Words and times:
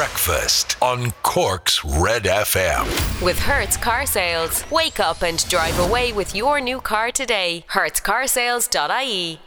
Breakfast 0.00 0.76
on 0.82 1.12
Cork's 1.22 1.82
Red 1.82 2.24
FM. 2.24 2.84
With 3.24 3.38
Hertz 3.38 3.78
Car 3.78 4.04
Sales. 4.04 4.62
Wake 4.70 5.00
up 5.00 5.22
and 5.22 5.42
drive 5.48 5.78
away 5.78 6.12
with 6.12 6.34
your 6.36 6.60
new 6.60 6.82
car 6.82 7.10
today. 7.10 7.64
HertzCarsales.ie. 7.70 9.40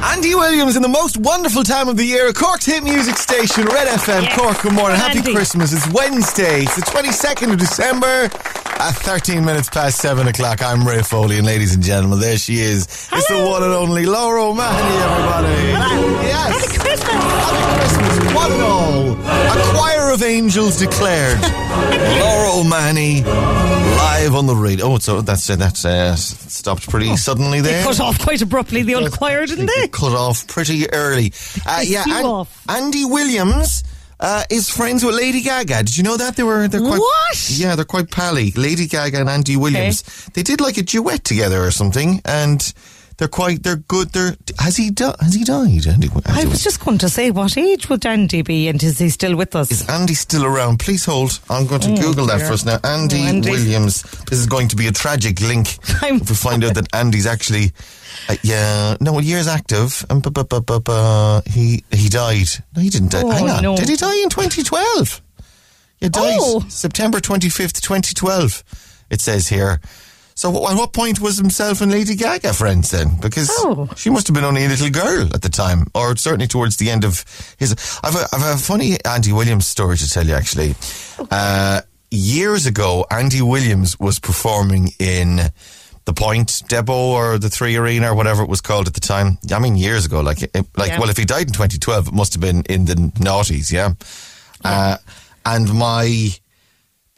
Andy 0.00 0.34
Williams 0.34 0.74
in 0.76 0.82
the 0.82 0.88
most 0.88 1.16
wonderful 1.18 1.62
time 1.62 1.88
of 1.88 1.96
the 1.96 2.04
year, 2.04 2.32
Cork's 2.32 2.64
hit 2.66 2.82
music 2.82 3.16
station, 3.16 3.64
Red 3.66 3.86
FM, 3.88 4.22
Yes. 4.22 4.36
Cork. 4.38 4.60
Good 4.62 4.72
morning, 4.72 4.96
happy 4.98 5.18
Andy. 5.18 5.32
Christmas. 5.34 5.72
It's 5.72 5.86
Wednesday, 5.92 6.62
it's 6.62 6.76
the 6.76 6.82
22nd 6.82 7.52
of 7.52 7.58
December 7.58 8.28
at 8.78 8.92
13 8.94 9.44
minutes 9.44 9.68
past 9.68 9.98
7 10.00 10.26
o'clock. 10.28 10.62
I'm 10.62 10.86
Ray 10.86 11.02
Foley, 11.02 11.38
and 11.38 11.46
ladies 11.46 11.74
and 11.74 11.82
gentlemen, 11.82 12.20
there 12.20 12.38
she 12.38 12.58
is. 12.60 12.84
It's 13.12 13.28
the 13.28 13.44
one 13.44 13.62
and 13.62 13.72
only 13.72 14.06
Laura 14.06 14.44
O'Mahony, 14.44 14.96
everybody. 15.02 15.72
Hello. 15.72 16.20
Yes. 16.22 16.66
Happy 16.66 16.78
Christmas. 16.78 17.10
Happy 17.10 17.78
Christmas, 17.78 18.34
one 18.34 18.52
and 18.52 18.62
all. 18.62 19.12
A 19.12 19.74
choir 19.74 20.12
of 20.12 20.22
angels 20.22 20.78
declared. 20.78 21.40
Laura 22.20 22.60
O'Mahony, 22.60 23.22
live 23.24 24.34
on 24.34 24.46
the 24.46 24.54
radio. 24.54 24.86
Oh, 24.86 24.98
so 24.98 25.20
that's 25.22 25.46
that's 25.48 25.84
uh, 25.84 26.14
stopped 26.16 26.88
pretty 26.88 27.16
suddenly 27.16 27.60
there. 27.60 27.82
Cut 27.82 28.00
off 28.00 28.18
quite 28.20 28.42
abruptly 28.42 28.82
the 28.82 28.94
old 28.94 29.10
choir, 29.12 29.44
didn't 29.46 29.66
They 29.66 29.88
cut 29.88 30.12
off 30.12 30.46
pretty 30.46 30.88
early. 30.92 31.32
Uh, 31.66 31.80
yeah, 31.84 32.04
flew 32.04 32.14
An- 32.18 32.24
off. 32.26 32.64
Andy 32.68 33.04
Williams 33.04 33.82
uh, 34.20 34.44
is 34.50 34.68
friends 34.70 35.04
with 35.04 35.14
Lady 35.14 35.40
Gaga. 35.40 35.78
Did 35.84 35.96
you 35.96 36.02
know 36.02 36.16
that 36.16 36.36
they 36.36 36.42
were? 36.42 36.68
They're 36.68 36.80
quite, 36.80 36.98
What? 36.98 37.50
Yeah, 37.50 37.76
they're 37.76 37.84
quite 37.84 38.10
pally. 38.10 38.52
Lady 38.52 38.86
Gaga 38.86 39.20
and 39.20 39.28
Andy 39.28 39.56
Williams. 39.56 40.02
They 40.34 40.42
did 40.42 40.60
like 40.60 40.76
a 40.78 40.82
duet 40.82 41.24
together 41.24 41.62
or 41.64 41.70
something, 41.70 42.20
and 42.24 42.72
they're 43.18 43.28
quite. 43.28 43.62
They're 43.62 43.76
good. 43.76 44.10
They're 44.10 44.36
has 44.58 44.76
he 44.76 44.90
di- 44.90 45.14
has 45.20 45.34
he 45.34 45.44
died? 45.44 45.86
Andy, 45.86 46.08
Andy 46.08 46.10
I 46.26 46.44
was 46.46 46.62
just 46.64 46.80
going 46.84 46.98
to 46.98 47.08
say, 47.08 47.30
what 47.30 47.56
age 47.58 47.88
would 47.90 48.06
Andy 48.06 48.42
be 48.42 48.68
and 48.68 48.82
is 48.82 48.98
he 48.98 49.08
still 49.10 49.36
with 49.36 49.54
us? 49.54 49.70
Is 49.70 49.88
Andy 49.88 50.14
still 50.14 50.44
around? 50.44 50.78
Please 50.78 51.04
hold. 51.04 51.40
I'm 51.50 51.66
going 51.66 51.80
to 51.82 51.94
Google 52.00 52.26
that 52.26 52.40
Oh, 52.42 52.46
for 52.46 52.52
us 52.54 52.64
now. 52.64 52.78
Andy, 52.84 53.20
Oh, 53.22 53.26
Andy. 53.28 53.50
Williams. 53.50 54.02
This 54.30 54.38
is 54.38 54.46
going 54.46 54.68
to 54.68 54.76
be 54.76 54.86
a 54.86 54.92
tragic 54.92 55.40
link 55.40 55.68
I'm- 56.02 56.16
if 56.22 56.30
we 56.30 56.36
find 56.36 56.64
out 56.64 56.74
that 56.74 56.86
Andy's 56.94 57.26
actually, 57.26 57.72
uh, 58.28 58.36
yeah, 58.42 58.96
no, 59.00 59.18
years 59.18 59.46
active. 59.48 60.04
Bu- 60.08 60.20
bu- 60.30 60.44
bu- 60.44 60.60
bu- 60.62 60.80
bu- 60.80 61.42
he 61.50 61.84
he 61.90 62.08
died. 62.08 62.48
No, 62.74 62.82
he 62.82 62.88
didn't 62.90 63.10
die. 63.10 63.22
Oh, 63.24 63.30
Hang 63.30 63.50
on. 63.50 63.62
no. 63.62 63.76
Did 63.76 63.88
he 63.88 63.96
die 63.96 64.22
in 64.22 64.28
2012? 64.30 65.22
He 66.00 66.08
died 66.08 66.38
Oh. 66.40 66.64
September 66.68 67.18
25th, 67.18 67.80
2012. 67.80 68.62
It 69.10 69.20
says 69.20 69.48
here. 69.48 69.80
So 70.38 70.50
at 70.68 70.76
what 70.76 70.92
point 70.92 71.18
was 71.20 71.36
himself 71.36 71.80
and 71.80 71.90
Lady 71.90 72.14
Gaga 72.14 72.52
friends 72.54 72.90
then? 72.92 73.16
Because 73.20 73.50
Oh. 73.58 73.88
she 73.96 74.08
must 74.08 74.28
have 74.28 74.34
been 74.34 74.44
only 74.44 74.64
a 74.64 74.68
little 74.68 74.88
girl 74.88 75.28
at 75.34 75.42
the 75.42 75.48
time, 75.48 75.88
or 75.96 76.14
certainly 76.16 76.46
towards 76.46 76.76
the 76.76 76.90
end 76.92 77.04
of 77.04 77.24
his. 77.58 77.72
I've 78.04 78.14
a, 78.14 78.24
I've 78.32 78.54
a 78.54 78.56
funny 78.56 78.98
Andy 79.04 79.32
Williams 79.32 79.66
story 79.66 79.96
to 79.96 80.08
tell 80.08 80.24
you. 80.24 80.34
Actually, 80.34 80.76
uh, 81.32 81.80
years 82.12 82.66
ago, 82.66 83.04
Andy 83.10 83.42
Williams 83.42 83.98
was 83.98 84.20
performing 84.20 84.92
in 85.00 85.40
the 86.04 86.12
Point 86.14 86.62
Depot 86.68 87.10
or 87.18 87.38
the 87.38 87.50
Three 87.50 87.74
Arena 87.74 88.12
or 88.12 88.14
whatever 88.14 88.44
it 88.44 88.48
was 88.48 88.60
called 88.60 88.86
at 88.86 88.94
the 88.94 89.00
time. 89.00 89.38
I 89.52 89.58
mean, 89.58 89.74
years 89.76 90.06
ago. 90.06 90.20
Like, 90.20 90.40
it, 90.42 90.54
like 90.76 90.90
Yeah. 90.92 91.00
well, 91.00 91.10
if 91.10 91.16
he 91.16 91.24
died 91.24 91.48
in 91.48 91.52
2012, 91.52 92.08
it 92.08 92.14
must 92.14 92.32
have 92.34 92.40
been 92.40 92.62
in 92.68 92.84
the 92.84 92.94
noughties. 93.18 93.72
Yeah, 93.72 93.94
Uh, 94.64 94.98
and 95.44 95.74
my 95.74 96.32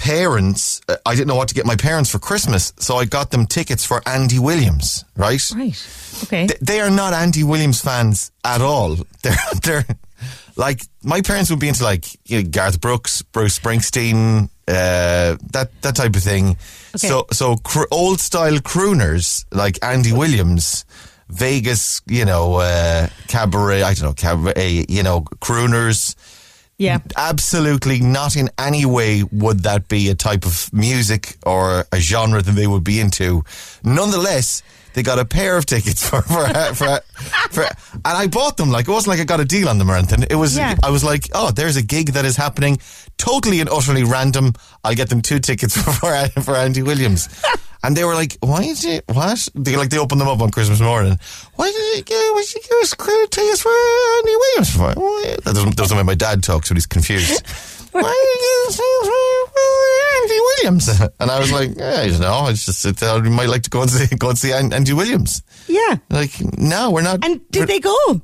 parents, 0.00 0.80
uh, 0.88 0.96
I 1.04 1.14
didn't 1.14 1.28
know 1.28 1.36
what 1.36 1.48
to 1.48 1.54
get 1.54 1.66
my 1.66 1.76
parents 1.76 2.10
for 2.10 2.18
Christmas, 2.18 2.72
so 2.78 2.96
I 2.96 3.04
got 3.04 3.30
them 3.30 3.46
tickets 3.46 3.84
for 3.84 4.00
Andy 4.08 4.38
Williams. 4.38 5.04
Right. 5.14 5.42
Right. 5.54 5.78
Okay. 6.24 6.46
Th- 6.46 6.58
they 6.60 6.80
are 6.80 6.90
not 6.90 7.12
Andy 7.12 7.44
Williams 7.44 7.82
fans 7.82 8.32
at 8.42 8.62
all. 8.62 8.96
They're 9.22 9.36
they're 9.62 9.86
like 10.56 10.80
my 11.02 11.20
parents 11.20 11.50
would 11.50 11.60
be 11.60 11.68
into 11.68 11.84
like 11.84 12.06
you 12.24 12.42
know, 12.42 12.48
Garth 12.48 12.80
Brooks, 12.80 13.20
Bruce 13.22 13.58
Springsteen, 13.58 14.48
uh, 14.66 15.36
that 15.52 15.68
that 15.82 15.96
type 15.96 16.16
of 16.16 16.22
thing. 16.22 16.56
Okay. 16.96 17.08
So 17.08 17.26
so 17.30 17.56
cr- 17.56 17.90
old 17.90 18.20
style 18.20 18.58
crooners 18.58 19.44
like 19.52 19.78
Andy 19.82 20.12
Williams. 20.12 20.84
Vegas, 21.32 22.02
you 22.08 22.24
know, 22.24 22.56
uh, 22.56 23.06
cabaret, 23.28 23.84
I 23.84 23.94
don't 23.94 24.02
know, 24.02 24.12
cabaret, 24.14 24.84
you 24.88 25.04
know, 25.04 25.20
crooners. 25.20 26.16
Yeah. 26.80 26.98
Absolutely 27.14 28.00
not 28.00 28.36
in 28.36 28.48
any 28.58 28.86
way 28.86 29.22
would 29.30 29.60
that 29.64 29.86
be 29.86 30.08
a 30.08 30.14
type 30.14 30.46
of 30.46 30.72
music 30.72 31.36
or 31.44 31.84
a 31.92 32.00
genre 32.00 32.40
that 32.40 32.52
they 32.52 32.66
would 32.66 32.82
be 32.84 33.00
into. 33.00 33.44
Nonetheless, 33.84 34.62
they 34.94 35.02
got 35.02 35.18
a 35.18 35.26
pair 35.26 35.58
of 35.58 35.66
tickets 35.66 36.00
for 36.08 36.22
for, 36.22 36.46
for, 36.74 37.00
for, 37.50 37.62
and 37.92 38.00
I 38.04 38.26
bought 38.28 38.56
them. 38.56 38.70
Like 38.70 38.88
it 38.88 38.90
wasn't 38.90 39.08
like 39.08 39.20
I 39.20 39.24
got 39.24 39.40
a 39.40 39.44
deal 39.44 39.68
on 39.68 39.76
them 39.76 39.90
or 39.90 39.94
anything. 39.94 40.24
It 40.30 40.36
was 40.36 40.56
Yeah. 40.56 40.74
I 40.82 40.90
was 40.90 41.04
like, 41.04 41.28
oh, 41.34 41.50
there's 41.50 41.76
a 41.76 41.82
gig 41.82 42.12
that 42.14 42.24
is 42.24 42.36
happening, 42.36 42.78
totally 43.18 43.60
and 43.60 43.68
utterly 43.68 44.04
random. 44.04 44.54
I'll 44.82 44.94
get 44.94 45.10
them 45.10 45.20
two 45.20 45.38
tickets 45.38 45.76
for 45.76 45.92
for, 45.92 46.40
for 46.40 46.56
Andy 46.56 46.82
Williams. 46.82 47.28
And 47.82 47.96
they 47.96 48.04
were 48.04 48.14
like, 48.14 48.36
"Why 48.40 48.62
did 48.62 48.82
you 48.84 49.00
what?" 49.06 49.48
They 49.54 49.76
like 49.76 49.90
they 49.90 49.98
opened 49.98 50.20
them 50.20 50.28
up 50.28 50.40
on 50.40 50.50
Christmas 50.50 50.80
morning. 50.80 51.18
Why 51.56 51.70
did 51.70 51.96
you 51.96 52.02
give, 52.04 52.16
why 52.16 52.42
did 52.42 52.54
you 52.54 52.60
give 52.62 52.78
us 52.82 52.94
credit 52.94 53.30
tickets 53.30 53.62
for 53.62 53.70
Andy 54.18 54.36
Williams 54.36 54.76
for? 54.76 54.92
Why? 55.00 55.36
That 55.44 55.54
doesn't, 55.54 55.76
doesn't 55.76 55.96
make 55.96 56.06
my 56.06 56.14
dad 56.14 56.42
talk, 56.42 56.66
so 56.66 56.74
he's 56.74 56.86
confused. 56.86 57.42
Why 57.92 58.02
did 58.02 58.40
you 58.40 58.60
give 58.60 58.70
us 58.70 58.80
Andy 60.22 60.40
Williams? 60.40 61.10
And 61.20 61.30
I 61.30 61.40
was 61.40 61.50
like, 61.50 61.76
yeah, 61.76 62.02
I 62.02 62.08
don't 62.08 62.20
know. 62.20 62.46
It's 62.48 62.64
just 62.64 62.86
I 62.86 62.92
thought 62.92 63.22
we 63.22 63.30
might 63.30 63.48
like 63.48 63.62
to 63.62 63.70
go 63.70 63.82
and 63.82 63.90
see 63.90 64.14
go 64.16 64.28
and 64.28 64.38
see 64.38 64.52
Andy 64.52 64.92
Williams. 64.92 65.42
Yeah. 65.66 65.96
Like, 66.08 66.32
no, 66.56 66.90
we're 66.92 67.02
not. 67.02 67.24
And 67.24 67.40
did 67.50 67.66
they 67.68 67.80
go? 67.80 68.20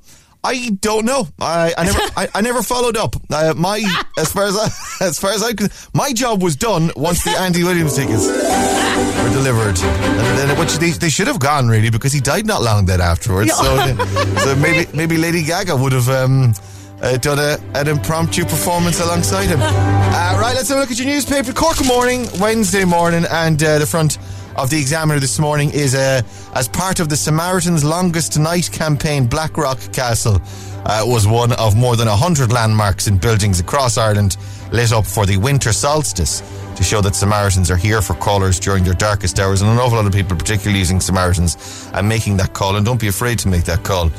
I 0.47 0.71
don't 0.81 1.05
know. 1.05 1.27
I, 1.41 1.75
I 1.77 1.85
never 1.85 1.99
I, 2.17 2.29
I 2.37 2.41
never 2.41 2.63
followed 2.63 2.97
up. 2.97 3.17
Uh, 3.31 3.53
my 3.57 3.83
as 4.17 4.33
far 4.33 4.45
as 4.45 4.57
I, 4.57 5.05
as 5.05 5.19
far 5.19 5.33
as 5.33 5.43
I 5.43 5.53
could, 5.55 5.73
my 5.93 6.13
job 6.13 6.43
was 6.43 6.55
done 6.55 6.93
once 6.97 7.25
the 7.25 7.31
Andy 7.31 7.65
Williams 7.65 7.97
tickets 7.97 8.27
were 8.27 9.31
delivered, 9.31 9.79
and 9.79 10.39
then 10.39 10.59
which 10.59 10.75
they, 10.79 10.91
they 10.91 11.09
should 11.11 11.27
have 11.27 11.41
gone 11.41 11.69
really 11.69 11.91
because 11.91 12.13
he 12.13 12.21
died 12.21 12.47
not 12.47 12.63
long 12.63 12.87
then 12.87 13.01
afterwards. 13.01 13.53
So, 13.53 13.97
so 14.45 14.57
maybe 14.57 14.89
maybe 14.97 15.17
Lady 15.17 15.43
Gaga 15.43 15.77
would 15.77 15.93
have. 15.93 16.09
Um, 16.09 16.55
uh, 17.03 17.15
done 17.19 17.39
a, 17.39 17.59
an 17.79 17.89
impromptu 17.89 18.43
performance 18.43 19.01
alongside 19.01 19.49
him. 19.49 19.61
Uh, 19.61 20.39
right, 20.41 20.55
let's 20.55 20.71
have 20.71 20.79
a 20.79 20.81
look 20.81 20.91
at 20.91 20.99
your 20.99 21.07
newspaper. 21.07 21.53
Cork 21.53 21.77
morning, 21.85 22.27
Wednesday 22.41 22.87
morning, 22.87 23.27
and 23.31 23.63
uh, 23.63 23.79
the 23.79 23.85
front 23.85 24.17
of 24.57 24.71
the 24.71 24.79
Examiner 24.79 25.21
this 25.21 25.39
morning 25.39 25.71
is 25.73 25.95
uh, 25.95 26.23
as 26.55 26.69
part 26.69 27.01
of 27.01 27.09
the 27.09 27.17
Samaritans' 27.17 27.85
longest 27.85 28.39
night 28.39 28.71
campaign, 28.73 29.27
Blackrock 29.27 29.79
Castle 29.93 30.41
uh, 30.85 31.03
was 31.05 31.27
one 31.27 31.53
of 31.53 31.77
more 31.77 31.97
than 31.97 32.09
100 32.09 32.53
landmarks 32.53 33.07
and 33.07 33.21
buildings 33.21 33.61
across 33.61 33.99
Ireland 33.99 34.37
lit 34.73 34.93
up 34.93 35.05
for 35.05 35.27
the 35.27 35.37
winter 35.37 35.73
solstice 35.73 36.43
to 36.75 36.83
show 36.83 37.01
that 37.01 37.15
Samaritans 37.15 37.71
are 37.71 37.77
here 37.77 38.03
for 38.03 38.15
callers 38.15 38.59
during 38.59 38.85
their 38.85 38.95
darkest 38.95 39.39
hours. 39.39 39.63
And 39.63 39.71
an 39.71 39.79
awful 39.79 39.97
lot 39.97 40.07
of 40.07 40.13
people, 40.13 40.37
particularly 40.37 40.79
using 40.79 41.01
Samaritans, 41.01 41.91
and 41.95 42.09
making 42.09 42.37
that 42.39 42.53
call. 42.53 42.77
And 42.77 42.85
don't 42.85 43.01
be 43.01 43.09
afraid 43.09 43.39
to 43.41 43.49
make 43.49 43.65
that 43.65 43.85
call 43.85 44.11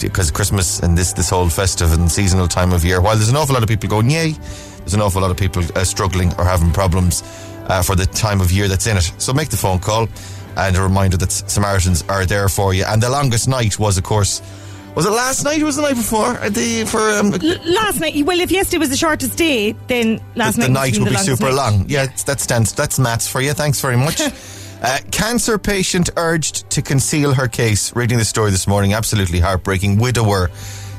because 0.00 0.30
Christmas 0.30 0.80
and 0.80 0.96
this 0.96 1.12
this 1.14 1.30
whole 1.30 1.48
festive 1.48 1.92
and 1.92 2.10
seasonal 2.10 2.48
time 2.48 2.72
of 2.72 2.84
year, 2.84 3.00
while 3.00 3.16
there's 3.16 3.30
an 3.30 3.36
awful 3.36 3.54
lot 3.54 3.62
of 3.62 3.68
people 3.68 3.88
going 3.88 4.10
yay, 4.10 4.32
there's 4.78 4.94
an 4.94 5.00
awful 5.00 5.22
lot 5.22 5.30
of 5.30 5.36
people 5.36 5.62
uh, 5.74 5.84
struggling 5.84 6.32
or 6.38 6.44
having 6.44 6.70
problems 6.72 7.22
uh, 7.68 7.82
for 7.82 7.94
the 7.96 8.06
time 8.06 8.40
of 8.40 8.50
year 8.52 8.68
that's 8.68 8.86
in 8.86 8.96
it. 8.96 9.12
So 9.18 9.32
make 9.32 9.48
the 9.50 9.56
phone 9.56 9.78
call 9.78 10.08
and 10.56 10.76
a 10.76 10.82
reminder 10.82 11.16
that 11.18 11.32
Samaritans 11.32 12.02
are 12.08 12.24
there 12.26 12.48
for 12.48 12.72
you. 12.74 12.84
And 12.84 13.02
the 13.02 13.10
longest 13.10 13.48
night 13.48 13.78
was, 13.78 13.98
of 13.98 14.04
course, 14.04 14.40
was 14.94 15.04
it 15.04 15.10
last 15.10 15.44
night 15.44 15.60
or 15.60 15.66
was 15.66 15.76
it 15.76 15.82
the 15.82 15.88
night 15.88 15.96
before? 15.96 16.24
Uh, 16.38 16.48
The 16.48 16.84
for 16.86 17.00
um, 17.10 17.34
L- 17.34 17.74
last 17.74 18.00
night. 18.00 18.24
Well, 18.24 18.40
if 18.40 18.50
yesterday 18.50 18.78
was 18.78 18.88
the 18.88 18.96
shortest 18.96 19.36
day, 19.36 19.72
then 19.88 20.20
last 20.34 20.54
the, 20.56 20.60
night 20.62 20.66
the 20.68 20.72
night 20.72 20.98
will 20.98 21.04
the 21.04 21.10
be 21.10 21.16
super 21.18 21.44
night. 21.46 21.54
long. 21.54 21.84
Yeah, 21.88 22.06
that 22.24 22.40
stands. 22.40 22.72
That's 22.72 22.98
maths 22.98 23.28
for 23.28 23.42
you. 23.42 23.52
Thanks 23.52 23.78
very 23.82 23.98
much. 23.98 24.20
uh, 24.82 24.98
cancer 25.10 25.58
patient 25.58 26.08
urged 26.16 26.70
to 26.70 26.80
conceal 26.80 27.34
her 27.34 27.46
case. 27.46 27.94
Reading 27.94 28.16
the 28.16 28.24
story 28.24 28.50
this 28.50 28.66
morning, 28.66 28.94
absolutely 28.94 29.40
heartbreaking. 29.40 29.98
Widower 29.98 30.48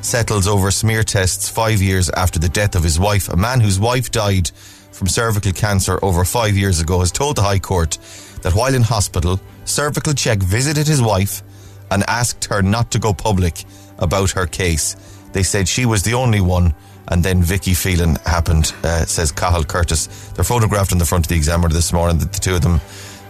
settles 0.01 0.45
over 0.47 0.69
smear 0.69 1.01
tests 1.03 1.49
five 1.49 1.81
years 1.81 2.09
after 2.11 2.37
the 2.37 2.49
death 2.49 2.75
of 2.75 2.83
his 2.83 2.99
wife. 2.99 3.29
A 3.29 3.35
man 3.35 3.59
whose 3.61 3.79
wife 3.79 4.11
died 4.11 4.51
from 4.97 5.07
cervical 5.07 5.51
cancer 5.51 5.99
over 6.01 6.25
five 6.25 6.57
years 6.57 6.81
ago 6.81 6.99
has 7.01 7.11
told 7.11 7.35
the 7.35 7.43
High 7.43 7.59
Court 7.59 7.99
that 8.41 8.55
while 8.55 8.73
in 8.73 8.81
hospital, 8.81 9.39
Cervical 9.63 10.13
Check 10.13 10.39
visited 10.39 10.87
his 10.87 11.01
wife 11.01 11.43
and 11.91 12.03
asked 12.07 12.45
her 12.45 12.63
not 12.63 12.89
to 12.91 12.99
go 12.99 13.13
public 13.13 13.63
about 13.99 14.31
her 14.31 14.47
case. 14.47 14.95
They 15.33 15.43
said 15.43 15.67
she 15.67 15.85
was 15.85 16.01
the 16.01 16.15
only 16.15 16.41
one, 16.41 16.73
and 17.09 17.23
then 17.23 17.43
Vicky 17.43 17.75
Phelan 17.75 18.15
happened, 18.25 18.73
uh, 18.83 19.05
says 19.05 19.31
Cahill 19.31 19.65
Curtis. 19.65 20.07
They're 20.33 20.43
photographed 20.43 20.91
on 20.91 20.97
the 20.97 21.05
front 21.05 21.25
of 21.25 21.29
the 21.29 21.35
Examiner 21.35 21.73
this 21.73 21.93
morning, 21.93 22.17
the, 22.17 22.25
the 22.25 22.39
two 22.39 22.55
of 22.55 22.61
them, 22.61 22.81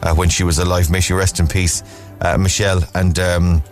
uh, 0.03 0.15
when 0.15 0.29
she 0.29 0.43
was 0.43 0.59
alive. 0.59 0.89
May 0.89 1.01
she 1.01 1.13
rest 1.13 1.39
in 1.39 1.47
peace, 1.47 1.83
uh, 2.21 2.37
Michelle. 2.37 2.81
And 2.95 3.19
um, 3.19 3.63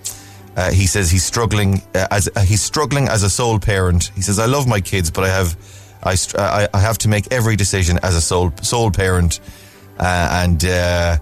uh, 0.58 0.72
he 0.72 0.86
says 0.86 1.10
he's 1.10 1.24
struggling 1.24 1.82
uh, 1.94 2.08
as 2.12 2.30
uh, 2.36 2.42
he's 2.42 2.62
struggling 2.62 3.08
as 3.08 3.24
a 3.24 3.30
sole 3.30 3.58
parent. 3.58 4.12
He 4.16 4.22
says, 4.22 4.38
"I 4.38 4.48
love 4.48 4.68
my 4.68 4.82
kids, 4.82 5.12
but 5.12 5.24
I 5.24 5.30
have 5.30 5.56
I, 6.06 6.16
I, 6.38 6.68
I 6.74 6.80
have 6.80 6.98
to 7.00 7.10
make 7.10 7.32
every 7.32 7.56
decision 7.56 8.00
as 8.04 8.16
a 8.16 8.22
sole 8.22 8.54
sole 8.62 8.92
parent." 8.92 9.40
Uh, 9.98 10.44
and 10.44 10.66
uh, 10.66 11.18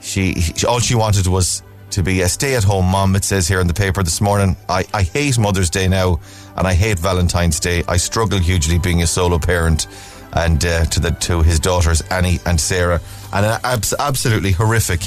she, 0.00 0.34
she 0.34 0.66
all 0.66 0.78
she 0.80 0.94
wanted 0.94 1.26
was 1.26 1.62
to 1.90 2.02
be 2.02 2.20
a 2.20 2.28
stay-at-home 2.28 2.84
mom. 2.86 3.16
It 3.16 3.24
says 3.24 3.48
here 3.48 3.60
in 3.60 3.66
the 3.66 3.74
paper 3.74 4.02
this 4.02 4.20
morning. 4.20 4.56
I, 4.68 4.84
I 4.94 5.02
hate 5.02 5.38
Mother's 5.38 5.70
Day 5.70 5.88
now, 5.88 6.20
and 6.56 6.66
I 6.66 6.74
hate 6.74 6.98
Valentine's 6.98 7.58
Day. 7.58 7.82
I 7.88 7.96
struggle 7.96 8.38
hugely 8.38 8.78
being 8.78 9.02
a 9.02 9.06
solo 9.06 9.38
parent, 9.38 9.86
and 10.34 10.64
uh, 10.64 10.84
to 10.84 11.00
the 11.00 11.10
to 11.10 11.42
his 11.42 11.58
daughters 11.58 12.02
Annie 12.10 12.38
and 12.46 12.60
Sarah, 12.60 13.00
and 13.32 13.46
an 13.46 13.58
abs- 13.64 13.94
absolutely 13.98 14.52
horrific 14.52 15.00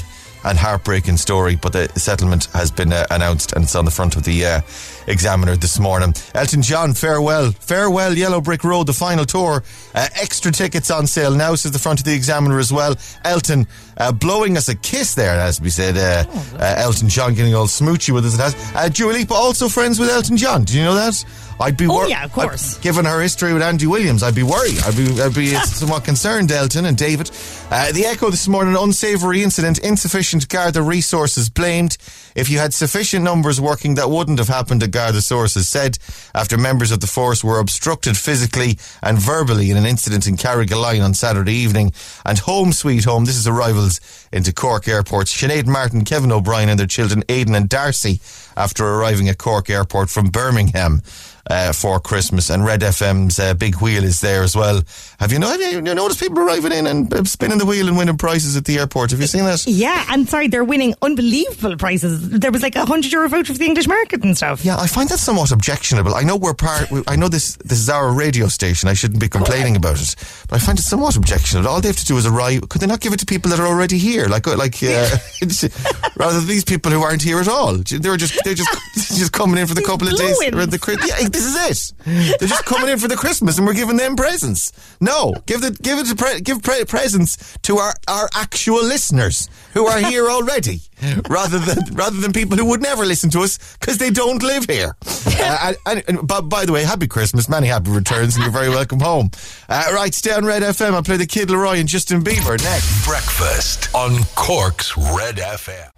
and 0.44 0.58
heartbreaking 0.58 1.16
story. 1.16 1.56
But 1.56 1.72
the 1.72 1.88
settlement 1.98 2.46
has 2.52 2.70
been 2.70 2.92
uh, 2.92 3.06
announced, 3.10 3.54
and 3.54 3.64
it's 3.64 3.74
on 3.74 3.84
the 3.84 3.90
front 3.90 4.16
of 4.16 4.24
the 4.24 4.44
uh, 4.44 4.60
Examiner 5.06 5.56
this 5.56 5.78
morning. 5.78 6.14
Elton 6.34 6.62
John, 6.62 6.94
farewell, 6.94 7.50
farewell, 7.52 8.14
Yellow 8.16 8.40
Brick 8.40 8.64
Road, 8.64 8.86
the 8.86 8.92
final 8.92 9.24
tour. 9.24 9.62
Uh, 9.94 10.06
extra 10.20 10.50
tickets 10.52 10.90
on 10.90 11.06
sale 11.06 11.34
now, 11.34 11.54
says 11.54 11.72
the 11.72 11.78
front 11.78 12.00
of 12.00 12.04
the 12.04 12.14
Examiner 12.14 12.58
as 12.58 12.72
well. 12.72 12.96
Elton 13.24 13.66
uh, 13.96 14.12
blowing 14.12 14.56
us 14.56 14.68
a 14.68 14.74
kiss 14.74 15.14
there, 15.14 15.38
as 15.38 15.60
we 15.60 15.70
said. 15.70 15.96
Uh, 15.96 16.28
uh, 16.58 16.74
Elton 16.78 17.08
John 17.08 17.34
getting 17.34 17.54
all 17.54 17.66
smoochy 17.66 18.12
with 18.12 18.24
us. 18.26 18.34
It 18.34 18.40
has. 18.40 18.74
Uh, 18.74 18.88
Dua 18.88 19.12
Lipa 19.12 19.34
also 19.34 19.68
friends 19.68 19.98
with 19.98 20.08
Elton 20.10 20.36
John. 20.36 20.64
Do 20.64 20.76
you 20.76 20.84
know 20.84 20.94
that? 20.94 21.24
I'd 21.60 21.76
be 21.76 21.86
Oh, 21.88 22.04
yeah, 22.06 22.24
of 22.24 22.32
course. 22.32 22.74
I'd- 22.74 22.82
given 22.82 23.04
her 23.04 23.20
history 23.20 23.52
with 23.52 23.62
Andy 23.62 23.86
Williams, 23.86 24.24
I'd 24.24 24.34
be 24.34 24.42
worried. 24.42 24.76
I'd 24.84 24.96
be, 24.96 25.20
I'd 25.22 25.34
be 25.34 25.46
somewhat 25.64 26.04
concerned, 26.04 26.50
Elton 26.50 26.84
and 26.86 26.96
David. 26.96 27.30
Uh, 27.70 27.92
the 27.92 28.06
Echo 28.06 28.30
this 28.30 28.48
morning, 28.48 28.74
unsavoury 28.76 29.42
incident, 29.42 29.78
insufficient 29.78 30.48
Garda 30.48 30.82
resources 30.82 31.48
blamed. 31.48 31.96
If 32.34 32.50
you 32.50 32.58
had 32.58 32.74
sufficient 32.74 33.22
numbers 33.24 33.60
working, 33.60 33.94
that 33.94 34.10
wouldn't 34.10 34.38
have 34.40 34.48
happened, 34.48 34.82
Garda 34.94 35.20
sources 35.20 35.68
said, 35.68 35.98
after 36.36 36.56
members 36.56 36.92
of 36.92 37.00
the 37.00 37.08
force 37.08 37.42
were 37.42 37.58
obstructed 37.58 38.16
physically 38.16 38.78
and 39.02 39.18
verbally 39.18 39.72
in 39.72 39.76
an 39.76 39.86
incident 39.86 40.28
in 40.28 40.36
Carrigaline 40.36 41.04
on 41.04 41.14
Saturday 41.14 41.52
evening. 41.52 41.92
And 42.24 42.38
home 42.38 42.72
sweet 42.72 43.02
home, 43.02 43.24
this 43.24 43.36
is 43.36 43.48
arrivals 43.48 44.00
into 44.32 44.52
Cork 44.52 44.86
Airport. 44.86 45.26
Sinead 45.26 45.66
Martin, 45.66 46.04
Kevin 46.04 46.30
O'Brien 46.30 46.68
and 46.68 46.78
their 46.78 46.86
children 46.86 47.24
Aidan 47.28 47.56
and 47.56 47.68
Darcy 47.68 48.20
after 48.56 48.86
arriving 48.86 49.28
at 49.28 49.36
Cork 49.36 49.68
Airport 49.68 50.10
from 50.10 50.30
Birmingham 50.30 51.02
uh, 51.50 51.72
for 51.72 52.00
Christmas. 52.00 52.50
And 52.50 52.64
Red 52.64 52.80
FM's 52.80 53.38
uh, 53.38 53.54
big 53.54 53.76
wheel 53.76 54.04
is 54.04 54.20
there 54.20 54.42
as 54.42 54.56
well. 54.56 54.82
Have 55.18 55.32
you, 55.32 55.38
know, 55.38 55.48
have 55.48 55.60
you, 55.60 55.80
noticed 55.80 56.20
people 56.20 56.40
arriving 56.40 56.72
in 56.72 56.86
and 56.86 57.12
uh, 57.12 57.24
spinning 57.24 57.58
the 57.58 57.66
wheel 57.66 57.88
and 57.88 57.96
winning 57.96 58.16
prizes 58.16 58.56
at 58.56 58.64
the 58.64 58.78
airport? 58.78 59.10
Have 59.10 59.20
you 59.20 59.26
seen 59.26 59.44
that? 59.44 59.66
Yeah, 59.66 60.04
and 60.10 60.28
sorry, 60.28 60.48
they're 60.48 60.64
winning 60.64 60.94
unbelievable 61.02 61.76
prizes. 61.76 62.30
There 62.30 62.52
was 62.52 62.62
like 62.62 62.76
a 62.76 62.84
hundred 62.84 63.12
euro 63.12 63.28
voucher 63.28 63.52
for 63.52 63.58
the 63.58 63.66
English 63.66 63.86
market 63.88 64.22
and 64.24 64.36
stuff. 64.36 64.64
Yeah, 64.64 64.76
I 64.78 64.86
find 64.86 65.08
that 65.08 65.18
somewhat 65.18 65.52
objectionable. 65.52 66.14
I 66.14 66.22
know 66.22 66.36
we're 66.36 66.54
part. 66.54 66.88
I 67.06 67.16
know 67.16 67.28
this. 67.28 67.56
This 67.56 67.78
is 67.78 67.88
our 67.88 68.12
radio 68.12 68.48
station. 68.48 68.88
I 68.88 68.94
shouldn't 68.94 69.20
be 69.20 69.28
complaining 69.28 69.76
about 69.76 70.00
it, 70.00 70.14
but 70.48 70.56
I 70.56 70.58
find 70.58 70.78
it 70.78 70.82
somewhat 70.82 71.16
objectionable. 71.16 71.68
All 71.68 71.80
they 71.80 71.88
have 71.88 71.96
to 71.96 72.06
do 72.06 72.16
is 72.16 72.26
arrive. 72.26 72.68
Could 72.68 72.80
they 72.80 72.86
not 72.86 73.00
give 73.00 73.12
it 73.12 73.20
to 73.20 73.26
people 73.26 73.50
that 73.50 73.60
are 73.60 73.66
already 73.66 73.98
here? 73.98 74.26
Like, 74.26 74.46
like, 74.46 74.82
uh, 74.82 75.16
rather 76.16 76.38
than 76.38 76.48
these 76.48 76.64
people 76.64 76.90
who 76.92 77.02
aren't 77.02 77.22
here 77.22 77.40
at 77.40 77.48
all. 77.48 77.74
They're 77.76 78.16
just 78.16 78.38
they're 78.44 78.54
just 78.54 78.70
just 78.94 79.32
coming 79.32 79.58
in 79.58 79.66
for 79.66 79.74
the 79.74 79.82
couple 79.82 80.08
of 80.08 80.16
days 80.16 80.38
the 80.70 80.78
Yeah, 81.06 81.16
this 81.34 81.44
is 81.44 81.56
it. 82.04 82.38
They're 82.38 82.48
just 82.48 82.64
coming 82.64 82.88
in 82.88 82.98
for 82.98 83.08
the 83.08 83.16
Christmas, 83.16 83.58
and 83.58 83.66
we're 83.66 83.74
giving 83.74 83.96
them 83.96 84.14
presents. 84.16 84.70
No, 85.00 85.34
give 85.46 85.60
the 85.60 85.72
give 85.72 85.98
it 85.98 86.06
to 86.06 86.14
pre- 86.14 86.40
give 86.40 86.62
pre- 86.62 86.84
presents 86.84 87.58
to 87.62 87.78
our 87.78 87.92
our 88.08 88.28
actual 88.34 88.82
listeners 88.84 89.48
who 89.74 89.86
are 89.86 89.98
here 89.98 90.30
already, 90.30 90.80
rather 91.28 91.58
than 91.58 91.78
rather 91.94 92.18
than 92.20 92.32
people 92.32 92.56
who 92.56 92.64
would 92.66 92.80
never 92.82 93.04
listen 93.04 93.30
to 93.30 93.40
us 93.40 93.58
because 93.80 93.98
they 93.98 94.10
don't 94.10 94.42
live 94.42 94.64
here. 94.66 94.96
Uh, 95.26 95.74
and, 95.86 96.02
and, 96.06 96.18
and 96.18 96.26
by, 96.28 96.40
by 96.40 96.64
the 96.64 96.72
way, 96.72 96.84
happy 96.84 97.06
Christmas, 97.08 97.48
many 97.48 97.66
happy 97.66 97.90
returns, 97.90 98.36
and 98.36 98.44
you're 98.44 98.52
very 98.52 98.68
welcome 98.68 99.00
home. 99.00 99.30
Uh, 99.68 99.90
right, 99.92 100.14
stay 100.14 100.32
on 100.32 100.44
Red 100.44 100.62
FM. 100.62 100.92
I'll 100.94 101.02
play 101.02 101.16
the 101.16 101.26
Kid 101.26 101.48
LAROI 101.48 101.80
and 101.80 101.88
Justin 101.88 102.22
Bieber 102.22 102.62
next. 102.62 103.04
Breakfast 103.04 103.92
on 103.94 104.22
Cork's 104.36 104.96
Red 104.96 105.36
FM. 105.36 105.90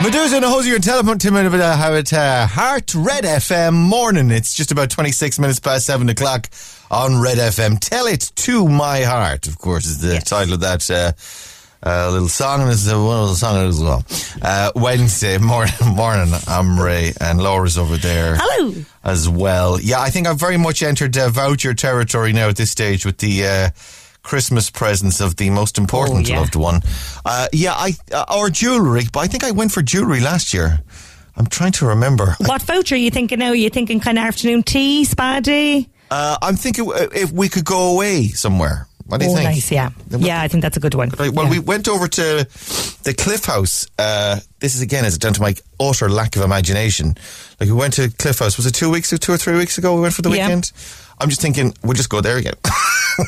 Meduza 0.00 0.36
and 0.36 0.44
Hozier 0.46 0.76
and 0.76 0.84
telephone 0.84 1.18
to 1.18 1.30
me 1.30 1.42
how 1.42 1.92
it 1.92 2.10
uh, 2.12 2.46
Heart 2.46 2.94
Red 2.94 3.24
FM 3.24 3.74
morning. 3.74 4.30
It's 4.30 4.54
just 4.54 4.72
about 4.72 4.88
26 4.88 5.38
minutes 5.38 5.60
past 5.60 5.84
7 5.84 6.08
o'clock 6.08 6.48
on 6.90 7.20
Red 7.20 7.36
FM. 7.36 7.78
Tell 7.78 8.06
it 8.06 8.32
to 8.36 8.66
my 8.66 9.02
heart, 9.02 9.46
of 9.46 9.58
course, 9.58 9.84
is 9.84 10.00
the 10.00 10.18
title 10.20 10.54
of 10.54 10.60
that 10.60 10.90
uh, 10.90 11.12
uh, 11.86 12.10
little 12.12 12.28
song. 12.28 12.62
And 12.62 12.70
it's 12.70 12.90
uh, 12.90 12.98
one 12.98 13.24
of 13.24 13.28
the 13.28 13.34
songs 13.34 13.76
as 13.76 13.82
well. 13.82 14.02
Uh, 14.40 14.72
Wednesday 14.74 15.36
morning, 15.36 15.74
morning, 15.94 16.32
I'm 16.48 16.80
Ray 16.80 17.12
and 17.20 17.38
Laura's 17.42 17.76
over 17.76 17.98
there. 17.98 18.36
Hello. 18.40 18.72
As 19.04 19.28
well. 19.28 19.78
Yeah, 19.78 20.00
I 20.00 20.08
think 20.08 20.26
I've 20.26 20.40
very 20.40 20.56
much 20.56 20.82
entered 20.82 21.16
uh, 21.18 21.28
voucher 21.28 21.74
territory 21.74 22.32
now 22.32 22.48
at 22.48 22.56
this 22.56 22.70
stage 22.70 23.04
with 23.04 23.18
the. 23.18 23.70
Christmas 24.22 24.70
presents 24.70 25.20
of 25.20 25.36
the 25.36 25.50
most 25.50 25.78
important 25.78 26.26
Oh, 26.26 26.30
yeah. 26.30 26.40
loved 26.40 26.56
one. 26.56 26.82
Uh, 27.24 27.46
yeah, 27.52 27.72
I 27.74 27.94
uh, 28.12 28.24
or 28.36 28.50
jewelry, 28.50 29.04
but 29.12 29.20
I 29.20 29.26
think 29.26 29.44
I 29.44 29.50
went 29.50 29.72
for 29.72 29.82
jewelry 29.82 30.20
last 30.20 30.52
year. 30.54 30.80
I'm 31.36 31.46
trying 31.46 31.72
to 31.72 31.86
remember. 31.86 32.36
I- 32.40 32.48
What 32.48 32.62
voucher 32.62 32.94
are 32.94 32.98
you 32.98 33.10
thinking 33.10 33.38
now? 33.38 33.48
Are 33.50 33.54
you 33.54 33.70
thinking 33.70 34.00
kind 34.00 34.18
of 34.18 34.24
afternoon 34.24 34.62
tea, 34.62 35.04
spa 35.04 35.40
day? 35.40 35.88
Uh, 36.10 36.36
I'm 36.42 36.56
thinking 36.56 36.90
uh, 36.90 37.08
if 37.14 37.32
we 37.32 37.48
could 37.48 37.64
go 37.64 37.94
away 37.94 38.28
somewhere. 38.28 38.86
What 39.10 39.18
do 39.20 39.26
you 39.26 39.32
oh, 39.32 39.34
think? 39.34 39.50
nice, 39.50 39.72
yeah. 39.72 39.90
Yeah, 40.08 40.40
I 40.40 40.46
think 40.48 40.62
that's 40.62 40.76
a 40.76 40.80
good 40.80 40.94
one. 40.94 41.08
Right, 41.18 41.30
well, 41.30 41.44
Yeah. 41.46 41.50
we 41.50 41.58
went 41.58 41.88
over 41.88 42.06
to 42.06 42.46
the 43.02 43.14
Cliff 43.14 43.44
House. 43.44 43.86
Uh, 43.98 44.38
this 44.60 44.76
is 44.76 44.82
again 44.82 45.04
is 45.04 45.18
down 45.18 45.32
to 45.34 45.40
my 45.40 45.54
utter 45.80 46.08
lack 46.08 46.36
of 46.36 46.42
imagination. 46.42 47.16
Like 47.58 47.68
we 47.68 47.74
went 47.74 47.94
to 47.94 48.10
Cliff 48.18 48.38
House. 48.38 48.56
Was 48.56 48.66
it 48.66 48.74
two 48.74 48.88
weeks, 48.88 49.12
or 49.12 49.18
two 49.18 49.32
or 49.32 49.36
three 49.36 49.56
weeks 49.58 49.78
ago? 49.78 49.96
We 49.96 50.02
went 50.02 50.14
for 50.14 50.22
the 50.22 50.30
Yeah. 50.30 50.46
weekend. 50.46 50.70
I'm 51.18 51.28
just 51.28 51.40
thinking 51.42 51.74
we'll 51.82 51.94
just 51.94 52.08
go 52.08 52.20
there 52.20 52.36
again. 52.38 52.54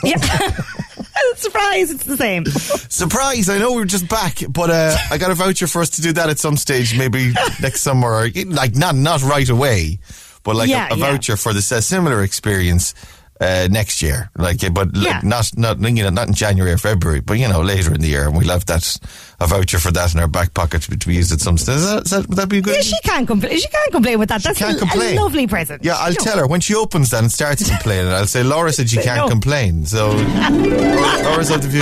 Yeah. 0.04 0.16
Surprise, 1.36 1.90
it's 1.90 2.04
the 2.04 2.16
same. 2.16 2.46
Surprise! 2.46 3.50
I 3.50 3.58
know 3.58 3.72
we 3.72 3.78
were 3.78 3.84
just 3.84 4.08
back, 4.08 4.38
but 4.48 4.70
uh, 4.70 4.96
I 5.10 5.18
got 5.18 5.30
a 5.30 5.34
voucher 5.34 5.66
for 5.66 5.82
us 5.82 5.90
to 5.90 6.02
do 6.02 6.12
that 6.12 6.30
at 6.30 6.38
some 6.38 6.56
stage, 6.56 6.96
maybe 6.96 7.34
next 7.60 7.82
summer, 7.82 8.28
like 8.46 8.74
not 8.74 8.94
not 8.94 9.22
right 9.22 9.48
away, 9.48 9.98
but 10.44 10.56
like 10.56 10.70
Yeah, 10.70 10.88
a, 10.90 10.94
a 10.94 10.96
voucher 10.96 11.36
for 11.36 11.52
this 11.52 11.70
uh, 11.72 11.80
similar 11.82 12.22
experience 12.22 12.94
uh, 13.42 13.68
next 13.70 14.00
year. 14.02 14.30
Like, 14.36 14.62
uh, 14.64 14.70
but 14.70 14.94
Yeah. 14.94 15.20
not 15.24 15.50
not 15.56 15.78
you 15.80 16.02
know 16.04 16.10
not 16.10 16.28
in 16.28 16.34
January 16.34 16.72
or 16.72 16.78
February, 16.78 17.20
but 17.20 17.38
you 17.38 17.48
know 17.48 17.60
later 17.62 17.92
in 17.94 18.00
the 18.00 18.08
year, 18.08 18.26
and 18.28 18.36
we'll 18.36 18.48
have 18.48 18.64
that 18.66 18.96
a 19.40 19.46
voucher 19.46 19.78
for 19.80 19.90
that 19.90 20.14
in 20.14 20.20
our 20.20 20.28
back 20.28 20.54
pocket 20.54 20.82
to, 20.82 20.96
to 20.96 21.06
be 21.08 21.14
used 21.16 21.32
at 21.32 21.40
some 21.40 21.58
stage. 21.58 21.76
Is 21.76 21.90
that, 21.90 22.04
is 22.04 22.10
that 22.12 22.28
would 22.28 22.38
that 22.38 22.48
be 22.48 22.60
good? 22.60 22.76
Yeah, 22.76 22.82
she 22.82 23.00
can't 23.02 23.26
complain. 23.26 23.58
She 23.58 23.66
can't 23.68 23.90
complain 23.92 24.18
with 24.20 24.28
that. 24.28 24.42
That's 24.42 24.58
can't 24.58 24.76
a, 24.76 24.78
complain. 24.78 25.18
a 25.18 25.20
lovely 25.20 25.46
present. 25.46 25.84
Yeah, 25.84 25.96
I'll 25.98 26.14
tell 26.14 26.38
her 26.38 26.46
when 26.46 26.60
she 26.60 26.74
opens 26.74 27.10
that 27.10 27.22
and 27.22 27.32
starts 27.32 27.68
complaining. 27.68 28.12
I'll 28.12 28.26
say 28.26 28.42
Laura 28.44 28.72
said 28.72 28.88
she 28.88 28.98
can't 28.98 29.16
no. 29.26 29.28
complain, 29.28 29.84
so 29.86 30.10
Laura's 31.24 31.50
of 31.50 31.62
the 31.62 31.68
view. 31.68 31.80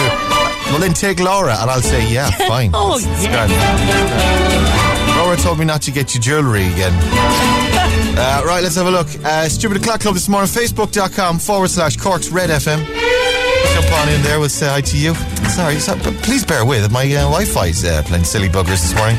Well, 0.70 0.78
then 0.80 0.94
take 0.94 1.20
Laura, 1.20 1.54
and 1.60 1.70
I'll 1.70 1.82
say 1.82 2.10
yeah, 2.12 2.30
fine. 2.48 2.70
Oh, 2.74 2.96
It's- 2.98 3.24
yeah. 3.24 5.16
Laura 5.18 5.36
told 5.36 5.58
me 5.58 5.64
not 5.66 5.82
to 5.82 5.90
get 5.90 6.14
you 6.14 6.20
jewellery 6.20 6.64
again. 6.72 7.59
Uh, 8.16 8.42
right, 8.44 8.62
let's 8.62 8.76
have 8.76 8.86
a 8.86 8.90
look. 8.90 9.08
Uh, 9.24 9.48
Stupid 9.48 9.78
O'Clock 9.78 10.00
Club 10.00 10.14
this 10.14 10.28
morning, 10.28 10.48
facebook.com 10.48 11.38
forward 11.38 11.70
slash 11.70 11.96
Corks 11.96 12.30
Red 12.30 12.50
FM. 12.50 12.84
Jump 13.74 13.92
on 14.00 14.08
in 14.08 14.22
there, 14.22 14.40
we'll 14.40 14.48
say 14.48 14.68
hi 14.68 14.80
to 14.80 14.96
you. 14.98 15.14
Sorry, 15.50 15.78
so, 15.78 15.94
but 15.96 16.14
please 16.22 16.44
bear 16.44 16.64
with. 16.64 16.90
My 16.90 17.04
uh, 17.04 17.30
Wi 17.30 17.44
Fi's 17.44 17.84
uh, 17.84 18.02
playing 18.04 18.24
silly 18.24 18.48
buggers 18.48 18.82
this 18.82 18.94
morning. 18.94 19.16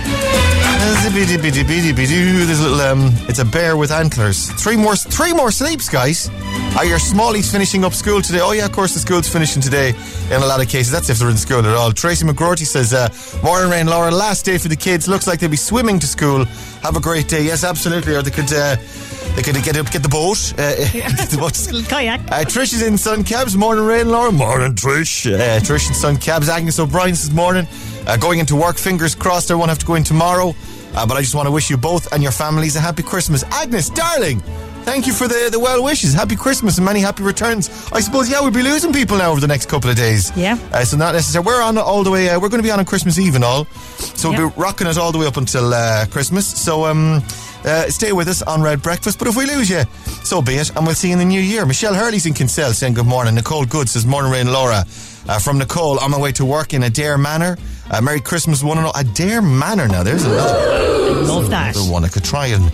There's 2.47 2.59
a 2.59 2.69
little, 2.69 2.81
um, 2.81 3.13
it's 3.29 3.37
a 3.37 3.45
bear 3.45 3.77
with 3.77 3.91
antlers. 3.91 4.49
Three 4.61 4.75
more, 4.75 4.95
three 4.95 5.31
more 5.31 5.51
sleeps, 5.51 5.87
guys. 5.87 6.27
Are 6.75 6.85
your 6.85 6.97
smallies 6.97 7.51
finishing 7.51 7.85
up 7.85 7.93
school 7.93 8.19
today? 8.21 8.39
Oh 8.41 8.51
yeah, 8.51 8.65
of 8.65 8.71
course 8.71 8.93
the 8.95 8.99
school's 8.99 9.27
finishing 9.29 9.61
today. 9.61 9.89
In 10.31 10.41
a 10.41 10.45
lot 10.45 10.59
of 10.59 10.69
cases, 10.69 10.91
that's 10.91 11.09
if 11.09 11.19
they're 11.19 11.29
in 11.29 11.37
school 11.37 11.59
at 11.59 11.65
all. 11.65 11.91
Tracy 11.91 12.25
McGrorty 12.25 12.65
says, 12.65 12.93
uh, 12.93 13.09
"Morning 13.43 13.69
rain, 13.69 13.87
Laura. 13.87 14.09
Last 14.09 14.43
day 14.43 14.57
for 14.57 14.69
the 14.69 14.75
kids. 14.75 15.07
Looks 15.07 15.27
like 15.27 15.39
they'll 15.39 15.49
be 15.49 15.55
swimming 15.57 15.99
to 15.99 16.07
school. 16.07 16.45
Have 16.81 16.95
a 16.95 16.99
great 16.99 17.27
day. 17.27 17.43
Yes, 17.43 17.63
absolutely. 17.63 18.15
Or 18.15 18.23
they 18.23 18.31
could, 18.31 18.51
uh, 18.51 18.75
they 19.35 19.43
could 19.43 19.55
get 19.63 19.75
get 19.91 20.01
the 20.01 20.09
boat. 20.09 20.53
Uh, 20.57 20.75
get 20.91 21.29
the 21.29 21.37
boat. 21.37 21.53
Kayak. 21.89 22.21
Uh, 22.31 22.43
Trish 22.45 22.73
is 22.73 22.81
in 22.81 22.97
Sun 22.97 23.23
Cabs. 23.25 23.55
Morning, 23.55 23.85
Rain, 23.85 24.09
Laura. 24.09 24.31
Morning, 24.31 24.73
Trish. 24.73 25.31
Uh, 25.31 25.59
Trish 25.59 25.89
in 25.89 25.93
Sun 25.93 26.17
Cabs. 26.17 26.49
Agnes 26.49 26.79
O'Brien 26.79 27.11
this 27.11 27.31
morning. 27.31 27.67
Uh, 28.07 28.17
going 28.17 28.39
into 28.39 28.55
work. 28.55 28.77
Fingers 28.77 29.15
crossed. 29.15 29.51
I 29.51 29.55
won't 29.55 29.69
have 29.69 29.79
to 29.79 29.85
go 29.85 29.95
in 29.95 30.03
tomorrow. 30.03 30.55
Uh, 30.93 31.05
but 31.07 31.15
I 31.15 31.21
just 31.21 31.35
want 31.35 31.47
to 31.47 31.51
wish 31.51 31.69
you 31.69 31.77
both 31.77 32.11
and 32.11 32.21
your 32.21 32.31
families 32.33 32.75
a 32.75 32.79
happy 32.79 33.03
Christmas. 33.03 33.43
Agnes, 33.51 33.89
darling. 33.89 34.41
Thank 34.83 35.05
you 35.05 35.13
for 35.13 35.27
the, 35.27 35.49
the 35.51 35.59
well 35.59 35.83
wishes. 35.83 36.11
Happy 36.13 36.35
Christmas 36.35 36.77
and 36.77 36.85
many 36.85 36.99
happy 36.99 37.21
returns. 37.21 37.69
I 37.93 37.99
suppose, 38.01 38.29
yeah, 38.29 38.41
we'll 38.41 38.49
be 38.51 38.63
losing 38.63 38.91
people 38.91 39.17
now 39.19 39.29
over 39.31 39.39
the 39.39 39.47
next 39.47 39.69
couple 39.69 39.91
of 39.91 39.95
days. 39.95 40.35
Yeah. 40.35 40.57
Uh, 40.73 40.83
so 40.83 40.97
not 40.97 41.13
necessarily. 41.13 41.45
We're 41.45 41.61
on 41.61 41.77
all 41.77 42.03
the 42.03 42.09
way. 42.09 42.29
Uh, 42.29 42.39
we're 42.39 42.49
going 42.49 42.61
to 42.63 42.67
be 42.67 42.71
on 42.71 42.79
on 42.79 42.85
Christmas 42.85 43.19
Eve 43.19 43.35
and 43.35 43.43
all. 43.43 43.65
So 44.15 44.29
we'll 44.31 44.39
Yeah. 44.41 44.49
be 44.49 44.53
rocking 44.59 44.87
it 44.87 44.97
all 44.97 45.11
the 45.11 45.19
way 45.19 45.27
up 45.27 45.37
until 45.37 45.71
uh, 45.71 46.07
Christmas. 46.07 46.47
So 46.47 46.85
um, 46.85 47.21
uh, 47.63 47.83
stay 47.89 48.11
with 48.11 48.27
us 48.27 48.41
on 48.41 48.63
Red 48.63 48.81
Breakfast. 48.81 49.19
But 49.19 49.27
if 49.27 49.37
we 49.37 49.45
lose 49.45 49.69
you, 49.69 49.83
so 50.23 50.41
be 50.41 50.55
it. 50.55 50.75
And 50.75 50.83
we'll 50.85 50.95
see 50.95 51.09
you 51.09 51.13
in 51.13 51.19
the 51.19 51.25
new 51.25 51.39
year. 51.41 51.65
Michelle 51.67 51.93
Hurley's 51.93 52.25
in 52.25 52.33
Kinsale 52.33 52.73
saying 52.73 52.95
good 52.95 53.05
morning. 53.05 53.35
Nicole 53.35 53.65
Good 53.65 53.87
says 53.87 54.05
morning, 54.07 54.31
rain, 54.31 54.51
Laura. 54.51 54.83
Uh, 55.27 55.39
from 55.39 55.57
Nicole, 55.57 55.99
on 55.99 56.11
my 56.11 56.19
way 56.19 56.31
to 56.33 56.43
work 56.45 56.73
in 56.73 56.81
Adare 56.81 57.19
Manor. 57.19 57.57
Uh, 57.89 58.01
Merry 58.01 58.19
Christmas, 58.21 58.63
one 58.63 58.77
and 58.77 58.87
all. 58.87 58.93
Adare 58.93 59.41
Manor 59.43 59.87
now. 59.87 60.03
There's 60.03 60.23
another, 60.25 61.21
Love 61.23 61.49
that. 61.51 61.75
another 61.75 61.91
one. 61.91 62.03
I 62.03 62.07
could 62.09 62.23
try 62.23 62.47
and 62.47 62.71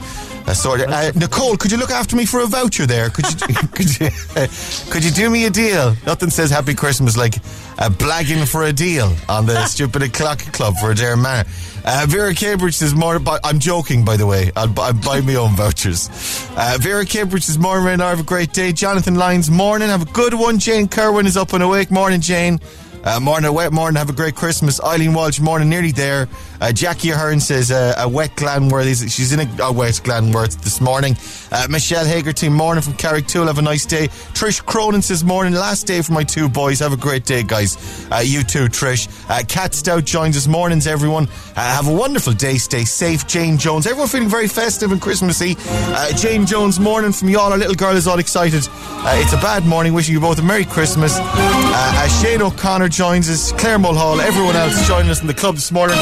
Uh, 0.47 0.53
sorry. 0.53 0.85
Uh, 0.85 1.11
Nicole, 1.13 1.57
could 1.57 1.71
you 1.71 1.77
look 1.77 1.91
after 1.91 2.15
me 2.15 2.25
for 2.25 2.39
a 2.39 2.45
voucher 2.47 2.85
there? 2.85 3.09
Could 3.09 3.25
you 3.29 3.37
could 3.73 3.99
you 3.99 4.07
uh, 4.35 4.47
could 4.89 5.03
you 5.03 5.11
do 5.11 5.29
me 5.29 5.45
a 5.45 5.49
deal? 5.49 5.93
Nothing 6.05 6.29
says 6.29 6.49
Happy 6.49 6.73
Christmas 6.73 7.17
like 7.17 7.35
uh, 7.77 7.89
blagging 7.89 8.47
for 8.47 8.63
a 8.63 8.71
deal 8.71 9.13
on 9.27 9.45
the 9.45 9.65
stupid 9.73 10.13
clock 10.13 10.39
club 10.53 10.75
for 10.77 10.91
a 10.91 10.95
dare 10.95 11.17
man. 11.17 11.45
Uh, 11.83 12.05
Vera 12.07 12.33
Cambridge 12.33 12.75
says 12.75 12.95
more. 12.95 13.19
I'm 13.43 13.59
joking, 13.59 14.05
by 14.05 14.15
the 14.15 14.25
way. 14.25 14.51
I'll, 14.55 14.73
I'll 14.79 14.93
buy 14.93 15.21
my 15.21 15.35
own 15.35 15.55
vouchers. 15.55 16.09
Uh, 16.55 16.77
Vera 16.79 17.05
Cambridge 17.05 17.43
says 17.43 17.57
morning, 17.57 17.85
Rain. 17.85 17.99
Have 17.99 18.19
a 18.19 18.23
great 18.23 18.53
day. 18.53 18.71
Jonathan 18.71 19.15
Lyons, 19.15 19.49
morning. 19.51 19.89
Have 19.89 20.01
a 20.01 20.11
good 20.11 20.33
one. 20.33 20.59
Jane 20.59 20.87
Kerwin 20.87 21.25
is 21.25 21.37
up 21.37 21.53
and 21.53 21.63
awake. 21.63 21.91
Morning, 21.91 22.21
Jane. 22.21 22.59
Uh, 23.03 23.19
morning, 23.21 23.47
a 23.47 23.53
wet 23.53 23.71
morning. 23.71 23.97
Have 23.97 24.09
a 24.09 24.13
great 24.13 24.35
Christmas. 24.35 24.81
Eileen 24.81 25.13
Walsh, 25.13 25.39
morning, 25.39 25.69
nearly 25.69 25.91
there. 25.91 26.27
Uh, 26.61 26.71
Jackie 26.71 27.09
Ahern 27.09 27.39
says 27.39 27.71
uh, 27.71 27.95
a 27.97 28.07
wet 28.07 28.35
Glanworth. 28.35 29.11
She's 29.11 29.33
in 29.33 29.41
a, 29.41 29.63
a 29.63 29.71
wet 29.71 29.99
Glanworth 30.03 30.61
this 30.63 30.79
morning. 30.79 31.15
Uh, 31.51 31.67
Michelle 31.69 32.05
Hagerty, 32.05 32.51
morning 32.51 32.81
from 32.81 32.93
Carrick. 32.93 33.17
Carrigtwohill. 33.17 33.47
Have 33.47 33.57
a 33.57 33.61
nice 33.61 33.85
day. 33.85 34.07
Trish 34.33 34.63
Cronin 34.63 35.01
says 35.01 35.23
morning, 35.23 35.53
last 35.53 35.87
day 35.87 36.01
for 36.01 36.13
my 36.13 36.23
two 36.23 36.47
boys. 36.49 36.79
Have 36.79 36.93
a 36.93 36.97
great 36.97 37.25
day, 37.25 37.43
guys. 37.43 37.77
Uh, 38.11 38.17
you 38.23 38.43
too, 38.43 38.65
Trish. 38.65 39.07
Uh, 39.29 39.43
Kat 39.47 39.73
Stout 39.73 40.05
joins 40.05 40.37
us. 40.37 40.47
Mornings, 40.47 40.87
everyone. 40.87 41.27
Uh, 41.55 41.61
have 41.61 41.87
a 41.87 41.93
wonderful 41.93 42.33
day. 42.33 42.55
Stay 42.55 42.85
safe. 42.85 43.27
Jane 43.27 43.57
Jones. 43.57 43.87
Everyone 43.87 44.07
feeling 44.07 44.29
very 44.29 44.47
festive 44.47 44.91
and 44.91 45.01
Christmassy. 45.01 45.55
Uh, 45.59 46.13
Jane 46.13 46.45
Jones, 46.45 46.79
morning 46.79 47.11
from 47.11 47.29
y'all. 47.29 47.51
Our 47.51 47.57
little 47.57 47.75
girl 47.75 47.95
is 47.95 48.07
all 48.07 48.19
excited. 48.19 48.67
Uh, 48.71 49.21
it's 49.23 49.33
a 49.33 49.37
bad 49.37 49.65
morning. 49.65 49.93
Wishing 49.93 50.13
you 50.13 50.19
both 50.19 50.39
a 50.39 50.43
Merry 50.43 50.65
Christmas. 50.65 51.17
As 51.19 52.21
Shane 52.21 52.41
O'Connor 52.41 52.89
joins 52.89 53.29
us, 53.29 53.51
Claire 53.53 53.79
Mulhall, 53.79 54.21
everyone 54.21 54.55
else 54.55 54.87
joining 54.87 55.09
us 55.09 55.21
in 55.21 55.27
the 55.27 55.33
club 55.33 55.55
this 55.55 55.71
morning. 55.71 55.97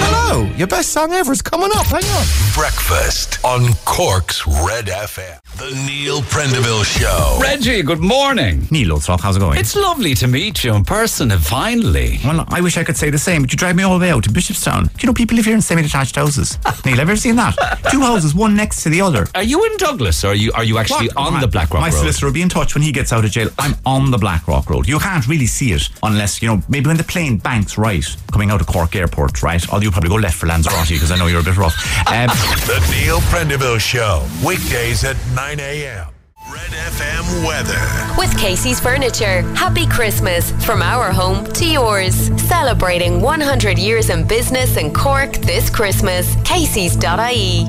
Hello, 0.00 0.44
your 0.56 0.66
best 0.68 0.90
song 0.92 1.12
ever 1.12 1.32
is 1.32 1.42
coming 1.42 1.70
up. 1.74 1.86
Hang 1.86 2.04
on. 2.04 2.26
Breakfast 2.54 3.44
on 3.44 3.72
Cork's 3.84 4.46
Red 4.46 4.86
FM. 4.86 5.40
The 5.58 5.70
Neil 5.86 6.20
Prendeville 6.22 6.84
Show. 6.84 7.38
Reggie, 7.42 7.82
good 7.82 7.98
morning. 7.98 8.66
Neil 8.70 8.90
Oldthroff, 8.96 9.20
how's 9.20 9.36
it 9.36 9.40
going? 9.40 9.58
It's 9.58 9.74
lovely 9.74 10.14
to 10.14 10.28
meet 10.28 10.62
you 10.62 10.74
in 10.74 10.84
person, 10.84 11.32
and 11.32 11.42
finally. 11.42 12.20
well, 12.24 12.44
I 12.48 12.60
wish 12.60 12.76
I 12.76 12.84
could 12.84 12.96
say 12.96 13.10
the 13.10 13.18
same, 13.18 13.42
but 13.42 13.52
you 13.52 13.56
drive 13.58 13.74
me 13.74 13.82
all 13.82 13.98
the 13.98 14.02
way 14.04 14.10
out 14.12 14.22
to 14.24 14.30
Bishopstown. 14.30 14.84
Do 14.84 15.00
you 15.00 15.06
know 15.08 15.14
people 15.14 15.34
live 15.36 15.46
here 15.46 15.54
in 15.54 15.60
semi-detached 15.62 16.14
houses? 16.14 16.58
Neil, 16.84 16.96
have 16.96 17.08
you 17.08 17.12
ever 17.12 17.16
seen 17.16 17.34
that? 17.36 17.56
Two 17.90 18.00
houses, 18.00 18.34
one 18.36 18.54
next 18.54 18.82
to 18.84 18.88
the 18.90 19.00
other. 19.00 19.26
Are 19.34 19.42
you 19.42 19.64
in 19.64 19.76
Douglas, 19.78 20.24
or 20.24 20.28
are 20.28 20.34
you 20.34 20.52
are 20.52 20.64
you 20.64 20.78
actually 20.78 21.08
What? 21.08 21.16
on 21.16 21.32
My- 21.34 21.40
the 21.40 21.48
Blackrock 21.48 21.80
My 21.80 21.88
Road? 21.88 21.94
My 21.94 21.98
solicitor 22.00 22.26
will 22.26 22.32
be 22.34 22.42
in 22.42 22.48
touch 22.48 22.74
when 22.74 22.82
he 22.82 22.92
gets 22.92 23.12
out 23.12 23.24
of 23.24 23.30
jail. 23.32 23.48
I'm 23.58 23.74
on 23.84 24.10
the 24.12 24.18
Blackrock 24.18 24.70
Road. 24.70 24.86
You 24.86 24.98
can't 25.00 25.26
really 25.26 25.46
see 25.46 25.72
it 25.72 25.88
unless, 26.04 26.40
you 26.40 26.48
know, 26.48 26.62
maybe 26.68 26.86
when 26.86 26.96
the 26.98 27.04
plane 27.04 27.38
banks 27.38 27.76
right, 27.76 28.04
coming 28.32 28.50
out 28.50 28.60
of 28.60 28.66
Cork 28.68 28.94
Airport, 28.94 29.42
right? 29.42 29.68
Although 29.72 29.87
you 29.88 29.92
probably 29.92 30.10
go 30.10 30.16
left 30.16 30.36
for 30.36 30.46
Lanzarote 30.46 30.88
because 30.88 31.10
I 31.10 31.16
know 31.16 31.26
you're 31.28 31.40
a 31.40 31.44
bit 31.44 31.56
rough. 31.56 31.74
Um, 32.08 32.28
The 32.66 32.78
Neil 32.92 33.20
Prendeville 33.32 33.80
Show. 33.80 34.24
Weekdays 34.46 35.02
at 35.04 35.16
9 35.34 35.60
a.m. 35.60 36.08
Red 36.52 36.70
FM 36.70 37.46
weather. 37.46 38.14
With 38.18 38.36
Casey's 38.38 38.80
Furniture. 38.80 39.42
Happy 39.54 39.86
Christmas 39.86 40.50
from 40.64 40.82
our 40.82 41.10
home 41.12 41.44
to 41.54 41.66
yours. 41.66 42.14
Celebrating 42.48 43.20
100 43.22 43.78
years 43.78 44.10
in 44.10 44.26
business 44.26 44.76
in 44.76 44.92
Cork 44.92 45.32
this 45.38 45.70
Christmas. 45.70 46.36
Casey's.ie. 46.44 47.66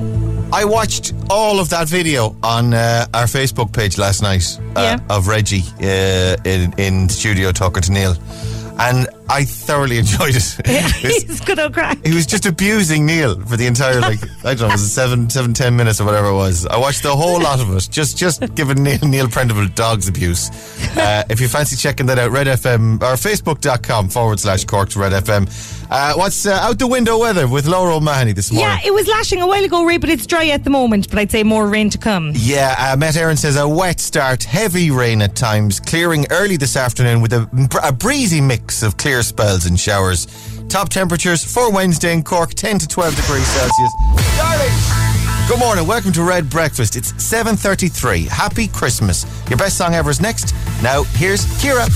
I 0.52 0.66
watched 0.66 1.14
all 1.30 1.60
of 1.60 1.70
that 1.70 1.88
video 1.88 2.36
on 2.44 2.74
uh, 2.74 3.06
our 3.14 3.26
Facebook 3.26 3.72
page 3.72 3.98
last 3.98 4.22
night 4.22 4.60
uh, 4.76 4.98
Yeah. 4.98 5.16
of 5.16 5.28
Reggie 5.28 5.64
uh, 5.82 6.36
in 6.44 6.74
in 6.78 7.08
studio 7.08 7.52
talking 7.52 7.84
to 7.84 7.92
Neil, 7.92 8.16
and 8.80 9.08
I 9.30 9.44
thoroughly 9.46 9.98
enjoyed 10.00 10.36
it. 10.36 10.56
It's- 10.66 11.24
He's 11.24 11.40
good 11.42 11.60
old 11.60 11.74
crack. 11.74 12.04
he 12.06 12.14
was 12.14 12.26
just 12.26 12.46
abusing 12.46 13.06
Neil 13.06 13.40
for 13.42 13.56
the 13.58 13.68
entire 13.68 14.00
like 14.02 14.20
I 14.44 14.54
don't 14.56 14.62
know, 14.62 14.68
was 14.70 14.82
it 14.84 14.90
seven, 14.90 15.30
seven, 15.30 15.54
ten 15.54 15.76
minutes 15.76 16.02
or 16.02 16.06
whatever 16.06 16.28
it 16.30 16.36
was. 16.36 16.66
I 16.66 16.78
watched 16.78 17.04
the 17.04 17.16
whole 17.16 17.42
lot 17.42 17.60
of 17.60 17.74
it, 17.76 17.88
just 17.92 18.18
just 18.18 18.56
giving 18.56 18.84
Neil, 18.84 19.00
Neil 19.04 19.28
Prendeville 19.28 19.74
dogs 19.76 20.08
abuse. 20.08 20.50
Uh, 21.00 21.24
if 21.30 21.40
you 21.40 21.48
fancy 21.48 21.76
checking 21.76 22.08
that 22.08 22.18
out, 22.18 22.32
Red 22.32 22.48
FM 22.48 22.96
or 23.04 23.14
Facebook.com 23.16 24.10
forward 24.10 24.40
slash 24.40 24.66
Cork 24.66 24.90
to 24.90 25.00
Red 25.00 25.12
FM. 25.12 25.48
Uh, 25.90 26.14
what's 26.16 26.46
uh, 26.46 26.52
out 26.62 26.78
the 26.80 26.88
window 26.88 27.18
weather 27.20 27.48
with 27.48 27.68
Laura 27.68 27.96
O'Mahony 27.96 28.34
this 28.34 28.52
morning? 28.52 28.68
Yeah, 28.70 28.80
it 28.86 28.94
was 28.94 29.08
lashing 29.08 29.42
a 29.42 29.48
while 29.48 29.64
ago, 29.64 29.86
Ray, 29.86 29.98
but 29.98 30.10
it's 30.10 30.26
dry 30.26 30.48
at 30.48 30.64
the 30.64 30.70
moment. 30.72 31.10
But 31.10 31.20
I'd 31.20 31.32
say 31.32 31.44
more 31.44 31.68
rain 31.68 31.90
to 31.92 31.98
come. 31.98 32.32
Yeah, 32.36 32.76
uh, 32.78 32.98
Met 32.98 33.14
Éireann 33.14 33.38
says 33.38 33.56
a 33.56 33.68
wet 33.68 34.00
start, 34.00 34.44
heavy 34.44 34.90
rain 34.92 35.22
at 35.22 35.36
times, 35.36 35.80
clearing 35.80 36.26
early 36.32 36.58
this 36.58 36.76
afternoon 36.76 37.22
with 37.22 37.34
a, 37.34 37.48
a 37.84 37.92
breezy 37.94 38.42
mix 38.42 38.82
of 38.84 38.98
clear 38.98 39.19
spells 39.24 39.66
and 39.66 39.80
showers. 39.80 40.28
Top 40.68 40.90
temperatures 40.90 41.44
for 41.44 41.72
Wednesday 41.72 42.14
in 42.14 42.24
Cork, 42.24 42.54
10 42.54 42.80
to 42.80 42.88
12 42.88 43.16
degrees 43.16 43.48
Celsius. 43.48 43.94
Darling! 44.38 45.10
Good 45.48 45.60
morning, 45.60 45.88
welcome 45.88 46.12
to 46.12 46.22
Red 46.22 46.50
Breakfast. 46.50 46.96
It's 46.96 47.12
7.33. 47.14 48.28
Happy 48.28 48.68
Christmas. 48.68 49.26
Your 49.50 49.58
best 49.58 49.78
song 49.78 49.96
ever 49.96 50.12
is 50.12 50.22
next. 50.22 50.54
Now, 50.84 51.04
here's 51.04 51.46
Kira. 51.62 51.88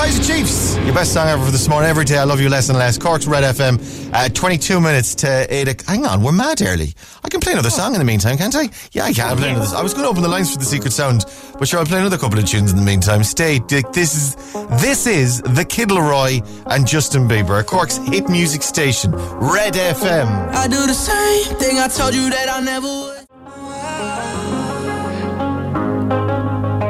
Kaiser 0.00 0.32
Chiefs. 0.32 0.78
Your 0.78 0.94
best 0.94 1.12
song 1.12 1.28
ever 1.28 1.44
for 1.44 1.50
this 1.50 1.68
morning. 1.68 1.90
Every 1.90 2.06
day 2.06 2.16
I 2.16 2.24
love 2.24 2.40
you 2.40 2.48
less 2.48 2.70
and 2.70 2.78
less. 2.78 2.96
Cork's 2.96 3.26
Red 3.26 3.44
FM. 3.44 3.78
Uh, 4.14 4.30
22 4.30 4.80
minutes 4.80 5.14
to 5.16 5.46
8 5.54 5.68
o'clock. 5.68 5.86
Hang 5.94 6.06
on, 6.06 6.22
we're 6.22 6.32
mad 6.32 6.62
early. 6.62 6.94
I 7.22 7.28
can 7.28 7.40
play 7.40 7.52
another 7.52 7.68
song 7.68 7.92
in 7.92 7.98
the 7.98 8.06
meantime, 8.06 8.38
can't 8.38 8.56
I? 8.56 8.70
Yeah, 8.92 9.04
I 9.04 9.12
can. 9.12 9.36
Play 9.36 9.50
another. 9.50 9.76
I 9.76 9.82
was 9.82 9.92
going 9.92 10.04
to 10.04 10.08
open 10.08 10.22
the 10.22 10.28
lines 10.30 10.50
for 10.54 10.58
the 10.58 10.64
secret 10.64 10.94
sound, 10.94 11.26
but 11.58 11.68
sure, 11.68 11.80
I'll 11.80 11.84
play 11.84 11.98
another 11.98 12.16
couple 12.16 12.38
of 12.38 12.46
tunes 12.46 12.72
in 12.72 12.78
the 12.78 12.82
meantime. 12.82 13.22
Stay. 13.24 13.58
This 13.58 14.16
is 14.16 14.36
this 14.80 15.06
is 15.06 15.42
the 15.42 15.66
Kid 15.66 15.90
LAROI 15.90 16.64
and 16.74 16.86
Justin 16.86 17.28
Bieber, 17.28 17.62
Cork's 17.66 17.98
hit 17.98 18.30
music 18.30 18.62
station, 18.62 19.12
Red 19.12 19.74
FM. 19.74 20.48
I 20.54 20.66
do 20.66 20.86
the 20.86 20.94
same 20.94 21.58
thing 21.58 21.78
I 21.78 21.88
told 21.88 22.14
you 22.14 22.30
that 22.30 22.48
I 22.48 22.60
never 22.60 22.86
would. 22.86 23.26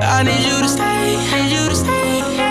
I 0.05 0.23
need 0.23 0.47
you 0.47 0.63
to 0.63 0.69
stay. 0.69 0.91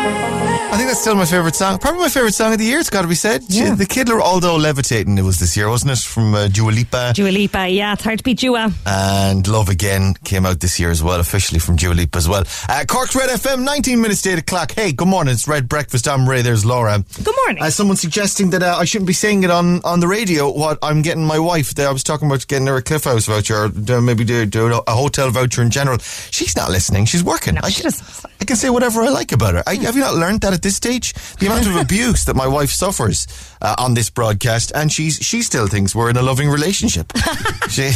Música 0.09 0.58
I 0.71 0.77
think 0.77 0.87
that's 0.87 1.01
still 1.01 1.15
my 1.15 1.25
favourite 1.25 1.55
song. 1.55 1.79
Probably 1.79 2.01
my 2.01 2.09
favourite 2.09 2.35
song 2.35 2.53
of 2.53 2.59
the 2.59 2.65
year, 2.65 2.77
it's 2.79 2.91
got 2.91 3.01
to 3.01 3.07
be 3.07 3.15
said. 3.15 3.41
Yeah. 3.47 3.73
The 3.73 3.87
Kid 3.87 4.05
LAROI, 4.05 4.21
although 4.21 4.55
Levitating, 4.55 5.17
it 5.17 5.23
was 5.23 5.39
this 5.39 5.57
year, 5.57 5.67
wasn't 5.67 5.93
it? 5.93 5.97
From 5.97 6.35
uh, 6.35 6.47
Dua 6.47 6.69
Lipa. 6.69 7.11
Dua 7.15 7.29
Lipa, 7.29 7.67
yeah, 7.67 7.93
it's 7.93 8.03
hard 8.03 8.19
to 8.19 8.23
beat 8.23 8.37
Dua. 8.37 8.71
and 8.85 9.47
Love 9.47 9.69
Again 9.69 10.13
came 10.23 10.45
out 10.45 10.59
this 10.59 10.79
year 10.79 10.91
as 10.91 11.01
well, 11.01 11.19
officially 11.19 11.59
from 11.59 11.75
Dua 11.75 11.95
Lipa 11.95 12.19
as 12.19 12.29
well. 12.29 12.43
Uh, 12.69 12.85
Cork's 12.87 13.15
Red 13.15 13.31
FM, 13.31 13.65
19 13.65 13.99
minutes 13.99 14.21
to 14.21 14.33
8 14.33 14.39
o'clock. 14.39 14.71
Hey, 14.73 14.91
good 14.91 15.07
morning, 15.07 15.33
it's 15.33 15.47
Red 15.47 15.67
Breakfast. 15.67 16.07
I'm 16.07 16.29
Ray, 16.29 16.43
there's 16.43 16.63
Laura. 16.63 17.03
Good 17.23 17.35
morning. 17.45 17.63
Uh, 17.63 17.71
someone 17.71 17.97
suggesting 17.97 18.51
that 18.51 18.61
uh, 18.61 18.75
I 18.77 18.85
shouldn't 18.85 19.07
be 19.07 19.13
saying 19.13 19.41
it 19.43 19.49
on, 19.49 19.83
on 19.83 20.01
the 20.01 20.07
radio, 20.07 20.51
what 20.51 20.77
I'm 20.83 21.01
getting 21.01 21.25
my 21.25 21.39
wife. 21.39 21.73
There, 21.73 21.89
I 21.89 21.91
was 21.91 22.03
talking 22.03 22.27
about 22.27 22.45
getting 22.47 22.67
her 22.67 22.75
a 22.75 22.83
Cliff 22.83 23.05
House 23.05 23.25
voucher, 23.25 23.71
or 23.89 24.01
maybe 24.01 24.23
do, 24.23 24.45
do 24.45 24.67
a 24.85 24.91
hotel 24.91 25.31
voucher 25.31 25.63
in 25.63 25.71
general. 25.71 25.97
She's 25.97 26.55
not 26.55 26.69
listening, 26.69 27.05
she's 27.05 27.23
working. 27.23 27.57
I, 27.57 27.69
she 27.69 27.81
doesn't. 27.81 28.31
I 28.39 28.45
can 28.45 28.55
say 28.55 28.69
whatever 28.69 29.01
I 29.01 29.09
like 29.09 29.31
about 29.31 29.55
her. 29.55 29.63
I, 29.65 29.73
have 29.75 29.95
you 29.95 30.01
not 30.01 30.13
learned 30.13 30.41
that 30.41 30.58
at 30.59 30.63
this 30.63 30.75
stage? 30.75 31.13
The 31.39 31.47
amount 31.47 31.67
of 31.67 31.75
abuse 31.85 32.25
that 32.25 32.35
my 32.35 32.47
wife 32.47 32.69
suffers 32.69 33.27
uh, 33.61 33.75
on 33.77 33.93
this 33.93 34.09
broadcast, 34.09 34.73
and 34.75 34.91
she's 34.91 35.15
she 35.15 35.41
still 35.41 35.67
thinks 35.67 35.95
we're 35.95 36.09
in 36.09 36.17
a 36.17 36.21
loving 36.21 36.49
relationship. 36.49 37.13
she, 37.69 37.91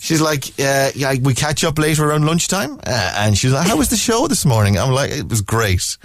she's 0.00 0.20
like, 0.20 0.44
uh, 0.58 0.90
yeah, 0.94 1.14
we 1.22 1.34
catch 1.34 1.62
up 1.62 1.78
later 1.78 2.10
around 2.10 2.26
lunchtime, 2.26 2.80
uh, 2.84 3.14
and 3.16 3.38
she's 3.38 3.52
like, 3.52 3.68
"How 3.68 3.76
was 3.76 3.88
the 3.88 3.96
show 3.96 4.26
this 4.26 4.44
morning?" 4.44 4.76
I'm 4.78 4.92
like, 4.92 5.10
"It 5.12 5.28
was 5.28 5.40
great." 5.42 5.96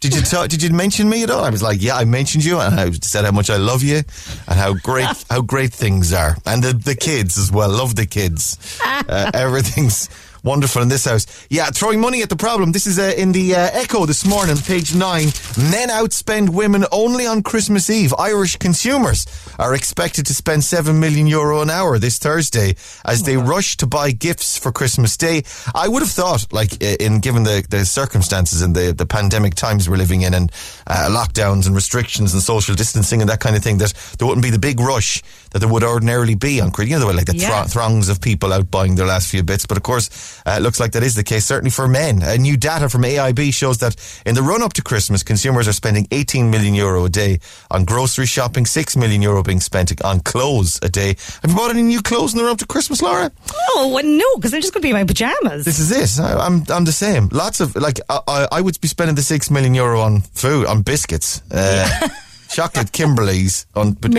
Did 0.00 0.14
you 0.14 0.22
talk, 0.22 0.48
did 0.48 0.62
you 0.62 0.70
mention 0.70 1.10
me 1.10 1.22
at 1.22 1.30
all? 1.30 1.44
I 1.44 1.50
was 1.50 1.62
like, 1.62 1.82
yeah, 1.82 1.94
I 1.94 2.06
mentioned 2.06 2.42
you, 2.42 2.58
and 2.58 2.80
I 2.80 2.90
said 2.90 3.26
how 3.26 3.32
much 3.32 3.50
I 3.50 3.58
love 3.58 3.82
you, 3.82 4.00
and 4.48 4.58
how 4.58 4.72
great 4.72 5.24
how 5.30 5.42
great 5.42 5.72
things 5.74 6.12
are, 6.12 6.36
and 6.46 6.64
the 6.64 6.72
the 6.72 6.96
kids 6.96 7.38
as 7.38 7.52
well. 7.52 7.68
Love 7.68 7.94
the 7.96 8.06
kids. 8.06 8.56
Uh, 8.82 9.30
everything's 9.34 10.08
wonderful 10.42 10.82
in 10.82 10.88
this 10.88 11.04
house. 11.04 11.26
Yeah, 11.50 11.66
throwing 11.70 12.00
money 12.00 12.22
at 12.22 12.28
the 12.28 12.36
problem. 12.36 12.72
This 12.72 12.86
is 12.86 12.98
uh, 12.98 13.12
in 13.16 13.32
the 13.32 13.54
uh, 13.54 13.70
Echo 13.72 14.06
this 14.06 14.24
morning, 14.26 14.56
page 14.56 14.94
nine. 14.94 15.28
Men 15.58 15.88
outspend 15.88 16.50
women 16.50 16.84
only 16.92 17.26
on 17.26 17.42
Christmas 17.42 17.90
Eve. 17.90 18.14
Irish 18.18 18.56
consumers 18.56 19.26
are 19.58 19.74
expected 19.74 20.26
to 20.26 20.34
spend 20.34 20.64
seven 20.64 20.98
million 21.00 21.26
euro 21.26 21.60
an 21.60 21.70
hour 21.70 21.98
this 21.98 22.18
Thursday 22.18 22.74
as 23.04 23.22
they 23.22 23.36
rush 23.36 23.76
to 23.78 23.86
buy 23.86 24.10
gifts 24.10 24.58
for 24.58 24.72
Christmas 24.72 25.16
Day. 25.16 25.42
I 25.74 25.88
would 25.88 26.02
have 26.02 26.10
thought, 26.10 26.52
like, 26.52 26.82
in 26.82 27.20
given 27.20 27.42
the, 27.44 27.64
the 27.68 27.84
circumstances 27.84 28.62
and 28.62 28.74
the, 28.74 28.92
the 28.92 29.06
pandemic 29.06 29.54
times 29.54 29.88
we're 29.88 29.96
living 29.96 30.22
in 30.22 30.34
and 30.34 30.50
uh, 30.86 31.08
lockdowns 31.10 31.66
and 31.66 31.74
restrictions 31.74 32.32
and 32.32 32.42
social 32.42 32.74
distancing 32.74 33.20
and 33.20 33.30
that 33.30 33.40
kind 33.40 33.56
of 33.56 33.62
thing, 33.62 33.78
that 33.78 33.92
there 34.18 34.26
wouldn't 34.26 34.42
be 34.44 34.50
the 34.50 34.58
big 34.58 34.80
rush 34.80 35.22
that 35.50 35.58
there 35.58 35.68
would 35.68 35.82
ordinarily 35.84 36.34
be 36.34 36.60
on 36.60 36.70
Christmas. 36.70 36.90
You 36.90 36.96
know, 36.96 37.00
the 37.00 37.06
way, 37.08 37.14
like 37.14 37.26
the 37.26 37.36
Yeah. 37.36 37.62
thro- 37.64 37.68
throngs 37.68 38.08
of 38.08 38.20
people 38.20 38.52
out 38.52 38.70
buying 38.70 38.94
their 38.94 39.06
last 39.06 39.28
few 39.28 39.42
bits. 39.42 39.66
But 39.66 39.76
of 39.76 39.82
course, 39.82 40.08
uh, 40.46 40.56
it 40.58 40.62
looks 40.62 40.80
like 40.80 40.92
that 40.92 41.02
is 41.02 41.14
the 41.14 41.24
case, 41.24 41.44
certainly 41.44 41.70
for 41.70 41.88
men. 41.88 42.22
Uh, 42.22 42.36
new 42.36 42.56
data 42.56 42.88
from 42.88 43.02
AIB 43.02 43.52
shows 43.52 43.78
that 43.78 43.96
in 44.26 44.34
the 44.34 44.42
run 44.42 44.62
up 44.62 44.72
to 44.74 44.82
Christmas, 44.82 45.22
consumers 45.22 45.68
are 45.68 45.72
spending 45.72 46.06
18 46.10 46.50
million 46.50 46.74
euro 46.74 47.04
a 47.04 47.08
day 47.08 47.40
on 47.70 47.84
grocery 47.84 48.26
shopping, 48.26 48.66
6 48.66 48.96
million 48.96 49.22
euro 49.22 49.42
being 49.42 49.60
spent 49.60 49.90
on 50.04 50.20
clothes 50.20 50.78
a 50.82 50.88
day. 50.88 51.16
Have 51.42 51.50
you 51.50 51.56
bought 51.56 51.70
any 51.70 51.82
new 51.82 52.02
clothes 52.02 52.32
in 52.32 52.38
the 52.38 52.44
run 52.44 52.52
up 52.52 52.58
to 52.58 52.66
Christmas, 52.66 53.02
Laura? 53.02 53.30
Oh, 53.74 53.90
well, 53.94 54.04
no, 54.04 54.36
because 54.36 54.50
they're 54.50 54.60
just 54.60 54.72
going 54.72 54.82
to 54.82 54.88
be 54.88 54.92
my 54.92 55.04
pajamas. 55.04 55.64
This 55.64 55.78
is 55.78 55.90
it. 55.90 56.22
I, 56.22 56.34
I'm 56.34 56.64
I'm 56.68 56.84
the 56.84 56.92
same. 56.92 57.28
Lots 57.32 57.60
of 57.60 57.76
like 57.76 58.00
I, 58.08 58.20
I, 58.26 58.48
I 58.52 58.60
would 58.60 58.80
be 58.80 58.88
spending 58.88 59.16
the 59.16 59.22
six 59.22 59.50
million 59.50 59.74
euro 59.74 60.00
on 60.00 60.20
food 60.20 60.66
on 60.66 60.82
biscuits. 60.82 61.42
Uh, 61.50 62.08
chocolate 62.50 62.92
Kimberleys, 62.92 63.66
on, 63.74 63.92
but 63.92 64.14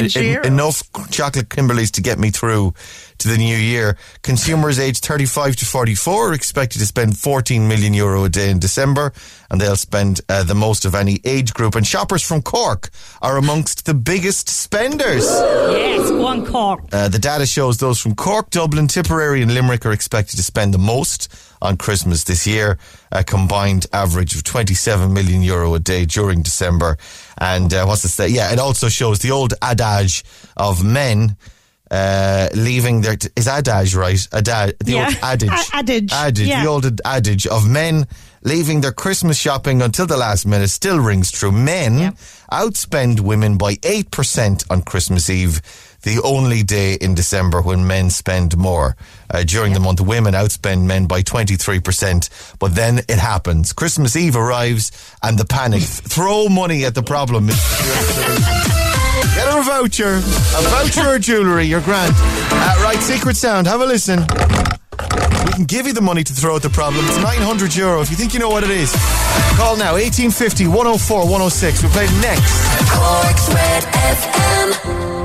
enough 0.45 0.83
chocolate 1.11 1.49
Kimberleys 1.49 1.91
to 1.91 2.01
get 2.01 2.17
me 2.17 2.31
through 2.31 2.73
to 3.19 3.27
the 3.27 3.37
new 3.37 3.57
year. 3.57 3.97
Consumers 4.23 4.79
aged 4.79 5.05
35 5.05 5.57
to 5.57 5.65
44 5.65 6.29
are 6.29 6.33
expected 6.33 6.79
to 6.79 6.85
spend 6.85 7.17
14 7.17 7.67
million 7.67 7.93
euro 7.93 8.23
a 8.23 8.29
day 8.29 8.49
in 8.49 8.59
December, 8.59 9.13
and 9.49 9.59
they'll 9.59 9.75
spend 9.75 10.21
uh, 10.29 10.43
the 10.43 10.55
most 10.55 10.85
of 10.85 10.95
any 10.95 11.19
age 11.25 11.53
group. 11.53 11.75
And 11.75 11.85
shoppers 11.85 12.23
from 12.23 12.41
Cork 12.41 12.89
are 13.21 13.37
amongst 13.37 13.85
the 13.85 13.93
biggest 13.93 14.49
spenders. 14.49 15.25
Yes, 15.25 16.09
go 16.09 16.25
on, 16.25 16.45
Cork. 16.45 16.81
Uh, 16.91 17.09
the 17.09 17.19
data 17.19 17.45
shows 17.45 17.77
those 17.77 17.99
from 17.99 18.15
Cork, 18.15 18.49
Dublin, 18.49 18.87
Tipperary, 18.87 19.41
and 19.41 19.53
Limerick 19.53 19.85
are 19.85 19.91
expected 19.91 20.37
to 20.37 20.43
spend 20.43 20.73
the 20.73 20.79
most 20.79 21.33
on 21.61 21.77
Christmas 21.77 22.23
this 22.23 22.45
year, 22.47 22.77
a 23.11 23.23
combined 23.23 23.85
average 23.93 24.35
of 24.35 24.43
27 24.43 25.13
million 25.13 25.41
euro 25.41 25.73
a 25.75 25.79
day 25.79 26.05
during 26.05 26.41
December. 26.41 26.97
And 27.37 27.73
uh, 27.73 27.85
what's 27.85 28.01
the 28.01 28.07
say? 28.07 28.29
Yeah, 28.29 28.51
it 28.51 28.59
also 28.59 28.89
shows 28.89 29.19
the 29.19 29.31
old 29.31 29.53
adage 29.61 30.23
of 30.57 30.83
men. 30.83 31.37
Uh, 31.89 32.47
leaving 32.55 33.01
their 33.01 33.17
is 33.35 33.49
adage 33.49 33.93
right? 33.95 34.25
Adage, 34.33 34.75
the 34.79 34.93
Yeah. 34.93 35.07
old 35.07 35.15
adage, 35.21 35.49
A- 35.49 35.75
adage, 35.75 36.11
adage, 36.13 36.47
yeah. 36.47 36.63
the 36.63 36.69
old 36.69 37.01
adage 37.03 37.45
of 37.47 37.67
men 37.69 38.07
leaving 38.43 38.79
their 38.79 38.93
Christmas 38.93 39.37
shopping 39.37 39.81
until 39.81 40.07
the 40.07 40.15
last 40.15 40.45
minute 40.47 40.69
still 40.69 41.01
rings 41.01 41.31
true. 41.31 41.51
Men 41.51 42.13
outspend 42.49 43.19
women 43.19 43.57
by 43.57 43.75
eight 43.83 44.09
percent 44.09 44.63
on 44.69 44.83
Christmas 44.83 45.29
Eve, 45.29 45.61
the 46.03 46.21
only 46.23 46.63
day 46.63 46.95
in 46.95 47.15
December 47.15 47.61
when 47.61 47.85
men 47.87 48.09
spend 48.09 48.57
more. 48.57 48.95
Uh, 49.29 49.43
during 49.43 49.73
the 49.73 49.79
month, 49.79 50.01
women 50.01 50.33
outspend 50.33 50.85
men 50.85 51.05
by 51.05 51.21
twenty 51.21 51.55
three 51.55 51.79
percent. 51.79 52.29
But 52.59 52.75
then 52.75 52.99
it 52.99 53.19
happens. 53.19 53.73
Christmas 53.73 54.15
Eve 54.15 54.35
arrives 54.35 54.91
and 55.21 55.37
the 55.37 55.45
panic. 55.45 55.81
Throw 55.83 56.49
money 56.49 56.85
at 56.85 56.95
the 56.95 57.03
problem. 57.03 57.47
Get 59.35 59.47
her 59.47 59.59
a 59.59 59.63
voucher, 59.63 60.15
a 60.17 60.61
voucher 60.69 61.07
or 61.07 61.19
jewellery, 61.19 61.65
you're 61.65 61.81
grand. 61.81 62.13
Uh, 62.17 62.75
right, 62.83 62.99
Secret 62.99 63.37
Sound, 63.37 63.65
have 63.67 63.79
a 63.79 63.85
listen. 63.85 64.19
We 65.45 65.51
can 65.53 65.65
give 65.65 65.87
you 65.87 65.93
the 65.93 66.01
money 66.01 66.23
to 66.23 66.33
throw 66.33 66.55
at 66.57 66.61
the 66.61 66.69
problem. 66.69 67.05
It's 67.07 67.17
900 67.17 67.75
euro 67.75 68.01
if 68.01 68.09
you 68.09 68.15
think 68.17 68.33
you 68.33 68.39
know 68.39 68.49
what 68.49 68.63
it 68.63 68.71
is. 68.71 68.91
Call 69.55 69.77
now 69.77 69.93
1850 69.93 70.67
104 70.67 71.19
106. 71.23 71.83
We'll 71.83 71.91
play 71.91 72.07
next. 72.21 72.51
Cork's 72.91 73.53
Red 73.53 73.83
FM. 73.83 75.20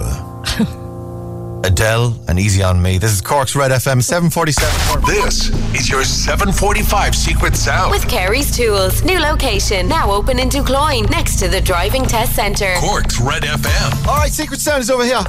Adele 1.64 2.14
and 2.28 2.38
Easy 2.38 2.62
on 2.62 2.80
Me. 2.80 2.98
This 2.98 3.12
is 3.12 3.20
Cork's 3.20 3.56
Red 3.56 3.70
FM 3.70 4.02
747. 4.02 5.02
This 5.06 5.48
is 5.74 5.88
your 5.88 6.04
745 6.04 7.14
Secret 7.14 7.56
Sound. 7.56 7.90
With 7.90 8.06
Kerry's 8.08 8.54
Tools. 8.54 9.02
New 9.02 9.18
location. 9.18 9.88
Now 9.88 10.12
open 10.12 10.38
in 10.38 10.48
Ducloyne. 10.48 11.06
Next 11.06 11.36
to 11.40 11.48
the 11.48 11.60
Driving 11.60 12.04
Test 12.04 12.34
Centre. 12.36 12.74
Cork's 12.78 13.18
Red 13.18 13.44
FM. 13.44 14.06
All 14.06 14.16
right, 14.16 14.30
Secret 14.30 14.60
Sound 14.60 14.82
is 14.82 14.90
over 14.90 15.04
here. 15.04 15.22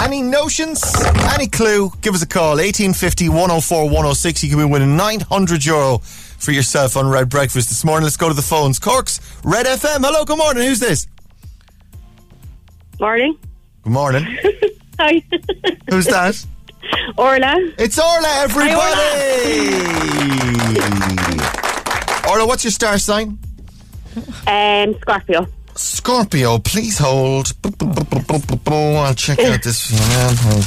Any 0.00 0.22
notions? 0.22 0.82
Any 1.34 1.48
clue? 1.48 1.90
Give 2.00 2.14
us 2.14 2.22
a 2.22 2.28
call. 2.28 2.56
1850 2.56 3.28
104 3.28 3.84
106. 3.84 4.44
You 4.44 4.50
can 4.50 4.58
be 4.60 4.64
winning 4.64 4.96
900 4.96 5.64
euro 5.64 6.00
for 6.42 6.52
yourself 6.52 6.96
on 6.96 7.08
Red 7.08 7.28
Breakfast 7.28 7.68
this 7.68 7.84
morning. 7.84 8.04
Let's 8.04 8.16
go 8.16 8.28
to 8.28 8.34
the 8.34 8.42
phones. 8.42 8.78
Cork's 8.78 9.20
Red 9.44 9.66
FM. 9.66 10.04
Hello, 10.04 10.24
good 10.24 10.38
morning. 10.38 10.64
Who's 10.64 10.80
this? 10.80 11.06
Morning. 12.98 13.38
Good 13.82 13.92
morning. 13.92 14.24
Hi. 14.98 15.22
Who's 15.88 16.06
that? 16.06 16.44
Orla. 17.16 17.54
It's 17.78 17.98
Orla, 17.98 18.28
everybody! 18.38 18.72
Orla, 22.28 22.46
what's 22.46 22.64
your 22.64 22.70
star 22.72 22.98
sign? 22.98 23.38
Um, 24.46 24.94
Scorpio. 25.00 25.46
Scorpio, 25.74 26.58
please 26.58 26.98
hold. 26.98 27.52
I'll 28.68 29.14
check 29.14 29.38
out 29.40 29.62
this. 29.62 29.90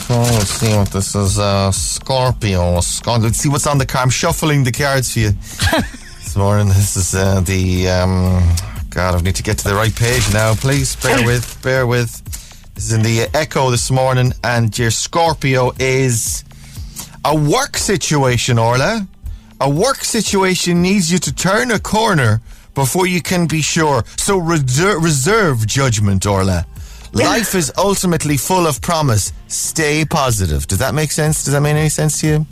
Let's 0.09 0.49
see 0.49 0.75
what 0.75 0.89
this 0.91 1.15
is. 1.15 1.37
Uh, 1.39 1.71
Scorpio. 1.71 2.77
Scor- 2.79 3.21
Let's 3.21 3.37
see 3.37 3.49
what's 3.49 3.67
on 3.67 3.77
the 3.77 3.85
card. 3.85 4.03
I'm 4.03 4.09
shuffling 4.09 4.63
the 4.63 4.71
cards 4.71 5.13
for 5.13 5.19
you 5.19 5.29
this 6.19 6.35
morning. 6.35 6.67
This 6.69 6.95
is 6.97 7.13
uh, 7.15 7.41
the. 7.41 7.87
Um, 7.89 8.55
God, 8.89 9.15
I 9.15 9.21
need 9.21 9.35
to 9.35 9.43
get 9.43 9.57
to 9.59 9.67
the 9.67 9.75
right 9.75 9.95
page 9.95 10.31
now. 10.33 10.55
Please 10.55 10.95
bear 10.97 11.25
with. 11.25 11.59
Bear 11.61 11.85
with. 11.85 12.23
This 12.73 12.85
is 12.87 12.93
in 12.93 13.03
the 13.03 13.29
Echo 13.33 13.69
this 13.69 13.91
morning, 13.91 14.33
and 14.43 14.77
your 14.77 14.91
Scorpio 14.91 15.71
is 15.79 16.43
a 17.23 17.35
work 17.35 17.77
situation, 17.77 18.57
Orla. 18.57 19.07
A 19.61 19.69
work 19.69 20.03
situation 20.03 20.81
needs 20.81 21.11
you 21.11 21.17
to 21.19 21.33
turn 21.33 21.71
a 21.71 21.79
corner 21.79 22.41
before 22.75 23.07
you 23.07 23.21
can 23.21 23.47
be 23.47 23.61
sure. 23.61 24.03
So 24.17 24.37
reserve, 24.37 25.03
reserve 25.03 25.65
judgment, 25.65 26.25
Orla. 26.25 26.65
Life 27.13 27.55
is 27.55 27.71
ultimately 27.77 28.35
full 28.37 28.67
of 28.67 28.81
promise. 28.81 29.31
Stay 29.47 30.03
positive. 30.05 30.67
Does 30.67 30.79
that 30.79 30.93
make 30.93 31.11
sense? 31.11 31.45
Does 31.45 31.53
that 31.53 31.61
make 31.61 31.75
any 31.75 31.89
sense 31.89 32.19
to 32.21 32.27
you? 32.27 32.45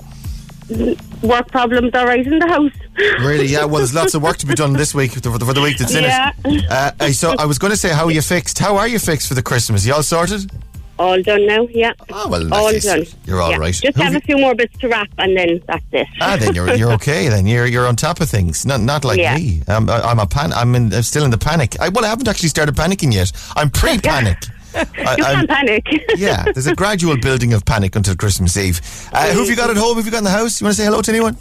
Work 1.21 1.49
problems 1.51 1.93
are 1.93 2.05
right 2.07 2.25
in 2.25 2.39
the 2.39 2.47
house. 2.47 2.71
Really? 3.19 3.47
Yeah. 3.47 3.65
Well, 3.65 3.77
there's 3.77 3.93
lots 3.93 4.13
of 4.13 4.21
work 4.23 4.37
to 4.37 4.45
be 4.45 4.55
done 4.55 4.73
this 4.73 4.95
week 4.95 5.11
for 5.11 5.19
the, 5.19 5.31
for 5.45 5.53
the 5.53 5.61
week 5.61 5.77
that's 5.77 5.93
in 5.93 6.03
Yeah. 6.03 6.31
it. 6.45 6.65
Uh, 6.69 7.11
so 7.11 7.35
I 7.37 7.45
was 7.45 7.59
going 7.59 7.71
to 7.71 7.77
say, 7.77 7.89
how 7.89 8.05
are 8.05 8.11
you 8.11 8.21
fixed? 8.21 8.59
How 8.59 8.77
are 8.77 8.87
you 8.87 8.99
fixed 8.99 9.27
for 9.27 9.33
the 9.33 9.43
Christmas? 9.43 9.85
You 9.85 9.93
all 9.95 10.03
sorted? 10.03 10.49
All 10.99 11.21
done 11.23 11.47
now, 11.47 11.67
yeah. 11.71 11.93
Oh, 12.11 12.29
well, 12.29 12.53
all 12.53 12.69
case, 12.69 12.83
done. 12.85 13.03
you're 13.25 13.41
all 13.41 13.51
yeah. 13.51 13.57
right. 13.57 13.73
Just 13.73 13.97
Who 13.97 14.03
have 14.03 14.13
have 14.13 14.21
a 14.21 14.25
few 14.25 14.37
more 14.37 14.53
bits 14.53 14.77
to 14.79 14.87
wrap 14.89 15.09
and 15.17 15.35
then 15.35 15.59
that's 15.65 15.83
it. 15.91 16.07
Ah, 16.21 16.37
then 16.39 16.53
you're 16.53 16.71
you're 16.75 16.93
okay. 16.99 17.29
Then 17.29 17.47
you're 17.47 17.65
you're 17.65 17.87
on 17.87 17.95
top 17.95 18.21
of 18.21 18.29
things. 18.29 18.63
Not 18.65 18.79
not 18.81 19.03
like 19.03 19.17
Yeah. 19.19 19.35
me. 19.35 19.63
I'm 19.67 19.89
I'm 19.89 20.19
a 20.19 20.27
pan. 20.27 20.53
I'm 20.53 20.75
in. 20.75 20.93
I'm 20.93 21.01
still 21.01 21.25
in 21.25 21.31
the 21.31 21.37
panic. 21.37 21.79
I, 21.79 21.89
well, 21.89 22.05
I 22.05 22.09
haven't 22.09 22.27
actually 22.27 22.49
started 22.49 22.75
panicking 22.75 23.11
yet. 23.13 23.31
I'm 23.55 23.69
pre-panic. 23.69 24.37
You 24.75 24.79
I'm- 25.03 25.17
can't 25.17 25.49
panic. 25.49 25.85
yeah, 26.15 26.45
there's 26.51 26.65
a 26.65 26.73
gradual 26.75 27.15
building 27.17 27.53
of 27.53 27.63
panic 27.63 27.95
until 27.95 28.15
Christmas 28.15 28.57
Eve. 28.57 28.81
Uh, 29.13 29.31
who 29.31 29.39
have 29.41 29.47
you 29.49 29.55
got 29.55 29.69
at 29.69 29.77
home? 29.77 29.97
Have 29.97 30.05
you 30.05 30.11
got 30.11 30.17
in 30.19 30.23
the 30.23 30.31
house? 30.31 30.59
You 30.61 30.65
want 30.65 30.75
to 30.75 30.81
say 30.81 30.85
hello 30.85 31.01
to 31.03 31.11
anyone? 31.11 31.37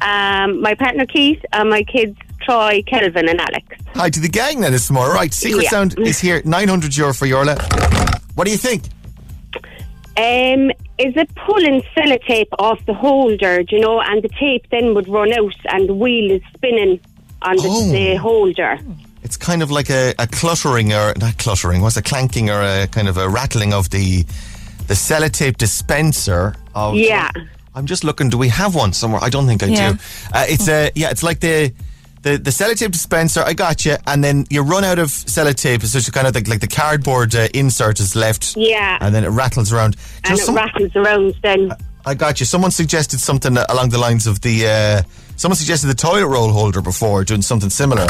um, 0.00 0.60
my 0.60 0.74
partner 0.74 1.04
Keith 1.06 1.44
and 1.52 1.70
my 1.70 1.82
kids 1.82 2.16
Troy, 2.40 2.82
Kelvin 2.86 3.28
and 3.28 3.40
Alex. 3.40 3.66
Hi 3.94 4.10
to 4.10 4.20
the 4.20 4.28
gang 4.28 4.60
then 4.60 4.70
this 4.70 4.90
morning. 4.92 5.12
Right, 5.12 5.34
Secret 5.34 5.64
Yeah. 5.64 5.70
Sound 5.70 5.98
is 5.98 6.20
here. 6.20 6.40
900 6.44 6.96
euro 6.96 7.12
for 7.12 7.26
Yorla. 7.26 7.58
What 8.38 8.44
do 8.46 8.52
you 8.52 8.56
think? 8.56 8.84
Um, 10.16 10.70
is 10.96 11.16
it 11.16 11.28
pulling 11.34 11.82
sellotape 11.96 12.46
off 12.60 12.78
the 12.86 12.94
holder, 12.94 13.64
do 13.64 13.74
you 13.74 13.82
know, 13.82 14.00
and 14.00 14.22
the 14.22 14.28
tape 14.28 14.64
then 14.70 14.94
would 14.94 15.08
run 15.08 15.32
out 15.32 15.54
and 15.70 15.88
the 15.88 15.94
wheel 15.94 16.30
is 16.30 16.42
spinning 16.54 17.00
on 17.42 17.56
the, 17.56 17.62
Oh. 17.66 17.90
the 17.90 18.14
holder. 18.14 18.78
It's 19.24 19.36
kind 19.36 19.60
of 19.60 19.72
like 19.72 19.90
a, 19.90 20.14
a 20.20 20.28
cluttering 20.28 20.92
or 20.92 21.14
not 21.18 21.36
cluttering. 21.38 21.82
What's 21.82 21.96
a 21.96 22.02
clanking 22.02 22.48
or 22.48 22.62
a 22.62 22.86
kind 22.86 23.08
of 23.08 23.16
a 23.16 23.28
rattling 23.28 23.72
of 23.74 23.90
the 23.90 24.22
the 24.86 24.94
sellotape 24.94 25.56
dispenser. 25.56 26.54
Of, 26.76 26.94
Yeah. 26.94 27.30
I'm 27.74 27.86
just 27.86 28.04
looking. 28.04 28.28
Do 28.28 28.38
we 28.38 28.48
have 28.50 28.76
one 28.76 28.92
somewhere? 28.92 29.20
I 29.22 29.30
don't 29.30 29.48
think 29.48 29.64
I 29.64 29.66
Yeah. 29.66 29.92
do. 29.94 29.98
Uh, 30.32 30.44
it's 30.48 30.68
a 30.68 30.92
yeah. 30.94 31.10
It's 31.10 31.24
like 31.24 31.40
the. 31.40 31.72
The, 32.22 32.36
the 32.36 32.50
sellotape 32.50 32.90
dispenser, 32.90 33.42
I 33.46 33.52
got 33.54 33.84
you, 33.86 33.96
and 34.06 34.22
then 34.24 34.44
you 34.50 34.62
run 34.62 34.84
out 34.84 34.98
of 34.98 35.08
sellotape. 35.08 35.82
So 35.84 35.98
it's 35.98 36.10
kind 36.10 36.26
of 36.26 36.34
like, 36.34 36.48
like 36.48 36.60
the 36.60 36.66
cardboard 36.66 37.34
uh, 37.34 37.48
insert 37.54 38.00
is 38.00 38.16
left, 38.16 38.56
Yeah. 38.56 38.98
and 39.00 39.14
then 39.14 39.24
it 39.24 39.28
rattles 39.28 39.72
around. 39.72 39.96
And 40.24 40.34
it 40.38 40.42
some- 40.42 40.56
rattles 40.56 40.94
around 40.96 41.34
then. 41.42 41.72
I 42.06 42.14
got 42.14 42.40
you. 42.40 42.46
Someone 42.46 42.70
suggested 42.70 43.20
something 43.20 43.56
along 43.68 43.90
the 43.90 43.98
lines 43.98 44.26
of 44.26 44.40
the. 44.40 44.66
Uh, 44.66 45.02
someone 45.36 45.56
suggested 45.56 45.88
the 45.88 45.94
toilet 45.94 46.26
roll 46.26 46.50
holder 46.50 46.80
before, 46.80 47.22
doing 47.22 47.42
something 47.42 47.68
similar. 47.68 48.06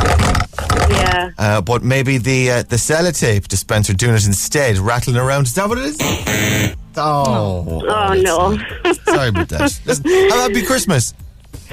Yeah. 0.89 1.31
Uh, 1.37 1.61
but 1.61 1.83
maybe 1.83 2.19
the 2.19 2.51
uh, 2.51 2.63
the 2.63 2.77
sellotape 2.77 3.49
dispenser 3.49 3.95
doing 3.95 4.15
it 4.15 4.25
instead, 4.27 4.79
rattling 4.79 5.17
around. 5.17 5.47
Is 5.47 5.55
that 5.55 5.69
what 5.69 5.79
it 5.79 5.85
is? 5.87 6.77
Oh, 6.97 7.83
Oh, 7.89 8.13
no. 8.15 8.57
sorry 9.05 9.29
about 9.31 9.49
that. 9.49 9.81
Listen, 9.85 10.05
have 10.11 10.33
a 10.33 10.43
happy 10.43 10.63
Christmas. 10.63 11.13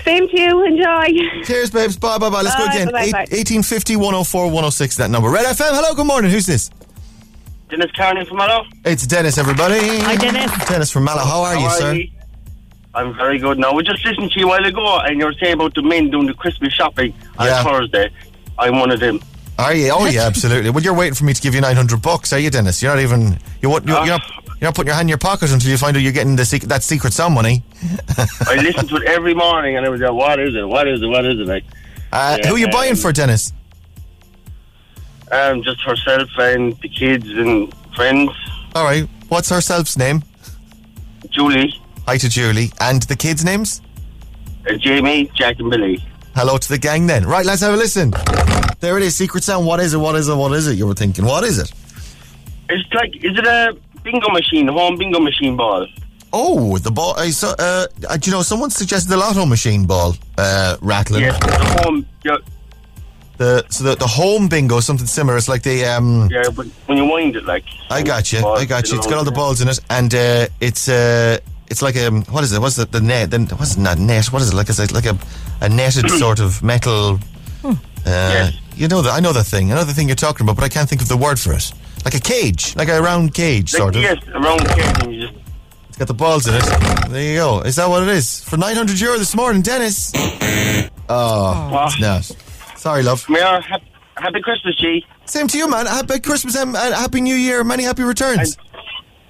Same 0.05 0.27
to 0.29 0.39
you. 0.39 0.63
Enjoy. 0.65 1.43
Cheers, 1.45 1.71
babes. 1.71 1.97
Bye, 1.97 2.17
bye, 2.19 2.29
bye. 2.29 2.41
Let's 2.43 2.55
go 2.55 2.65
again. 2.65 2.87
bye, 2.87 3.11
bye, 3.11 3.23
Eight- 3.31 3.49
1850 3.63 3.95
104 3.95 4.45
106, 4.45 4.95
that 4.97 5.09
number. 5.09 5.29
Red 5.29 5.45
FM. 5.47 5.71
Hello, 5.73 5.93
good 5.95 6.05
morning. 6.05 6.29
Who's 6.31 6.45
this? 6.45 6.69
Dennis 7.69 7.91
Carney 7.97 8.23
from 8.25 8.37
Mallow. 8.37 8.65
It's 8.85 9.07
Dennis, 9.07 9.37
everybody. 9.39 9.79
Hi, 9.99 10.15
Dennis. 10.15 10.51
Dennis 10.67 10.91
from 10.91 11.05
Mallow. 11.05 11.23
How 11.23 11.41
are 11.41 11.55
you, 11.55 11.67
How 11.67 11.79
sir? 11.79 11.93
you? 11.93 12.09
I'm 12.93 13.15
very 13.15 13.39
good 13.39 13.57
now. 13.57 13.73
We 13.73 13.83
just 13.83 14.05
listened 14.05 14.31
to 14.31 14.39
you 14.39 14.45
a 14.45 14.49
while 14.49 14.63
ago, 14.65 14.99
and 14.99 15.19
you 15.19 15.25
were 15.25 15.33
saying 15.33 15.53
about 15.55 15.73
the 15.73 15.81
men 15.81 16.11
doing 16.11 16.27
the 16.27 16.33
Christmas 16.35 16.71
shopping 16.71 17.13
on 17.39 17.47
Yeah. 17.47 17.63
Thursday. 17.63 18.09
I'm 18.59 18.79
one 18.79 18.91
of 18.91 18.99
them. 18.99 19.19
Are 19.57 19.73
you? 19.73 19.89
Oh, 19.91 20.05
yeah, 20.05 20.21
absolutely. 20.27 20.69
Well, 20.69 20.83
you're 20.83 20.93
waiting 20.93 21.15
for 21.15 21.25
me 21.25 21.33
to 21.33 21.41
give 21.41 21.55
you 21.55 21.61
900 21.61 22.01
bucks, 22.01 22.31
are 22.31 22.39
you, 22.39 22.51
Dennis? 22.51 22.81
You're 22.83 22.93
not 22.95 23.01
even. 23.01 23.39
You 23.61 23.69
want, 23.71 23.85
you're, 23.87 23.97
Ah. 23.97 24.03
you're, 24.05 24.17
not, 24.19 24.44
you're 24.65 24.71
not 24.71 24.75
putting 24.75 24.87
your 24.87 24.95
hand 24.95 25.05
in 25.05 25.09
your 25.09 25.19
pocket 25.19 25.53
until 25.53 25.69
you 25.69 25.77
find 25.77 25.95
out 25.95 26.01
you're 26.01 26.11
getting 26.11 26.35
the 26.35 26.65
that 26.65 26.81
secret 26.81 27.13
sum 27.13 27.33
money. 27.35 27.63
I 28.47 28.55
listen 28.55 28.87
to 28.87 28.95
it 28.95 29.03
every 29.03 29.35
morning, 29.35 29.77
and 29.77 29.85
I 29.85 29.89
was 29.89 30.01
like, 30.01 30.11
"What 30.11 30.39
is 30.39 30.55
it? 30.55 30.67
What 30.67 30.87
is 30.87 31.03
it? 31.03 31.05
What 31.05 31.23
is 31.23 31.39
it?" 31.39 31.47
Like, 31.47 31.63
Uh, 32.11 32.37
Yeah, 32.41 32.47
who 32.47 32.55
are 32.55 32.57
you 32.57 32.69
buying 32.69 32.91
um, 32.93 32.97
for, 32.97 33.11
Dennis? 33.11 33.53
um, 35.31 35.61
just 35.61 35.81
herself 35.81 36.29
and 36.39 36.75
the 36.81 36.89
kids 36.89 37.29
and 37.29 37.71
friends. 37.95 38.31
All 38.73 38.83
right. 38.85 39.07
What's 39.27 39.49
herself's 39.49 39.97
name? 39.97 40.23
Julie, 41.29 41.79
Hi 42.07 42.17
to 42.17 42.27
Julie. 42.29 42.71
And 42.79 43.03
the 43.03 43.15
kids' 43.15 43.45
names? 43.45 43.81
Uh, 44.67 44.77
Jamie, 44.77 45.29
Jack, 45.35 45.59
and 45.59 45.69
Billy. 45.69 46.03
Hello 46.35 46.57
to 46.57 46.69
the 46.69 46.77
gang 46.79 47.05
then. 47.05 47.25
Right, 47.25 47.45
let's 47.45 47.61
have 47.61 47.73
a 47.73 47.77
listen. 47.77 48.13
There 48.79 48.97
it 48.97 49.03
is, 49.03 49.15
secret 49.15 49.43
sound. 49.43 49.67
What 49.67 49.79
is 49.79 49.93
it? 49.93 49.97
What 49.97 50.15
is 50.15 50.27
it? 50.27 50.35
What 50.35 50.51
is 50.53 50.67
it? 50.67 50.75
You 50.77 50.87
were 50.87 50.95
thinking, 50.95 51.23
what 51.25 51.43
is 51.43 51.59
it? 51.59 51.71
It's 52.69 52.91
like, 52.93 53.15
is 53.17 53.37
it 53.37 53.45
a 53.45 53.77
bingo 54.05 54.29
machine, 54.29 54.67
home 54.69 54.95
bingo 54.97 55.19
machine 55.19 55.57
ball? 55.57 55.85
Oh, 56.31 56.77
the 56.77 56.91
ball. 56.91 57.13
I 57.17 57.31
saw, 57.31 57.53
uh, 57.59 57.87
uh, 58.09 58.17
do 58.17 58.29
you 58.29 58.35
know, 58.35 58.41
someone 58.43 58.69
suggested 58.69 59.09
the 59.09 59.17
lotto 59.17 59.45
machine 59.45 59.85
ball 59.85 60.15
uh, 60.37 60.77
rattling. 60.81 61.23
Yes, 61.23 61.37
the 61.39 61.81
home. 61.83 62.05
Yeah, 62.23 62.37
The 63.37 63.65
so 63.69 63.83
the, 63.85 63.95
the 63.95 64.07
home 64.07 64.47
bingo, 64.47 64.79
something 64.79 65.07
similar. 65.07 65.37
It's 65.37 65.49
like 65.49 65.63
the 65.63 65.85
um. 65.85 66.29
yeah, 66.31 66.43
but 66.55 66.67
when 66.87 66.97
you 66.97 67.05
wind 67.05 67.35
it, 67.35 67.45
like. 67.45 67.65
I 67.89 68.01
got 68.03 68.31
you. 68.31 68.39
I 68.45 68.65
got 68.65 68.89
you. 68.91 68.97
It's 68.97 69.07
got 69.07 69.17
all 69.17 69.23
the 69.25 69.31
balls 69.41 69.61
in 69.61 69.67
it, 69.67 69.79
and 69.89 70.13
uh, 70.13 70.47
it's 70.61 70.87
uh, 70.89 71.37
it's 71.67 71.81
like 71.81 71.95
a 71.95 72.09
what 72.33 72.43
is 72.43 72.51
it? 72.53 72.59
What's 72.59 72.75
the, 72.75 72.85
the 72.85 73.01
net? 73.01 73.31
Then 73.31 73.47
what's 73.59 73.75
it 73.77 73.81
not 73.81 73.97
net? 73.97 74.25
What 74.31 74.41
is 74.41 74.49
it 74.51 74.55
like? 74.55 74.69
It's 74.69 74.79
like 74.99 75.05
a 75.05 75.17
a 75.61 75.69
netted 75.69 76.09
sort 76.23 76.39
of 76.39 76.61
metal. 76.63 77.19
Uh, 77.63 77.71
Yes. 78.05 78.53
You 78.75 78.87
know 78.89 79.01
that 79.01 79.13
I 79.13 79.19
know 79.21 79.31
the 79.33 79.43
thing. 79.43 79.71
I 79.71 79.75
know 79.75 79.83
the 79.85 79.93
thing 79.93 80.07
you're 80.09 80.15
talking 80.27 80.45
about, 80.45 80.57
but 80.57 80.65
I 80.65 80.69
can't 80.69 80.87
think 80.89 81.01
of 81.01 81.07
the 81.07 81.17
word 81.17 81.39
for 81.39 81.53
it. 81.53 81.71
Like 82.05 82.13
a 82.15 82.19
cage, 82.19 82.75
like 82.75 82.87
a 82.87 83.01
round 83.01 83.33
cage, 83.33 83.73
Like, 83.73 83.81
sort 83.81 83.95
of. 83.95 84.01
yes, 84.03 84.17
around 84.27 84.61
here, 84.73 84.93
and 85.01 85.13
you 85.15 85.21
just. 85.27 85.33
It's 85.89 85.97
got 85.97 86.07
the 86.07 86.13
balls 86.13 86.45
in 86.47 86.53
it. 86.53 86.63
There 87.09 87.23
you 87.23 87.35
go. 87.37 87.61
Is 87.61 87.77
that 87.77 87.89
what 87.89 88.03
it 88.03 88.09
is? 88.09 88.43
For 88.43 88.57
900 88.57 88.99
euro 88.99 89.17
this 89.17 89.33
morning, 89.35 89.61
Dennis. 89.63 90.11
Oh, 91.09 91.69
Wow. 91.71 91.85
it's 91.87 91.99
not. 91.99 92.31
Sorry, 92.77 93.01
love. 93.01 93.27
May 93.29 93.41
I 93.41 93.59
ha- 93.61 93.79
happy 94.17 94.41
Christmas, 94.41 94.75
G. 94.75 95.05
Same 95.25 95.47
to 95.47 95.57
you, 95.57 95.67
man. 95.69 95.85
Happy 95.87 96.19
Christmas 96.19 96.55
and 96.55 96.75
and 96.75 96.93
Happy 96.93 97.21
New 97.21 97.35
Year. 97.35 97.63
Many 97.63 97.83
happy 97.83 98.03
returns. 98.03 98.57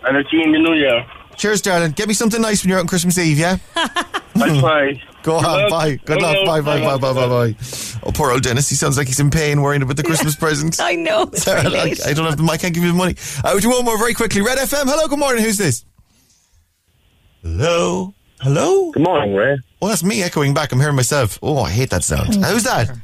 And 0.05 0.17
I'll 0.17 0.23
see 0.29 0.41
in 0.41 0.51
the 0.51 0.59
new 0.59 0.73
year. 0.73 1.05
Cheers, 1.37 1.61
darling. 1.61 1.91
Get 1.91 2.07
me 2.07 2.13
something 2.13 2.41
nice 2.41 2.63
when 2.63 2.69
you're 2.69 2.79
out 2.79 2.81
on 2.83 2.87
Christmas 2.87 3.17
Eve, 3.17 3.37
yeah? 3.39 3.57
I'll 3.75 4.59
try. 4.59 5.01
Go 5.25 5.39
Good 5.39 5.47
on, 5.47 5.61
luck. 5.63 5.69
bye. 5.71 5.89
Good 5.89 6.05
Good 6.05 6.21
luck. 6.21 6.35
luck. 6.37 6.45
Bye, 6.45 6.61
bye, 6.61 6.79
bye, 6.85 6.97
bye, 6.97 7.13
bye, 7.13 7.27
bye. 7.27 7.55
Oh, 8.03 8.11
poor 8.13 8.31
old 8.31 8.43
Dennis. 8.43 8.69
He 8.69 8.75
sounds 8.75 8.95
like 8.95 9.07
he's 9.07 9.19
in 9.19 9.31
pain 9.31 9.59
worrying 9.63 9.81
about 9.81 9.97
the 9.97 10.03
Christmas 10.09 10.35
present. 10.35 10.79
I 10.79 10.93
know. 10.93 11.23
It's 11.23 11.41
Sorry, 11.43 11.63
very 11.63 11.93
I, 12.05 12.13
don't 12.13 12.25
have 12.25 12.37
the. 12.37 12.47
I 12.51 12.57
can't 12.57 12.75
give 12.75 12.83
you 12.83 12.91
the 12.91 12.97
money. 12.97 13.15
I 13.43 13.51
will 13.55 13.59
do 13.59 13.69
one 13.71 13.83
more 13.83 13.97
very 13.97 14.13
quickly. 14.13 14.41
Red 14.41 14.59
FM. 14.59 14.83
Hello. 14.85 15.07
Good 15.07 15.17
morning. 15.17 15.43
Who's 15.43 15.57
this? 15.57 15.83
Hello. 17.41 18.13
Hello. 18.41 18.91
Good 18.91 19.03
morning, 19.03 19.33
Ray. 19.35 19.57
Oh, 19.81 19.87
that's 19.87 20.03
me 20.03 20.21
echoing 20.21 20.53
back. 20.53 20.71
I'm 20.71 20.79
hearing 20.79 20.95
myself. 20.95 21.39
Oh, 21.41 21.59
I 21.59 21.71
hate 21.71 21.89
that 21.89 22.03
sound. 22.03 22.35
Who's 22.35 22.63
that? 22.63 22.95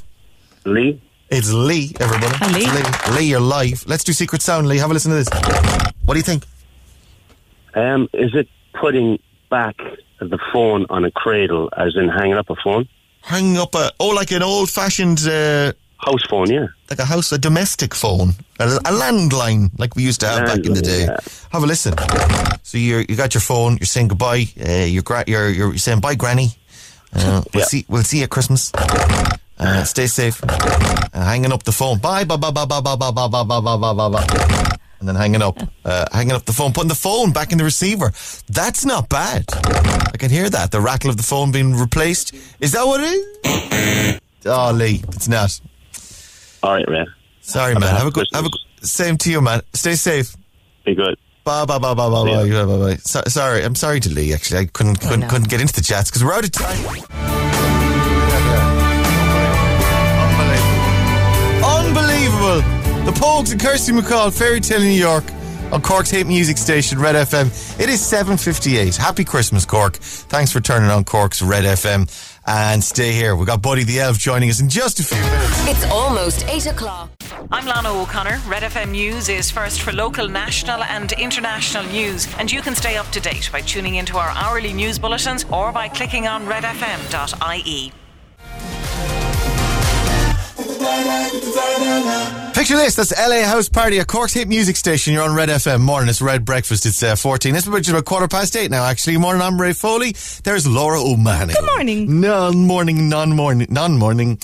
Lee. 0.66 1.02
It's 1.30 1.52
Lee, 1.52 1.94
everybody. 2.00 2.34
Hi, 2.36 2.52
Lee. 2.52 2.66
It's 2.66 3.08
Lee. 3.10 3.16
Lee, 3.18 3.26
you're 3.30 3.40
live. 3.40 3.84
Let's 3.88 4.04
do 4.04 4.12
Secret 4.14 4.42
Sound, 4.42 4.68
Lee. 4.68 4.78
Have 4.78 4.92
a 4.92 4.94
listen 4.94 5.12
to 5.12 5.18
this. 5.18 5.30
What 6.06 6.14
do 6.16 6.20
you 6.20 6.24
think? 6.24 6.46
Um, 7.74 8.10
is 8.14 8.36
it 8.36 8.48
putting 8.80 9.18
back 9.50 9.76
the 10.30 10.40
phone 10.54 10.86
on 10.90 11.06
a 11.06 11.12
cradle, 11.12 11.70
as 11.78 11.96
in 11.96 12.10
hanging 12.10 12.34
up 12.38 12.50
a 12.50 12.56
phone? 12.56 12.88
Hang 13.24 13.58
up 13.58 13.76
a, 13.76 13.92
oh, 14.00 14.10
like 14.10 14.32
an 14.32 14.44
old 14.44 14.70
fashioned, 14.70 15.22
uh, 15.28 15.74
House 15.98 16.24
phone, 16.28 16.50
yeah. 16.50 16.66
like 16.90 16.98
a 16.98 17.06
house, 17.06 17.32
a 17.32 17.38
domestic 17.38 17.94
phone, 17.94 18.30
a, 18.60 18.66
a 18.68 18.92
landline, 18.92 19.70
like 19.78 19.96
we 19.96 20.02
used 20.02 20.20
to 20.22 20.28
have 20.28 20.48
back 20.48 20.66
in 20.66 20.74
the 20.74 20.82
day. 20.82 21.06
Landline, 21.06 21.50
Have 21.52 21.64
a 21.64 21.68
listen. 21.68 21.94
So 22.64 22.80
you 22.80 23.06
you 23.08 23.16
got 23.16 23.36
your 23.36 23.42
phone. 23.42 23.78
You're 23.78 23.86
saying 23.86 24.08
goodbye. 24.08 24.46
Uh, 24.60 24.86
you're, 24.90 25.04
gra- 25.04 25.26
you're 25.28 25.50
you're 25.50 25.78
saying 25.78 26.00
bye, 26.00 26.16
Granny. 26.16 26.48
Uh, 27.14 27.44
we'll 27.54 27.62
Yeah. 27.62 27.66
see. 27.66 27.86
We'll 27.88 28.04
see 28.04 28.18
you 28.18 28.24
at 28.24 28.32
Christmas. 28.32 28.72
Uh, 29.60 29.84
stay 29.84 30.08
safe. 30.08 30.42
Uh, 30.44 30.58
hanging 31.14 31.52
up 31.52 31.62
the 31.64 31.72
phone. 31.72 32.00
Bye, 32.00 32.24
bye, 32.24 32.36
bye, 32.38 32.50
bye, 32.50 32.66
bye, 32.66 32.82
bye, 32.82 32.96
bye, 32.96 33.12
bye, 33.12 33.28
bye, 33.28 33.44
bye, 33.44 33.78
bye, 33.78 33.94
bye, 33.94 34.10
bye 34.10 34.78
and 35.02 35.10
then 35.10 35.16
hanging 35.16 35.42
up, 35.42 35.58
uh, 35.86 36.06
hanging 36.14 36.32
up 36.32 36.46
the 36.46 36.54
phone, 36.54 36.72
putting 36.72 36.88
the 36.88 36.96
phone 36.96 37.34
back 37.34 37.52
in 37.52 37.58
the 37.58 37.66
receiver. 37.66 38.14
That's 38.48 38.86
not 38.86 39.10
bad. 39.10 39.46
I 39.54 40.16
can 40.18 40.30
hear 40.30 40.50
that. 40.50 40.72
The 40.72 40.80
rattle 40.80 41.10
of 41.10 41.18
the 41.18 41.24
phone 41.24 41.52
being 41.52 41.76
replaced. 41.76 42.34
Is 42.62 42.72
that 42.72 42.86
what 42.86 43.02
it 43.04 44.16
is? 44.16 44.22
oh, 44.46 44.72
Lee, 44.74 45.04
it's 45.10 45.28
not. 45.28 45.60
All 46.64 46.76
right, 46.76 46.88
man. 46.88 47.08
Sorry, 47.42 47.74
man. 47.74 47.94
Have 47.96 48.08
a 48.08 48.12
good. 48.12 48.28
Have 48.34 48.46
a 48.46 48.50
good, 48.50 48.88
same 48.88 49.18
to 49.18 49.32
you, 49.32 49.42
man. 49.42 49.62
Stay 49.74 49.96
safe. 49.96 50.36
Be 50.86 50.96
good. 50.96 51.18
Bye 51.44 51.66
bye 51.66 51.80
bye 51.80 51.96
bye 51.96 52.08
bye 52.08 52.24
bye, 52.24 52.50
bye 52.50 52.66
bye 52.66 52.78
bye. 52.78 52.96
So, 52.98 53.24
sorry, 53.26 53.64
I'm 53.64 53.74
sorry 53.74 54.00
to 54.00 54.10
Lee. 54.10 54.32
Actually, 54.32 54.60
I 54.60 54.66
couldn't 54.68 54.98
couldn't, 55.02 55.22
no. 55.22 55.28
couldn't 55.28 55.50
get 55.50 55.60
into 55.60 55.74
the 55.74 55.82
chats 55.82 56.12
because 56.12 56.24
we're 56.24 56.34
out 56.34 56.44
of 56.44 56.52
time. 56.52 56.78
Unbelievable. 61.66 62.62
Unbelievable. 62.62 62.81
The 63.06 63.12
Pogues 63.14 63.52
and 63.52 63.60
Kirsty 63.60 63.94
MacColl, 63.94 64.32
Fairy 64.32 64.60
Tale 64.60 64.80
in 64.80 64.88
New 64.88 64.94
York, 64.94 65.24
on 65.72 65.82
Cork's 65.82 66.12
hit 66.12 66.28
music 66.28 66.56
station, 66.60 67.00
Red 67.00 67.16
FM. 67.16 67.48
It 67.80 67.90
is 67.90 68.00
7.58. 68.00 68.96
Happy 68.96 69.26
Christmas, 69.26 69.66
Cork. 69.66 69.96
Thanks 69.96 70.52
for 70.52 70.60
turning 70.60 70.92
on 70.92 71.04
Cork's 71.04 71.42
Red 71.42 71.64
FM. 71.64 72.08
And 72.46 72.84
stay 72.84 73.12
here. 73.12 73.36
We've 73.36 73.48
got 73.48 73.60
Buddy 73.60 73.84
the 73.86 74.00
Elf 74.02 74.20
joining 74.20 74.52
us 74.52 74.62
in 74.62 74.70
just 74.70 75.00
a 75.00 75.04
few 75.04 75.20
minutes. 75.20 75.68
It's 75.68 75.92
almost 75.92 76.46
8 76.48 76.68
o'clock. 76.68 77.10
I'm 77.52 77.66
Lana 77.66 77.92
O'Connor. 77.92 78.40
Red 78.48 78.62
FM 78.62 78.92
News 78.92 79.30
is 79.30 79.50
first 79.50 79.82
for 79.82 79.92
local, 79.92 80.28
national, 80.28 80.84
and 80.84 81.12
international 81.14 81.86
news, 81.86 82.28
and 82.38 82.52
you 82.52 82.62
can 82.62 82.76
stay 82.76 82.98
up 82.98 83.10
to 83.14 83.20
date 83.20 83.50
by 83.52 83.62
tuning 83.62 83.96
into 83.96 84.18
our 84.18 84.30
hourly 84.30 84.74
news 84.74 85.00
bulletins 85.00 85.44
or 85.52 85.72
by 85.72 85.88
clicking 85.88 86.28
on 86.28 86.46
redfm.ie. 86.46 87.94
Picture 92.54 92.76
this, 92.76 92.96
that's 92.96 93.12
LA 93.18 93.44
House 93.44 93.70
Party 93.70 94.00
at 94.00 94.08
Cork's 94.08 94.34
hit 94.34 94.48
music 94.48 94.76
station. 94.76 95.14
You're 95.14 95.24
on 95.24 95.36
Red 95.36 95.50
FM. 95.50 95.82
Morning, 95.82 96.10
it's 96.10 96.22
Red 96.22 96.46
Breakfast. 96.46 96.86
It's 96.86 97.02
uh, 97.02 97.16
14. 97.16 97.56
It's 97.56 97.66
about 97.66 97.88
about 97.88 98.06
quarter 98.06 98.28
past 98.28 98.56
eight 98.56 98.70
now, 98.70 98.84
actually. 98.86 99.18
Morning, 99.18 99.42
I'm 99.42 99.60
Ray 99.60 99.74
Foley. 99.74 100.14
There's 100.44 100.68
Laura 100.68 101.02
O'Mahony. 101.02 101.54
Good 101.54 101.66
morning. 101.66 102.22
Non-morning, 102.22 103.10
non-morning, 103.10 103.68
non-morning 103.72 104.38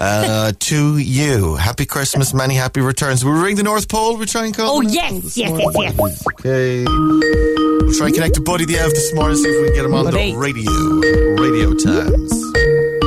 uh, 0.00 0.52
to 0.58 0.98
you. 0.98 1.54
Happy 1.56 1.86
Christmas, 1.86 2.34
many 2.34 2.54
happy 2.54 2.80
returns. 2.80 3.24
We 3.24 3.30
ring 3.32 3.56
the 3.56 3.62
North 3.62 3.88
Pole? 3.88 4.16
We 4.16 4.26
try 4.26 4.46
and 4.46 4.56
call 4.56 4.78
Oh, 4.78 4.80
yes, 4.80 5.36
yes, 5.36 5.50
morning? 5.50 5.82
yes, 5.82 5.96
yes. 5.98 6.26
Okay. 6.40 6.84
We'll 6.84 7.92
try 7.94 8.06
and 8.06 8.14
connect 8.14 8.34
to 8.34 8.40
Buddy 8.40 8.64
the 8.64 8.78
Elf 8.78 8.92
this 8.94 9.14
morning, 9.14 9.36
see 9.36 9.48
if 9.48 9.60
we 9.62 9.66
can 9.68 9.74
get 9.76 9.84
him 9.84 9.94
on 9.94 10.04
Buddy. 10.06 10.32
the 10.32 10.38
radio. 10.38 10.70
Radio 11.40 11.74
times. 11.74 12.99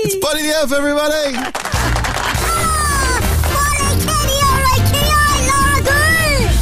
It's 0.00 0.14
Buddy 0.16 0.42
the 0.42 0.54
Elf, 0.54 0.70
everybody! 0.72 1.34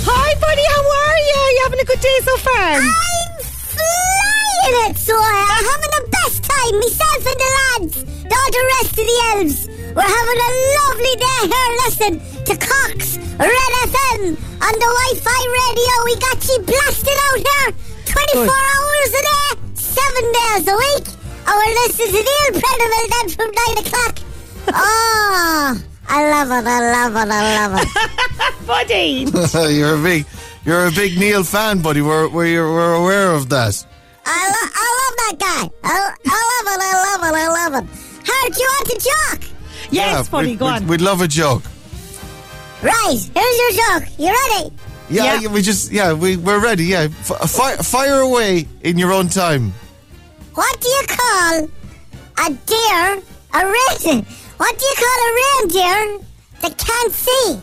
Hi, 0.09 0.31
buddy. 0.41 0.65
How 0.73 0.81
are 0.81 1.21
you? 1.21 1.41
You 1.53 1.61
having 1.69 1.81
a 1.81 1.85
good 1.85 2.01
day 2.01 2.19
so 2.25 2.33
far? 2.41 2.81
I'm 2.81 3.37
flying 3.45 4.77
it, 4.89 4.97
so 4.97 5.13
I'm 5.21 5.65
having 5.69 5.93
the 6.01 6.05
best 6.17 6.49
time, 6.49 6.81
myself 6.81 7.29
and 7.29 7.37
the 7.37 7.51
lads, 7.61 8.09
all 8.25 8.49
the 8.57 8.65
rest 8.81 8.97
of 8.97 9.05
the 9.05 9.19
elves. 9.37 9.69
We're 9.93 10.09
having 10.09 10.41
a 10.41 10.51
lovely 10.81 11.15
day 11.21 11.43
here, 11.53 11.71
listen 11.85 12.13
to 12.41 12.55
Cork's 12.57 13.21
Red 13.37 13.73
FM 13.93 14.33
on 14.65 14.75
the 14.81 14.89
Wi-Fi 14.97 15.41
radio. 15.61 15.95
We 16.09 16.17
got 16.25 16.41
you 16.41 16.57
blasted 16.65 17.19
out 17.29 17.45
here 17.45 17.77
24 18.09 18.49
Good. 18.49 18.49
hours 18.49 19.13
a 19.13 19.23
day, 19.29 19.61
7 19.77 20.25
days 20.33 20.65
a 20.73 20.77
week. 20.77 21.16
And 21.47 21.55
we're 21.55 21.75
listening 21.87 22.09
to 22.09 22.23
Neil 22.23 22.61
Prendeville 22.61 23.09
then 23.11 23.29
from 23.31 23.51
9 23.77 23.87
o'clock. 23.87 24.19
Oh, 24.69 25.81
I 26.09 26.29
love 26.31 26.49
it, 26.49 26.69
I 26.69 26.81
love 26.91 27.15
it, 27.15 27.31
I 27.33 27.67
love 27.67 27.81
it. 28.61 28.67
Buddy. 28.67 29.75
you're 29.77 29.95
a 29.95 30.03
big, 30.03 30.27
you're 30.65 30.87
a 30.87 30.91
big 30.91 31.17
Neil 31.19 31.45
fan, 31.45 31.81
buddy. 31.83 32.01
We're 32.03 32.29
we're, 32.29 32.69
we're 32.73 32.95
aware 32.95 33.31
of 33.31 33.49
that. 33.51 33.87
I, 34.25 34.49
lo- 34.49 34.73
I 34.75 34.89
love 34.99 35.17
that 35.19 35.37
guy. 35.39 35.71
I, 35.85 36.15
I 36.27 36.41
love 36.53 36.75
it, 36.75 36.81
I 36.83 36.95
love 37.07 37.23
it, 37.23 37.37
I 37.37 37.49
love 37.49 37.85
it. 37.85 38.27
How 38.27 38.49
do 38.49 38.61
you 38.61 38.67
want 38.67 38.89
to 38.89 39.11
joke? 39.41 39.51
Yes, 39.93 40.29
buddy, 40.29 40.49
we'd, 40.49 40.59
go 40.59 40.65
we'd- 40.67 40.77
on. 40.79 40.87
We'd 40.89 41.01
love 41.01 41.21
a 41.21 41.29
joke. 41.29 41.63
Right, 42.83 43.31
here's 43.35 43.59
your 43.59 43.71
joke. 44.01 44.09
You 44.19 44.27
ready? 44.53 44.75
Yeah, 45.09 45.23
Yeah. 45.25 45.41
yeah, 45.43 45.49
we 45.53 45.63
just 45.63 45.93
yeah 45.93 46.13
we 46.13 46.37
we're 46.37 46.61
ready. 46.61 46.87
Yeah, 46.87 47.03
F- 47.21 47.49
fire 47.51 47.77
fire 47.79 48.19
away 48.21 48.67
in 48.83 48.99
your 48.99 49.13
own 49.13 49.29
time. 49.29 49.73
What 50.57 50.81
do 50.81 50.89
you 50.89 51.03
call 51.07 51.69
a 52.47 52.51
deer, 52.65 53.23
a 53.53 53.61
reindeer? 53.61 54.25
What 54.57 54.79
do 54.79 54.87
you 54.87 54.95
call 54.97 55.19
a 55.21 55.33
reindeer 55.37 56.25
that 56.63 56.79
can't 56.79 57.13
see? 57.13 57.61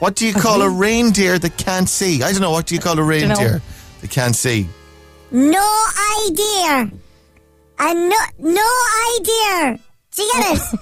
What 0.00 0.16
do 0.16 0.26
you 0.26 0.34
call 0.34 0.62
a 0.62 0.68
reindeer 0.68 1.38
that 1.38 1.56
can't 1.56 1.88
see? 1.88 2.24
I 2.24 2.32
don't 2.32 2.40
know. 2.40 2.50
What 2.50 2.66
do 2.66 2.74
you 2.74 2.80
call 2.80 2.98
a 2.98 3.04
reindeer 3.04 3.62
that 4.00 4.10
can't 4.10 4.34
see? 4.34 4.68
No 5.30 5.64
idea. 6.26 6.90
A 7.78 7.94
no, 7.94 8.16
no 8.36 8.68
idea. 9.16 9.78
Do 10.16 10.22
you 10.22 10.32
get 10.32 10.56
it? 10.58 10.80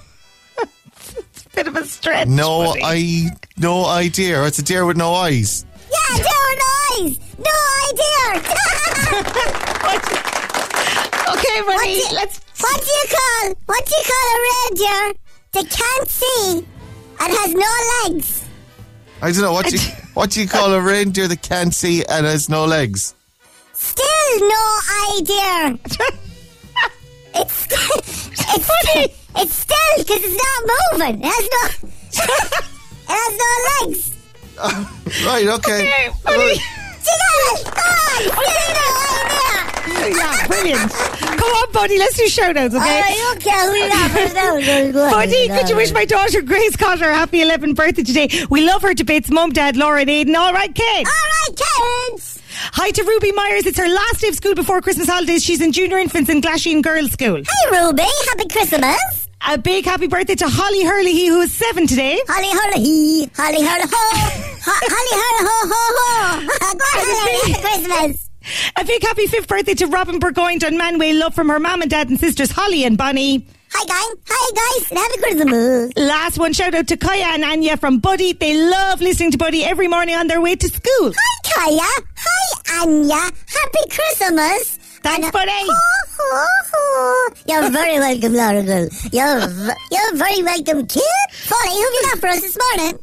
Bit 1.53 1.67
of 1.67 1.75
a 1.75 1.85
stretch. 1.85 2.29
No, 2.29 2.63
buddy. 2.63 2.81
I 2.83 3.29
no 3.57 3.85
idea. 3.85 4.43
It's 4.45 4.57
a 4.57 4.63
deer 4.63 4.87
with 4.87 4.97
no 4.97 5.13
eyes. 5.13 5.67
yeah, 5.91 6.17
deer 6.17 6.25
with 6.49 6.63
eyes. 6.97 7.19
No 7.37 7.53
idea. 7.91 8.57
Okay, 11.31 11.61
buddy. 11.61 11.99
What 11.99 12.09
do- 12.09 12.15
Let's. 12.15 12.39
what 12.59 12.77
do 12.81 12.91
you 12.91 13.05
call? 13.09 13.55
What 13.65 13.85
do 13.85 13.93
you 13.97 14.03
call 14.11 14.25
a 14.35 14.39
reindeer 14.49 15.13
that 15.53 15.69
can't 15.69 16.09
see 16.09 16.65
and 17.19 17.33
has 17.33 17.53
no 17.53 17.71
legs? 18.03 18.43
I 19.21 19.31
don't 19.31 19.41
know 19.41 19.53
what 19.53 19.71
you 19.71 19.79
what 20.13 20.31
do 20.31 20.41
you 20.41 20.47
call 20.47 20.73
a 20.73 20.81
reindeer 20.81 21.27
that 21.27 21.41
can't 21.41 21.73
see 21.73 22.03
and 22.05 22.25
has 22.25 22.49
no 22.49 22.65
legs? 22.65 23.13
Still 23.73 24.39
no 24.39 24.79
idea. 25.17 25.79
it's 27.35 27.53
still, 27.53 27.97
it's 27.97 29.17
it's 29.35 29.53
still 29.53 29.77
because 29.97 30.21
it's 30.23 30.37
not 30.43 30.99
moving. 30.99 31.21
It 31.23 31.25
has 31.25 31.49
no 31.55 31.89
it 32.23 33.07
has 33.07 33.33
no 33.37 33.87
legs. 33.87 34.11
Right, 35.25 35.47
okay. 35.47 36.09
Buddy. 36.23 36.59
See 37.01 37.15
that? 37.21 37.61
Come 37.65 37.95
on, 37.97 38.21
still 38.37 38.71
no 38.77 38.85
idea. 39.21 40.15
Yeah, 40.15 40.47
brilliant. 40.47 40.91
Come 40.91 41.51
on, 41.51 41.71
buddy, 41.71 41.97
let's 41.97 42.17
do 42.17 42.27
shout 42.27 42.57
outs, 42.57 42.75
okay? 42.75 43.01
Alright, 43.01 43.17
okay, 43.37 43.69
we. 43.71 44.91
Buddy, 44.93 45.47
could 45.47 45.69
you 45.69 45.75
wish 45.75 45.91
my 45.91 46.05
daughter 46.05 46.41
Grace 46.41 46.75
Cotter 46.75 47.09
a 47.09 47.15
happy 47.15 47.39
11th 47.39 47.75
birthday 47.75 48.03
today? 48.03 48.29
We 48.49 48.63
love 48.65 48.81
her 48.83 48.93
to 48.93 49.03
bits. 49.03 49.29
Mum, 49.29 49.51
Dad, 49.51 49.75
Laura, 49.77 50.01
and 50.01 50.09
Aiden. 50.09 50.35
All 50.35 50.53
right, 50.53 50.73
kids. 50.73 51.09
All 51.09 51.29
right, 51.49 51.55
kids. 51.57 52.39
Hi 52.73 52.91
to 52.91 53.03
Ruby 53.03 53.31
Myers. 53.31 53.65
It's 53.65 53.77
her 53.77 53.87
last 53.87 54.21
day 54.21 54.27
of 54.27 54.35
school 54.35 54.53
before 54.53 54.81
Christmas 54.81 55.07
holidays. 55.07 55.43
She's 55.43 55.61
in 55.61 55.71
junior 55.71 55.97
infants 55.97 56.29
in 56.29 56.41
Glasheen 56.41 56.83
Girls' 56.83 57.11
School. 57.11 57.37
Hey, 57.37 57.71
Ruby. 57.71 58.03
Happy 58.29 58.47
Christmas. 58.49 59.20
A 59.47 59.57
big 59.57 59.85
happy 59.85 60.07
birthday 60.07 60.35
to 60.35 60.47
Holly 60.47 60.83
Hurley, 60.83 61.25
who 61.25 61.41
is 61.41 61.51
seven 61.53 61.87
today. 61.87 62.21
Holly 62.27 62.49
Hurley, 62.51 63.29
Holly 63.35 63.65
Hurley, 63.65 63.87
ho. 63.91 64.17
Ho- 64.63 64.87
Holly 64.93 65.15
Hurley, 65.21 65.47
ho, 65.49 65.57
ho, 65.71 65.83
ho. 65.97 67.51
Happy 67.51 67.61
Christmas. 67.61 68.29
A 68.75 68.83
big 68.85 69.03
happy 69.03 69.27
fifth 69.27 69.47
birthday 69.47 69.73
to 69.75 69.87
Robin 69.87 70.19
Burgoyne 70.19 70.63
on 70.63 70.77
Manway. 70.77 71.17
Love 71.17 71.33
from 71.35 71.49
her 71.49 71.59
mum 71.59 71.81
and 71.81 71.91
dad 71.91 72.09
and 72.09 72.19
sisters 72.19 72.51
Holly 72.51 72.83
and 72.85 72.97
Bonnie. 72.97 73.45
Hi, 73.73 73.85
gang. 73.85 74.15
Hi, 74.27 74.79
guys. 74.79 74.89
Happy 74.97 75.21
Christmas. 75.21 75.91
Last 75.95 76.37
one, 76.37 76.53
shout 76.53 76.73
out 76.73 76.87
to 76.87 76.97
Kaya 76.97 77.25
and 77.33 77.43
Anya 77.43 77.77
from 77.77 77.99
Buddy. 77.99 78.33
They 78.33 78.55
love 78.57 78.99
listening 79.01 79.31
to 79.31 79.37
Buddy 79.37 79.63
every 79.63 79.87
morning 79.87 80.15
on 80.15 80.27
their 80.27 80.41
way 80.41 80.55
to 80.55 80.67
school. 80.67 81.13
Hi, 81.15 81.51
Kaya. 81.53 82.05
Hi, 82.17 82.81
Anya. 82.83 83.15
Happy 83.15 83.89
Christmas. 83.89 84.77
Thanks, 85.03 85.25
And- 85.25 85.33
buddy. 85.33 85.51
Ho, 85.51 85.73
ho, 86.19 86.47
ho. 86.73 87.33
You're 87.47 87.69
very 87.71 87.97
welcome, 87.99 88.33
Laura 88.33 88.63
girl. 88.63 88.87
You're, 89.11 89.47
v- 89.47 89.79
you're 89.91 90.15
very 90.15 90.43
welcome, 90.43 90.85
kid. 90.87 91.03
Funny, 91.31 91.73
who 91.75 91.81
have 91.83 91.93
you 91.93 92.01
got 92.11 92.19
for 92.19 92.27
us 92.27 92.41
this 92.41 92.57
morning? 92.77 92.99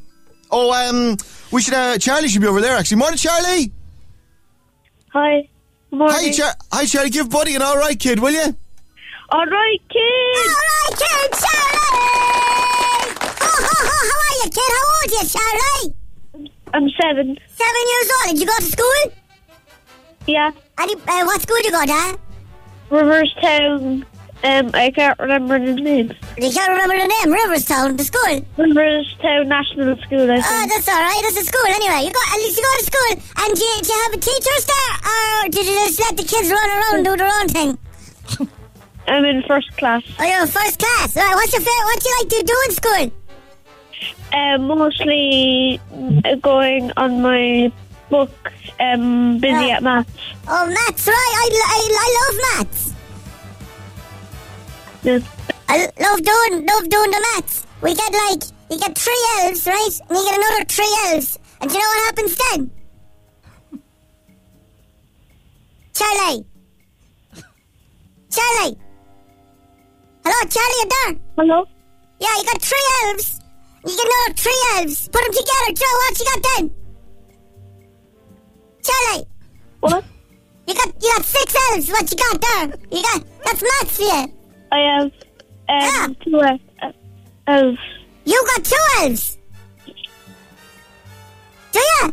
Oh, 0.51 0.73
um, 0.73 1.17
we 1.51 1.61
should. 1.61 1.75
Uh, 1.75 1.99
Charlie 1.99 2.29
should 2.29 2.41
be 2.41 2.47
over 2.47 2.61
there 2.61 2.77
actually. 2.77 2.99
Morning, 2.99 3.19
Charlie. 3.19 3.73
Hi. 5.13 5.49
Morning. 5.91 6.17
Hi, 6.17 6.33
Char- 6.33 6.55
Hi, 6.73 6.87
Charlie. 6.87 7.11
Give 7.11 7.29
Buddy 7.29 7.55
an 7.57 7.63
all 7.63 7.77
right 7.77 7.99
kid, 7.99 8.19
will 8.21 8.31
you? 8.33 8.57
All 9.31 9.45
right, 9.47 9.79
kid. 9.91 10.37
All 10.39 10.55
right, 10.65 10.95
kid, 10.97 11.33
Charlie. 11.33 11.99
Ho, 13.43 13.51
ho, 13.67 13.75
ho. 13.77 13.97
How 14.09 14.19
are 14.25 14.37
you, 14.45 14.51
kid? 14.51 14.71
How 14.73 14.85
old 14.89 15.03
are 15.03 15.15
you, 15.23 15.29
Charlie? 15.29 15.95
I'm 16.75 16.89
seven. 17.01 17.37
Seven 17.49 17.85
years 17.93 18.11
old. 18.17 18.31
Did 18.31 18.41
you 18.41 18.47
go 18.47 18.57
to 18.57 18.65
school? 18.65 19.13
Yeah. 20.29 20.53
And 20.77 20.91
uh, 20.93 21.25
what 21.25 21.41
school 21.41 21.57
did 21.57 21.67
you 21.67 21.73
go 21.73 21.87
to? 21.87 22.19
Riverstown. 22.91 24.05
Um, 24.45 24.71
I 24.75 24.91
can't 24.93 25.19
remember 25.19 25.59
the 25.59 25.73
name. 25.73 26.13
You 26.37 26.53
can't 26.53 26.71
remember 26.71 26.95
the 27.01 27.09
name. 27.09 27.35
Riverstown, 27.35 27.97
the 27.97 28.05
school. 28.05 28.37
Riverstown 28.57 29.47
National 29.49 29.97
School. 30.03 30.31
I 30.31 30.37
Oh, 30.37 30.67
that's 30.69 30.87
all 30.87 31.01
right. 31.01 31.21
That's 31.25 31.41
a 31.41 31.45
school 31.45 31.65
anyway. 31.67 32.05
You 32.07 32.13
go 32.13 32.21
at 32.29 32.37
least 32.37 32.59
you 32.59 32.63
go 32.63 32.75
to 32.79 32.85
school. 32.85 33.11
And 33.41 33.57
do 33.57 33.65
you, 33.65 33.77
do 33.83 33.89
you 33.89 34.01
have 34.05 34.21
teachers 34.21 34.65
there, 34.69 34.95
or 35.11 35.49
did 35.49 35.67
you 35.67 35.75
just 35.89 35.99
let 35.99 36.17
the 36.17 36.23
kids 36.23 36.51
run 36.51 36.71
around 36.71 36.95
and 36.97 37.05
do 37.07 37.17
their 37.17 37.33
own 37.41 37.49
thing? 37.49 37.79
I'm 39.09 39.25
in 39.25 39.43
first 39.45 39.75
class. 39.79 40.03
Oh, 40.21 40.25
you're 40.25 40.43
in 40.43 40.47
first 40.47 40.79
class. 40.79 41.17
All 41.17 41.25
right. 41.25 41.35
What's 41.35 41.53
your 41.55 41.63
favorite? 41.63 41.89
What 41.89 42.01
do 42.01 42.09
you 42.09 42.17
like 42.21 42.29
to 42.29 42.43
do 42.45 42.57
in 42.67 42.71
school? 42.77 43.13
Um, 44.39 44.67
mostly 44.69 45.81
uh, 46.27 46.35
going 46.37 46.93
on 46.99 47.23
my 47.23 47.73
book. 48.09 48.31
Um, 48.81 49.39
busy 49.39 49.71
at 49.71 49.83
maths. 49.83 50.11
Oh, 50.47 50.67
maths, 50.67 51.07
right? 51.07 51.33
I, 51.35 51.49
I, 51.67 51.79
I 52.05 52.09
love 52.19 52.37
maths. 52.59 52.95
I 55.69 55.91
love 56.01 56.23
doing 56.23 56.67
love 56.67 56.89
doing 56.89 57.11
the 57.11 57.27
maths. 57.35 57.67
We 57.83 57.95
get 57.95 58.13
like 58.13 58.43
you 58.71 58.79
get 58.79 58.97
three 58.99 59.29
elves, 59.41 59.67
right? 59.67 60.01
And 60.09 60.19
you 60.19 60.25
get 60.25 60.37
another 60.39 60.65
three 60.65 60.99
elves. 61.07 61.39
And 61.61 61.71
do 61.71 61.77
you 61.77 61.83
know 61.83 61.89
what 61.89 62.07
happens 62.07 62.37
then? 62.37 62.71
Charlie. 65.95 66.45
Charlie. 68.31 68.79
Hello, 70.25 70.49
Charlie, 70.49 70.79
you 70.81 70.89
there? 70.89 71.21
Hello. 71.37 71.65
Yeah, 72.21 72.37
you 72.37 72.45
got 72.45 72.63
three 72.63 72.87
elves. 73.07 73.41
You 73.85 73.97
get 73.97 74.07
another 74.07 74.35
three 74.37 74.63
elves. 74.77 75.09
Put 75.09 75.23
them 75.25 75.33
together. 75.33 75.73
Joe, 75.75 75.95
what 75.99 76.19
you 76.19 76.25
got 76.27 76.43
then? 76.57 76.78
Charlie. 78.89 79.25
What? 79.81 80.05
You 80.67 80.75
got 80.75 80.87
you 81.03 81.13
got 81.17 81.25
six 81.25 81.55
elves. 81.71 81.89
What 81.91 82.11
you 82.11 82.17
got 82.17 82.41
there? 82.41 82.79
You 82.91 83.03
got 83.03 83.25
that's 83.45 83.63
maths 83.63 83.97
for 83.97 84.03
you. 84.03 84.33
I 84.73 84.79
have 84.79 85.05
um, 85.05 85.13
Yeah. 85.69 86.07
two 86.25 86.41
uh, 86.41 86.93
elves. 87.47 87.79
You 88.25 88.45
got 88.55 88.65
two 88.65 88.77
elves. 89.01 89.39
Do 91.73 91.79
you? 91.81 92.13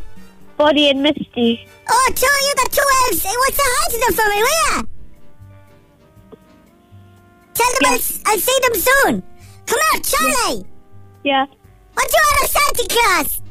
Buddy 0.58 0.90
and 0.90 1.02
Misty. 1.04 1.68
Oh, 1.90 2.12
two. 2.16 2.26
You 2.26 2.54
got 2.58 2.72
two 2.72 2.90
elves. 3.04 3.24
What's 3.26 3.58
the 3.58 3.64
height 3.66 3.94
of 3.96 4.02
them 4.02 4.14
for 4.14 4.30
me, 4.30 4.40
ya? 4.40 4.84
Tell 7.54 7.72
them 7.72 7.92
I'll, 7.92 7.96
s- 7.96 8.20
I'll 8.26 8.38
see 8.40 8.60
them 8.64 8.76
soon. 8.76 9.24
Come 9.66 9.80
here, 9.92 10.02
Charlie. 10.02 10.66
Yeah. 11.24 11.46
What 11.94 12.10
do 12.10 12.18
you 12.18 12.24
want 12.24 12.44
of 12.44 12.50
Santa 12.50 12.88
Claus? 12.94 13.42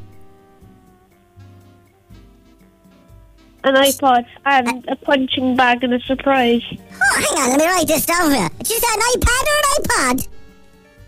An 3.64 3.74
iPod 3.77 4.27
and 4.44 4.85
a 4.88 4.96
punching 4.96 5.57
bag 5.57 5.83
and 5.83 5.94
a 5.94 6.00
surprise. 6.00 6.62
Oh, 6.70 7.16
hang 7.16 7.42
on. 7.42 7.50
Let 7.50 7.61
me 7.61 7.66
write 7.66 7.88
this 7.88 8.05
down 8.05 8.31
here. 8.31 8.48
Did 8.59 8.68
you 8.68 8.79
say 8.79 8.92
an 8.92 9.00
iPad 9.00 9.42
or 9.48 9.57
an 9.57 9.66
iPod? 9.81 10.29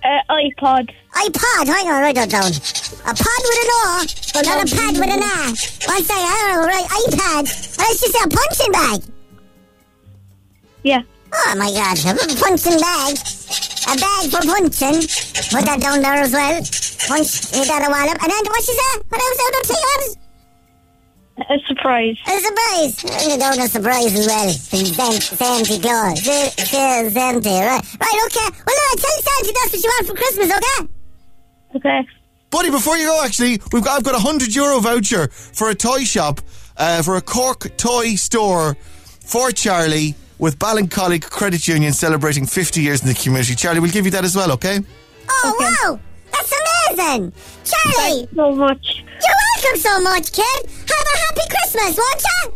Uh, 0.03 0.23
iPod. 0.33 0.91
iPod. 1.15 1.67
Hang 1.67 1.87
on, 1.89 2.01
write 2.01 2.15
that 2.15 2.31
down. 2.31 2.49
A 2.49 3.13
pod 3.13 3.41
with 3.45 3.61
an 3.61 3.71
O, 3.77 4.07
but 4.33 4.47
not 4.47 4.65
a 4.65 4.69
pad 4.75 4.95
with 4.97 5.11
an 5.11 5.21
A. 5.21 5.53
One 5.85 6.03
second. 6.03 6.25
I 6.25 6.37
don't 6.41 6.57
know. 6.57 6.67
Right, 6.67 6.87
iPad. 6.87 7.45
Let's 7.77 8.01
just 8.01 8.13
say 8.13 8.25
a 8.25 8.29
punching 8.29 8.73
bag. 8.73 9.03
Yeah. 10.83 11.03
Oh 11.35 11.55
my 11.59 11.69
god, 11.69 11.99
a 11.99 12.41
punching 12.41 12.81
bag. 12.81 13.19
A 13.85 13.95
bag 14.01 14.31
for 14.31 14.43
punching. 14.47 15.03
Put 15.53 15.65
that 15.67 15.79
down 15.81 16.01
there 16.01 16.25
as 16.25 16.33
well. 16.33 16.57
Punch, 16.57 17.53
hit 17.53 17.69
that 17.69 17.85
a 17.85 17.91
wallop. 17.91 18.23
And 18.23 18.33
then 18.33 18.45
what 18.47 18.63
she 18.63 18.73
said? 18.73 19.03
What 19.09 19.21
else 19.21 19.39
I 19.45 19.51
don't 19.53 19.67
think 19.67 20.26
A 21.39 21.59
surprise. 21.69 22.17
A 22.27 22.41
surprise. 22.41 23.27
You 23.29 23.39
down 23.39 23.59
a 23.61 23.69
surprise 23.69 24.15
as 24.15 24.27
well. 24.27 24.49
Santa, 24.49 25.21
Santa 25.21 25.81
Claus. 25.81 26.25
Sa- 26.25 26.65
Sa- 26.65 27.11
Santa, 27.11 27.49
right. 27.51 27.83
Right, 28.01 28.21
okay. 28.27 28.57
Well, 28.67 28.77
uh, 28.77 28.97
tell 28.97 29.21
Santa 29.21 29.53
that's 29.55 29.73
what 29.73 29.83
you 29.85 29.91
want 29.91 30.07
for 30.07 30.15
Christmas, 30.15 30.51
okay? 30.53 30.89
Okay. 31.77 32.09
Buddy, 32.51 32.71
before 32.71 32.97
you 32.97 33.07
go, 33.07 33.23
actually, 33.23 33.61
we've 33.73 33.85
got 33.85 33.99
I've 33.99 34.05
got 34.05 34.15
a 34.15 34.19
hundred 34.19 34.55
euro 34.55 34.81
voucher 34.81 35.29
for 35.29 35.69
a 35.69 35.75
toy 35.75 36.05
shop, 36.05 36.41
uh, 36.79 37.03
for 37.03 37.17
a 37.17 37.21
Cork 37.21 37.77
toy 37.77 38.15
store 38.15 38.75
for 39.21 39.51
Charlie 39.51 40.15
with 40.39 40.59
Ballincollig 40.59 41.29
Credit 41.29 41.67
Union 41.69 41.93
celebrating 41.93 42.47
50 42.47 42.81
years 42.81 43.03
in 43.03 43.09
the 43.09 43.15
community. 43.15 43.55
Charlie, 43.55 43.81
we'll 43.81 43.91
give 43.91 44.05
you 44.07 44.11
that 44.13 44.25
as 44.25 44.37
well, 44.37 44.53
okay? 44.53 44.81
Oh, 45.29 45.81
wow. 45.83 46.01
That's 46.89 46.99
amazing. 46.99 47.33
Charlie, 47.65 48.27
Thanks 48.27 48.33
so 48.37 48.55
much. 48.55 49.03
you're 49.07 49.39
welcome 49.63 49.81
so 49.81 50.01
much, 50.01 50.33
kid. 50.33 50.67
Have 50.67 51.07
a 51.15 51.19
happy 51.27 51.47
Christmas, 51.51 51.97
won't 51.99 52.23
you? 52.23 52.53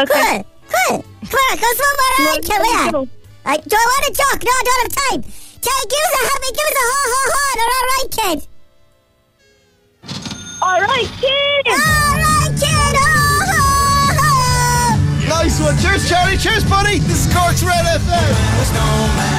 Okay. 0.00 0.36
Good, 0.38 0.44
good. 0.68 1.04
Come 1.30 1.40
on, 1.50 1.56
go 1.58 1.68
somewhere 1.74 2.12
right, 2.18 2.42
come 2.46 2.64
here. 2.64 3.08
Right, 3.44 3.62
do 3.64 3.76
I 3.76 3.84
want 3.84 4.04
to 4.06 4.12
talk? 4.22 4.38
No, 4.44 4.50
I 4.50 4.62
don't 4.64 4.82
have 4.82 4.94
time. 5.10 5.22
Charlie, 5.60 5.88
give 5.90 6.02
us 6.06 6.14
a 6.14 6.22
happy, 6.28 6.50
give 6.54 6.66
us 6.68 6.76
a 6.78 6.84
ho 6.86 7.00
ho 7.08 7.22
ho. 7.34 7.42
They're 7.58 7.72
all 7.74 7.88
right, 7.94 8.08
kid. 8.18 8.38
All 10.62 10.80
right, 10.80 11.10
kids. 11.18 11.68
All 11.68 12.14
right, 12.14 12.52
kid. 12.54 12.94
Ho 12.98 13.06
ho 13.48 13.62
ho. 14.20 15.28
Nice 15.28 15.56
one. 15.60 15.76
Cheers, 15.78 16.08
Charlie. 16.08 16.36
Cheers, 16.38 16.64
buddy. 16.64 16.98
This 17.00 17.26
is 17.26 17.32
Cork's 17.34 17.62
Red 17.62 17.84
FM. 18.00 19.37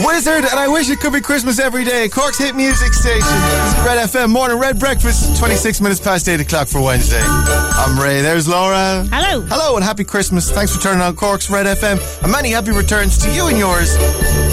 Wizard, 0.00 0.44
and 0.44 0.58
I 0.58 0.66
wish 0.66 0.90
it 0.90 0.98
could 1.00 1.12
be 1.12 1.20
Christmas 1.20 1.58
every 1.58 1.84
day. 1.84 2.08
Cork's 2.08 2.38
hit 2.38 2.56
music 2.56 2.92
station. 2.92 3.20
This 3.20 3.78
is 3.78 3.84
Red 3.84 4.08
FM 4.08 4.30
Morning 4.30 4.58
Red 4.58 4.78
Breakfast. 4.78 5.38
26 5.38 5.80
minutes 5.80 6.00
past 6.00 6.28
8 6.28 6.40
o'clock 6.40 6.66
for 6.66 6.80
Wednesday. 6.80 7.20
I'm 7.22 7.98
Ray. 7.98 8.20
There's 8.20 8.48
Laura. 8.48 9.06
Hello. 9.12 9.42
Hello, 9.42 9.76
and 9.76 9.84
happy 9.84 10.02
Christmas. 10.02 10.50
Thanks 10.50 10.74
for 10.74 10.82
turning 10.82 11.00
on 11.00 11.14
Cork's 11.14 11.48
Red 11.48 11.66
FM. 11.66 12.22
And 12.22 12.32
many 12.32 12.50
happy 12.50 12.72
returns 12.72 13.16
to 13.18 13.30
you 13.32 13.46
and 13.46 13.56
yours 13.56 13.96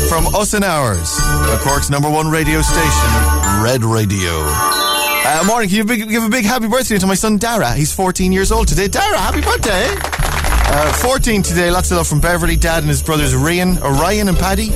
from 0.07 0.27
us 0.35 0.53
and 0.53 0.63
ours. 0.63 1.17
Cork's 1.63 1.89
number 1.89 2.09
one 2.09 2.29
radio 2.29 2.61
station, 2.61 3.09
Red 3.63 3.83
Radio. 3.83 4.43
Uh, 5.23 5.43
morning, 5.47 5.69
can 5.69 5.77
you 5.77 5.85
big, 5.85 6.07
give 6.07 6.23
a 6.23 6.29
big 6.29 6.45
happy 6.45 6.67
birthday 6.67 6.97
to 6.99 7.07
my 7.07 7.15
son 7.15 7.37
Dara. 7.37 7.73
He's 7.73 7.93
14 7.93 8.31
years 8.31 8.51
old 8.51 8.67
today. 8.67 8.87
Dara, 8.87 9.17
happy 9.17 9.41
birthday. 9.41 9.87
Uh, 10.73 10.93
14 10.93 11.43
today. 11.43 11.69
Lots 11.69 11.91
of 11.91 11.97
love 11.97 12.07
from 12.07 12.21
Beverly, 12.21 12.55
Dad, 12.55 12.79
and 12.83 12.87
his 12.87 13.03
brothers 13.03 13.35
Ryan, 13.35 13.77
Orion, 13.79 14.29
and 14.29 14.37
Paddy. 14.37 14.69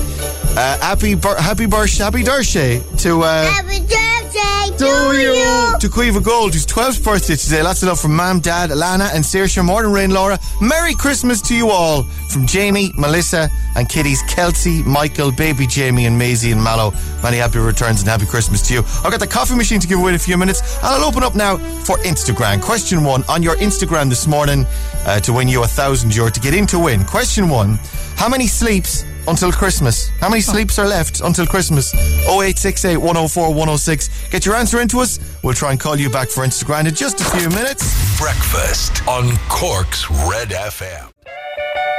Uh, 0.56 0.78
happy, 0.80 1.14
bir- 1.14 1.36
happy 1.40 1.66
birthday, 1.66 2.04
happy 2.04 2.24
birthday 2.24 2.80
to. 2.98 3.22
Uh, 3.22 3.44
Happy 3.52 3.80
birthday 3.80 4.76
to 4.78 4.78
to 4.78 5.12
you. 5.18 5.32
you. 5.32 5.78
To 5.80 5.88
Quiva 5.88 6.22
Gold, 6.22 6.54
whose 6.54 6.64
12th 6.66 7.04
birthday 7.04 7.36
today. 7.36 7.62
Lots 7.62 7.82
of 7.82 7.88
love 7.88 8.00
from 8.00 8.16
Mum, 8.16 8.40
Dad, 8.40 8.70
Alana 8.70 9.14
and 9.14 9.22
Saoirse. 9.22 9.62
Morning 9.62 9.92
Rain, 9.92 10.10
Laura. 10.10 10.38
Merry 10.62 10.94
Christmas 10.94 11.42
to 11.42 11.54
you 11.54 11.68
all. 11.68 12.04
From 12.30 12.46
Jamie, 12.46 12.90
Melissa, 12.96 13.50
and 13.76 13.86
kiddies 13.88 14.22
Kelsey, 14.28 14.82
Michael, 14.82 15.30
baby 15.30 15.66
Jamie, 15.66 16.06
and 16.06 16.18
Maisie 16.18 16.52
and 16.52 16.62
Mallow. 16.62 16.92
Many 17.22 17.36
happy 17.36 17.58
returns 17.58 18.00
and 18.00 18.08
happy 18.08 18.24
Christmas 18.26 18.66
to 18.68 18.74
you. 18.74 18.80
I've 19.04 19.10
got 19.10 19.20
the 19.20 19.26
coffee 19.26 19.54
machine 19.56 19.80
to 19.80 19.86
give 19.86 19.98
away 19.98 20.10
in 20.10 20.14
a 20.16 20.18
few 20.18 20.38
minutes, 20.38 20.76
and 20.78 20.86
I'll 20.86 21.04
open 21.04 21.22
up 21.22 21.34
now 21.34 21.58
for 21.84 21.98
Instagram. 21.98 22.62
Question 22.62 23.04
one 23.04 23.24
on 23.28 23.42
your 23.42 23.56
Instagram 23.56 24.08
this 24.08 24.26
morning 24.26 24.64
uh, 25.06 25.20
to 25.20 25.34
win 25.34 25.48
you 25.48 25.64
a 25.64 25.66
thousand 25.66 26.14
euro 26.16 26.30
to 26.30 26.40
get 26.40 26.54
in 26.54 26.66
to 26.68 26.78
win. 26.78 27.04
Question 27.04 27.50
one 27.50 27.78
How 28.16 28.28
many 28.28 28.46
sleeps 28.46 29.04
until 29.28 29.52
Christmas? 29.52 30.08
How 30.20 30.28
many 30.28 30.40
oh. 30.40 30.52
sleeps 30.52 30.78
are 30.78 30.86
left 30.86 31.20
until 31.20 31.46
Christmas? 31.46 31.94
0868 32.28 32.96
104 32.96 33.48
106. 33.48 34.28
Get 34.30 34.46
your 34.46 34.54
answer 34.54 34.80
into 34.80 34.98
us. 34.98 35.18
We'll 35.42 35.54
try 35.54 35.70
and 35.72 35.80
call 35.80 35.96
you 35.96 36.10
back 36.10 36.28
for 36.28 36.44
Instagrand 36.44 36.88
in 36.88 36.94
just 36.94 37.20
a 37.20 37.24
few 37.24 37.48
minutes. 37.50 38.18
Breakfast 38.18 39.06
on 39.06 39.36
Cork's 39.48 40.10
Red 40.10 40.50
FM. 40.50 41.12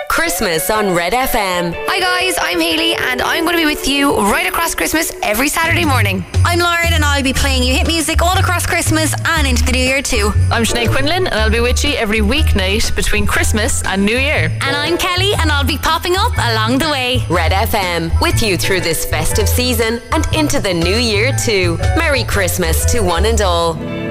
Christmas 0.10 0.70
on 0.70 0.94
Red 0.96 1.14
FM. 1.14 1.74
Hi 1.88 2.00
guys, 2.00 2.38
I'm 2.42 2.60
Haley 2.60 2.94
and 2.96 3.22
I'm 3.22 3.44
going 3.44 3.56
to 3.56 3.62
be 3.62 3.66
with 3.66 3.88
you 3.88 4.16
right 4.18 4.48
across 4.48 4.76
Christmas 4.76 5.12
every 5.22 5.48
Saturday 5.50 5.86
morning. 5.86 6.26
I'm 6.46 6.60
Lauren 6.60 6.94
and 6.94 7.04
I'll 7.04 7.24
be 7.24 7.34
playing 7.34 7.64
you 7.64 7.74
hit 7.74 7.88
music 7.88 8.22
all 8.22 8.38
across 8.38 8.66
Christmas 8.66 9.14
and 9.28 9.48
into 9.48 9.64
the 9.64 9.72
new 9.72 9.80
year 9.80 10.02
too. 10.02 10.32
I'm 10.52 10.64
Sinead 10.64 10.92
Quinlan 10.92 11.28
and 11.28 11.36
I'll 11.36 11.52
be 11.52 11.60
with 11.60 11.84
you 11.84 11.92
every 11.96 12.20
weeknight 12.20 12.96
between 12.96 13.26
Christmas 13.26 13.84
and 13.84 14.06
New 14.06 14.18
Year. 14.18 14.50
And 14.62 14.76
I'm 14.76 14.98
Kelly 14.98 15.34
and 15.36 15.52
I'll 15.52 15.66
be 15.66 15.78
popping 15.78 16.16
up 16.18 16.34
along 16.38 16.80
the 16.80 16.90
way. 16.90 17.24
Red 17.30 17.52
FM, 17.52 18.20
with 18.22 18.42
you 18.42 18.58
through 18.58 18.82
this 18.82 19.06
festive 19.06 19.48
season 19.50 20.02
and 20.12 20.26
into 20.34 20.60
the 20.60 20.74
new 20.74 20.96
year 20.96 21.36
too. 21.44 21.78
Merry 21.98 22.24
Christmas 22.24 22.86
to 22.92 23.02
one 23.02 23.26
and 23.26 23.42
all. 23.42 24.07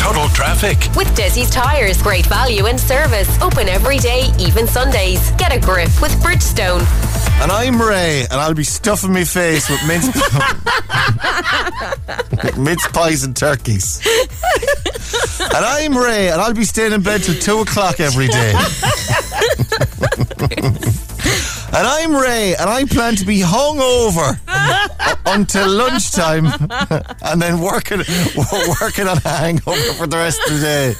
Total 0.00 0.28
Traffic. 0.30 0.78
With 0.96 1.08
Desi's 1.16 1.50
Tyres, 1.50 2.02
great 2.02 2.26
value 2.26 2.66
and 2.66 2.78
service. 2.78 3.40
Open 3.40 3.68
every 3.68 3.98
day, 3.98 4.30
even 4.38 4.66
Sundays. 4.66 5.30
Get 5.32 5.54
a 5.54 5.60
grip 5.60 5.88
with 6.00 6.12
Bridgestone. 6.22 6.80
And 7.42 7.50
I'm 7.50 7.80
Ray, 7.80 8.22
and 8.22 8.34
I'll 8.34 8.54
be 8.54 8.64
stuffing 8.64 9.12
my 9.12 9.24
face 9.24 9.68
with 9.68 9.80
mince, 9.86 10.06
with 12.44 12.58
mince 12.58 12.86
pies 12.88 13.24
and 13.24 13.36
turkeys. 13.36 14.00
And 15.40 15.64
I'm 15.64 15.96
Ray, 15.96 16.30
and 16.30 16.40
I'll 16.40 16.54
be 16.54 16.64
staying 16.64 16.92
in 16.92 17.02
bed 17.02 17.22
till 17.22 17.34
two 17.34 17.60
o'clock 17.60 18.00
every 18.00 18.28
day. 18.28 18.52
and 21.72 21.86
I'm 21.86 22.14
Ray, 22.14 22.54
and 22.56 22.68
I 22.68 22.84
plan 22.84 23.16
to 23.16 23.24
be 23.24 23.40
hungover 23.40 24.38
until 25.26 25.68
lunchtime, 25.68 26.46
and 27.22 27.40
then 27.40 27.60
working 27.60 27.98
working 28.80 29.08
on 29.08 29.18
a 29.18 29.28
hangover 29.28 29.92
for 29.94 30.06
the 30.06 30.16
rest 30.16 30.40
of 30.46 30.54
the 30.54 30.60
day. 30.60 30.94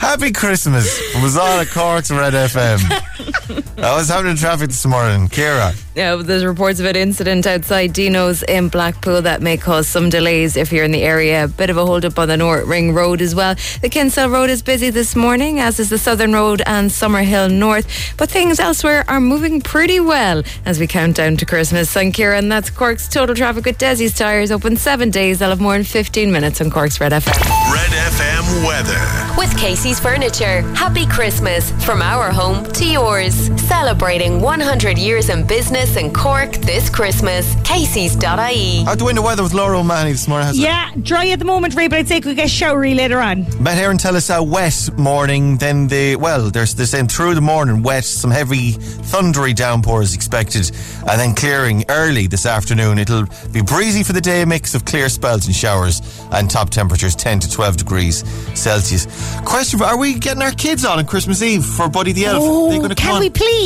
Happy 0.00 0.32
Christmas 0.32 0.98
from 1.12 1.24
us 1.24 1.36
all 1.36 1.64
Cork's 1.66 2.10
Red 2.10 2.34
FM. 2.34 3.63
I 3.84 3.94
was 3.94 4.08
having 4.08 4.34
traffic 4.34 4.68
this 4.68 4.86
morning. 4.86 5.28
Kira. 5.28 5.78
Yeah, 5.94 6.16
there's 6.16 6.44
reports 6.44 6.80
of 6.80 6.86
an 6.86 6.96
incident 6.96 7.46
outside 7.46 7.92
Dino's 7.92 8.42
in 8.42 8.68
Blackpool 8.68 9.20
that 9.22 9.42
may 9.42 9.58
cause 9.58 9.86
some 9.86 10.08
delays 10.08 10.56
if 10.56 10.72
you're 10.72 10.84
in 10.84 10.90
the 10.90 11.02
area. 11.02 11.44
A 11.44 11.48
bit 11.48 11.68
of 11.68 11.76
a 11.76 11.84
hold 11.84 12.04
up 12.06 12.18
on 12.18 12.28
the 12.28 12.36
North 12.38 12.66
Ring 12.66 12.94
Road 12.94 13.20
as 13.20 13.34
well. 13.34 13.54
The 13.82 13.90
Kinsale 13.90 14.30
Road 14.30 14.48
is 14.48 14.62
busy 14.62 14.88
this 14.88 15.14
morning, 15.14 15.60
as 15.60 15.78
is 15.78 15.90
the 15.90 15.98
Southern 15.98 16.32
Road 16.32 16.62
and 16.66 16.90
Summerhill 16.90 17.52
North. 17.52 18.16
But 18.16 18.30
things 18.30 18.58
elsewhere 18.58 19.04
are 19.06 19.20
moving 19.20 19.60
pretty 19.60 20.00
well 20.00 20.42
as 20.64 20.80
we 20.80 20.86
count 20.86 21.16
down 21.16 21.36
to 21.36 21.44
Christmas. 21.46 21.94
And 21.94 22.12
Kieran, 22.12 22.48
that's 22.48 22.70
Cork's 22.70 23.06
total 23.06 23.36
traffic 23.36 23.66
with 23.66 23.78
Desi's 23.78 24.14
Tyres 24.14 24.50
open 24.50 24.78
seven 24.78 25.10
days. 25.10 25.40
They'll 25.40 25.50
have 25.50 25.60
more 25.60 25.74
than 25.74 25.84
15 25.84 26.32
minutes 26.32 26.60
on 26.60 26.70
Cork's 26.70 27.00
Red 27.00 27.12
FM. 27.12 27.38
Red 27.70 27.90
FM 27.90 28.66
weather. 28.66 29.38
With 29.38 29.54
Casey's 29.58 30.00
Furniture. 30.00 30.62
Happy 30.74 31.06
Christmas 31.06 31.70
from 31.84 32.00
our 32.00 32.32
home 32.32 32.64
to 32.72 32.84
yours. 32.84 33.50
Celebrating 33.74 34.40
100 34.40 34.96
years 34.96 35.28
in 35.30 35.44
business 35.44 35.96
in 35.96 36.12
Cork 36.12 36.52
this 36.52 36.88
Christmas. 36.88 37.56
Casey's.ie. 37.64 38.84
How's 38.84 38.96
the 38.98 39.04
winter 39.04 39.20
weather 39.20 39.42
with 39.42 39.52
Laura 39.52 39.80
O'Mahony 39.80 40.12
this 40.12 40.28
morning? 40.28 40.46
Has 40.46 40.56
it? 40.56 40.62
Yeah, 40.62 40.90
dry 41.02 41.26
at 41.30 41.40
the 41.40 41.44
moment, 41.44 41.74
Ray, 41.74 41.88
but 41.88 41.98
I'd 41.98 42.06
say 42.08 42.18
it 42.18 42.22
could 42.22 42.36
get 42.36 42.48
showery 42.48 42.94
later 42.94 43.18
on. 43.18 43.40
Met 43.60 43.76
Éireann 43.76 43.98
tell 43.98 44.14
us 44.16 44.30
a 44.30 44.40
wet 44.40 44.88
morning. 44.96 45.56
Then 45.58 45.88
the 45.88 46.14
well, 46.14 46.50
there's 46.50 46.72
they're 46.76 46.86
saying 46.86 47.08
through 47.08 47.34
the 47.34 47.40
morning 47.40 47.82
wet, 47.82 48.04
some 48.04 48.30
heavy 48.30 48.74
thundery 49.10 49.52
downpours 49.52 50.14
expected, 50.14 50.70
and 51.10 51.20
then 51.20 51.34
clearing 51.34 51.84
early 51.88 52.28
this 52.28 52.46
afternoon. 52.46 52.98
It'll 52.98 53.26
be 53.52 53.60
breezy 53.60 54.04
for 54.04 54.12
the 54.12 54.20
day, 54.20 54.42
a 54.42 54.46
mix 54.46 54.76
of 54.76 54.84
clear 54.84 55.08
spells 55.08 55.46
and 55.46 55.54
showers, 55.54 56.00
and 56.30 56.48
top 56.48 56.70
temperatures 56.70 57.16
10 57.16 57.40
to 57.40 57.50
12 57.50 57.76
degrees 57.78 58.24
Celsius. 58.58 59.06
Question: 59.44 59.82
Are 59.82 59.98
we 59.98 60.14
getting 60.14 60.42
our 60.42 60.52
kids 60.52 60.84
on 60.84 61.00
on 61.00 61.06
Christmas 61.06 61.42
Eve 61.42 61.64
for 61.64 61.88
Buddy 61.88 62.12
the 62.12 62.26
Elf? 62.26 62.38
Oh, 62.40 62.70
They 62.70 62.76
gonna 62.78 62.86
oh, 62.86 62.88
come 62.88 62.96
can 62.96 63.14
on? 63.16 63.20
we 63.20 63.30
please? 63.30 63.63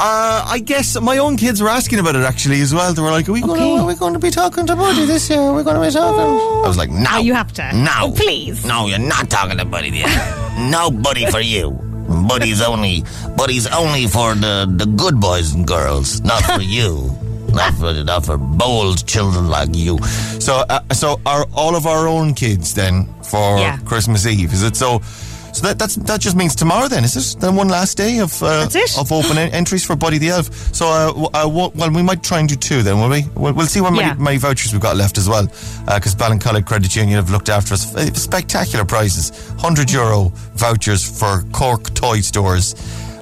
Uh, 0.00 0.44
I 0.46 0.60
guess 0.64 1.00
my 1.00 1.18
own 1.18 1.36
kids 1.36 1.60
were 1.60 1.68
asking 1.68 1.98
about 1.98 2.14
it 2.16 2.22
actually 2.22 2.60
as 2.60 2.72
well. 2.74 2.92
They 2.92 3.02
were 3.02 3.10
like, 3.10 3.28
"Are 3.28 3.32
we 3.32 3.40
going? 3.40 3.60
Okay. 3.60 3.76
To, 3.76 3.82
are 3.82 3.86
we 3.86 3.94
going 3.94 4.12
to 4.12 4.18
be 4.18 4.30
talking 4.30 4.66
to 4.66 4.76
Buddy 4.76 5.04
this 5.06 5.28
year? 5.30 5.40
Are 5.40 5.54
we 5.54 5.62
going 5.64 5.74
to 5.80 5.82
be 5.86 5.90
talking?" 5.92 6.20
I 6.64 6.68
was 6.68 6.76
like, 6.78 6.90
"No, 6.90 7.06
Oh, 7.14 7.18
you 7.18 7.34
have 7.34 7.52
to. 7.54 7.72
No, 7.74 7.90
Oh, 8.02 8.12
please. 8.12 8.64
no, 8.64 8.86
you're 8.86 8.98
not 8.98 9.28
talking 9.30 9.58
to 9.58 9.64
Buddy 9.64 10.02
Elf. 10.02 10.58
no 10.70 10.90
Buddy 10.90 11.26
for 11.26 11.40
you. 11.40 11.70
Buddy's 12.28 12.62
only, 12.62 13.02
Buddy's 13.36 13.66
only 13.68 14.06
for 14.06 14.34
the 14.34 14.66
the 14.76 14.86
good 14.86 15.18
boys 15.20 15.52
and 15.54 15.66
girls, 15.66 16.20
not 16.22 16.42
for 16.44 16.60
you." 16.76 17.10
Not 17.48 17.72
for, 17.80 17.94
not 18.04 18.26
for 18.26 18.36
bold 18.36 19.06
children 19.06 19.48
like 19.48 19.70
you. 19.74 19.98
So, 20.38 20.64
uh, 20.68 20.80
so 20.92 21.18
are 21.24 21.46
all 21.54 21.76
of 21.76 21.86
our 21.86 22.06
own 22.06 22.34
kids 22.34 22.74
then 22.74 23.08
for 23.22 23.58
Yeah. 23.58 23.78
Christmas 23.86 24.26
Eve? 24.26 24.52
Is 24.52 24.62
it 24.62 24.76
so? 24.76 25.00
So 25.58 25.66
that 25.66 25.78
that's 25.78 25.96
that 25.96 26.20
just 26.20 26.36
means 26.36 26.54
tomorrow 26.54 26.86
then, 26.88 27.02
is 27.04 27.16
it? 27.16 27.40
Then 27.40 27.56
one 27.56 27.68
last 27.68 27.96
day 27.96 28.18
of 28.20 28.40
uh, 28.42 28.68
of 28.98 29.10
open 29.10 29.38
en- 29.38 29.50
entries 29.52 29.84
for 29.84 29.96
Buddy 29.96 30.18
the 30.18 30.28
Elf. 30.28 30.52
So 30.72 30.86
uh, 30.86 31.06
w- 31.08 31.26
uh, 31.34 31.48
well, 31.74 31.90
we 31.90 32.02
might 32.02 32.22
try 32.22 32.38
and 32.38 32.48
do 32.48 32.54
two 32.54 32.82
then, 32.82 33.00
will 33.00 33.08
we? 33.08 33.24
We'll, 33.34 33.54
we'll 33.54 33.66
see 33.66 33.80
what 33.80 33.92
Yeah. 33.94 34.08
many, 34.14 34.22
many 34.22 34.36
vouchers 34.38 34.72
we've 34.72 34.80
got 34.80 34.96
left 34.96 35.18
as 35.18 35.28
well, 35.28 35.46
because 35.86 36.14
Ballincollig 36.14 36.64
Credit 36.64 36.94
Union 36.94 37.16
have 37.16 37.30
looked 37.30 37.48
after 37.48 37.74
us. 37.74 37.92
Uh, 37.94 38.12
Spectacular 38.14 38.84
prizes, 38.84 39.32
hundred 39.58 39.90
euro 39.90 40.30
vouchers 40.54 41.02
for 41.18 41.42
Cork 41.52 41.92
toy 41.94 42.20
stores. 42.20 42.74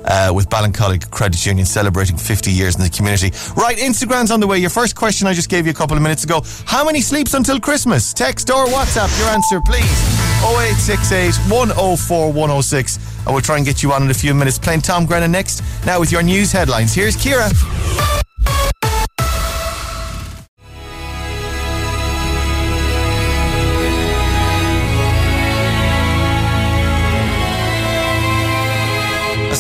Uh, 0.07 0.33
with 0.33 0.49
Ballincollig 0.49 1.11
Credit 1.11 1.45
Union 1.47 1.67
celebrating 1.67 2.17
50 2.17 2.51
years 2.51 2.77
in 2.77 2.83
the 2.83 2.91
community. 2.91 3.33
Right, 3.57 3.77
Instagrand's 3.77 4.31
on 4.31 4.41
the 4.41 4.47
way. 4.47 4.59
Your 4.59 4.71
first 4.71 4.95
question 4.95 5.27
I 5.27 5.33
just 5.33 5.51
gave 5.51 5.67
you 5.67 5.73
a 5.73 5.75
couple 5.75 5.97
of 5.97 6.03
minutes 6.03 6.25
ago. 6.25 6.43
How 6.65 6.85
many 6.85 7.01
sleeps 7.01 7.35
until 7.35 7.59
Christmas? 7.59 8.15
Text 8.15 8.51
or 8.51 8.67
WhatsApp 8.67 9.11
your 9.19 9.29
answer, 9.29 9.61
please. 9.61 10.27
0868 10.45 11.35
104 11.51 12.33
106. 12.33 12.97
And 13.25 13.35
we'll 13.35 13.43
try 13.43 13.57
and 13.57 13.67
get 13.67 13.83
you 13.83 13.93
on 13.93 14.05
in 14.05 14.11
a 14.11 14.15
few 14.15 14.35
minutes. 14.35 14.59
Playing 14.59 14.83
Tom 14.83 15.07
Grennan 15.07 15.33
next. 15.33 15.63
Now 15.85 15.99
with 15.99 16.13
your 16.13 16.23
news 16.23 16.53
headlines. 16.53 16.95
Here's 16.95 17.17
Kira. 17.17 18.26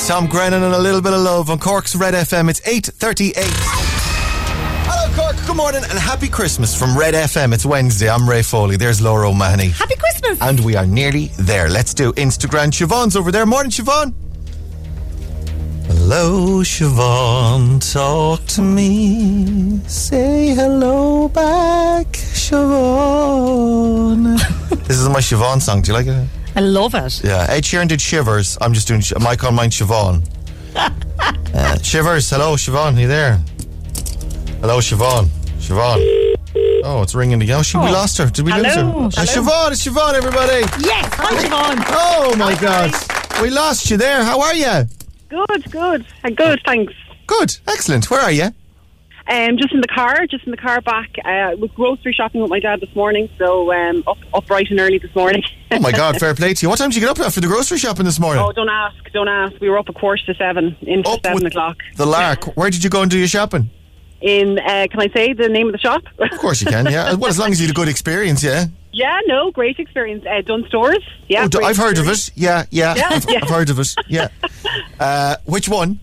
Tom 0.06 0.26
Grennan 0.28 0.62
and 0.62 0.72
a 0.72 0.78
little 0.78 1.00
bit 1.02 1.12
of 1.12 1.20
love 1.20 1.50
on 1.50 1.58
Cork's 1.58 1.96
Red 1.96 2.14
FM. 2.14 2.48
It's 2.48 2.60
8.38. 2.60 3.32
Hello 4.86 5.12
Cork, 5.16 5.34
good 5.48 5.56
morning 5.56 5.82
and 5.82 5.98
happy 5.98 6.28
Christmas 6.28 6.78
from 6.78 6.96
Red 6.96 7.14
FM. 7.14 7.52
It's 7.52 7.66
Wednesday. 7.66 8.08
I'm 8.08 8.30
Ray 8.30 8.42
Foley. 8.42 8.76
There's 8.76 9.00
Laura 9.00 9.28
O'Mahony. 9.28 9.70
Happy 9.70 9.96
Christmas. 9.96 10.40
And 10.40 10.60
we 10.60 10.76
are 10.76 10.86
nearly 10.86 11.32
there. 11.40 11.68
Let's 11.68 11.92
do 11.92 12.12
Instagrand. 12.12 12.70
Siobhan's 12.70 13.16
over 13.16 13.32
there. 13.32 13.44
Morning, 13.46 13.72
Siobhan. 13.72 14.14
Hello, 15.88 16.60
Siobhan. 16.62 17.80
Talk 17.92 18.46
to 18.46 18.62
me. 18.62 19.80
Say 19.88 20.54
hello 20.54 21.26
back, 21.26 22.06
Siobhan. 22.12 22.78
this 24.86 24.98
is 25.00 25.08
my 25.08 25.18
Siobhan 25.18 25.60
song. 25.60 25.82
Do 25.82 25.90
you 25.90 25.94
like 25.94 26.06
it? 26.06 26.28
I 26.56 26.60
love 26.60 26.94
it. 26.94 27.22
Yeah. 27.22 27.46
Ed 27.48 27.62
Sheeran 27.64 27.86
did 27.88 28.00
Shivers. 28.00 28.56
I'm 28.60 28.72
just 28.72 28.88
doing. 28.88 29.00
Sh- 29.02 29.12
Mike 29.20 29.44
on 29.44 29.54
mine, 29.54 29.70
Siobhan. 29.70 30.22
Uh, 31.54 31.78
Shivers. 31.78 32.28
Hello, 32.28 32.54
Siobhan. 32.54 32.96
Are 32.96 33.00
you 33.00 33.08
there? 33.08 33.36
Hello, 34.60 34.78
Siobhan. 34.78 35.24
Siobhan. 35.58 36.34
Oh, 36.84 37.00
it's 37.02 37.14
ringing 37.14 37.40
again. 37.40 37.60
Oh, 37.60 37.62
she, 37.62 37.78
we 37.78 37.84
Oh. 37.86 37.92
lost 37.92 38.18
her. 38.18 38.26
Did 38.28 38.44
we 38.44 38.52
lose 38.52 38.74
her? 38.74 38.82
Hello. 38.82 39.06
Uh, 39.06 39.10
Siobhan, 39.10 39.72
it's 39.72 39.86
Siobhan, 39.86 40.12
everybody. 40.14 40.60
Yes, 40.84 41.08
hi, 41.14 41.34
Siobhan. 41.42 41.84
Oh, 41.88 42.36
my 42.36 42.54
God. 42.60 42.92
We 43.40 43.48
lost 43.48 43.90
you 43.90 43.96
there. 43.96 44.22
How 44.22 44.40
are 44.42 44.54
you? 44.54 44.84
Good, 45.30 45.70
good. 45.72 46.04
Uh, 46.24 46.28
Good, 46.30 46.60
thanks. 46.66 46.92
Good. 47.26 47.56
Excellent. 47.66 48.10
Where 48.10 48.20
are 48.20 48.30
you? 48.32 48.50
Um, 49.28 49.56
just 49.56 49.72
in 49.74 49.80
the 49.80 49.88
car, 49.88 50.24
just 50.28 50.44
in 50.44 50.52
the 50.52 50.56
car 50.56 50.80
back. 50.80 51.10
Uh, 51.24 51.56
was 51.58 51.70
grocery 51.74 52.12
shopping 52.12 52.40
with 52.40 52.50
my 52.50 52.60
dad 52.60 52.80
this 52.80 52.94
morning, 52.94 53.28
so 53.38 53.72
um, 53.72 54.04
up, 54.06 54.18
up 54.32 54.46
bright 54.46 54.70
and 54.70 54.78
early 54.78 54.98
this 54.98 55.12
morning. 55.16 55.42
Oh 55.72 55.80
my 55.80 55.90
God, 55.90 56.16
fair 56.20 56.34
play 56.34 56.54
to 56.54 56.62
you. 56.64 56.68
What 56.68 56.78
time 56.78 56.90
did 56.90 56.96
you 56.96 57.00
get 57.00 57.10
up 57.10 57.18
after 57.18 57.40
the 57.40 57.48
grocery 57.48 57.78
shopping 57.78 58.04
this 58.04 58.20
morning? 58.20 58.44
Oh, 58.46 58.52
don't 58.52 58.68
ask, 58.68 58.96
don't 59.12 59.28
ask. 59.28 59.60
We 59.60 59.68
were 59.68 59.78
up 59.78 59.88
a 59.88 59.92
quarter 59.92 60.24
to 60.26 60.34
seven, 60.34 60.76
in 60.82 61.02
for 61.02 61.18
seven 61.24 61.44
o'clock. 61.44 61.76
The 61.96 62.06
Lark. 62.06 62.56
Where 62.56 62.70
did 62.70 62.84
you 62.84 62.90
go 62.90 63.02
and 63.02 63.10
do 63.10 63.18
your 63.18 63.26
shopping? 63.26 63.70
In, 64.20 64.58
uh, 64.60 64.86
can 64.90 65.00
I 65.00 65.08
say 65.12 65.32
the 65.32 65.48
name 65.48 65.66
of 65.66 65.72
the 65.72 65.78
shop? 65.78 66.02
Of 66.18 66.38
course 66.38 66.60
you 66.62 66.68
can, 66.68 66.86
yeah. 66.86 67.14
Well, 67.16 67.26
as 67.28 67.38
long 67.38 67.50
as 67.50 67.60
you 67.60 67.66
had 67.66 67.76
a 67.76 67.78
good 67.78 67.88
experience, 67.88 68.42
yeah. 68.44 68.66
yeah, 68.92 69.18
no, 69.26 69.50
great 69.50 69.78
experience. 69.78 70.24
Uh, 70.24 70.40
Dunnes 70.40 70.68
Stores. 70.68 71.04
Yeah, 71.28 71.48
Oh, 71.54 71.64
I've 71.64 71.76
heard 71.76 71.98
of 71.98 72.08
it. 72.08 72.30
Yeah, 72.34 72.64
yeah. 72.70 72.94
Yeah, 72.94 73.08
I've, 73.10 73.26
yeah. 73.28 73.40
I've 73.42 73.50
heard 73.50 73.70
of 73.70 73.78
it. 73.80 73.94
Yeah. 74.08 74.28
Uh, 75.00 75.36
which 75.44 75.68
one? 75.68 76.00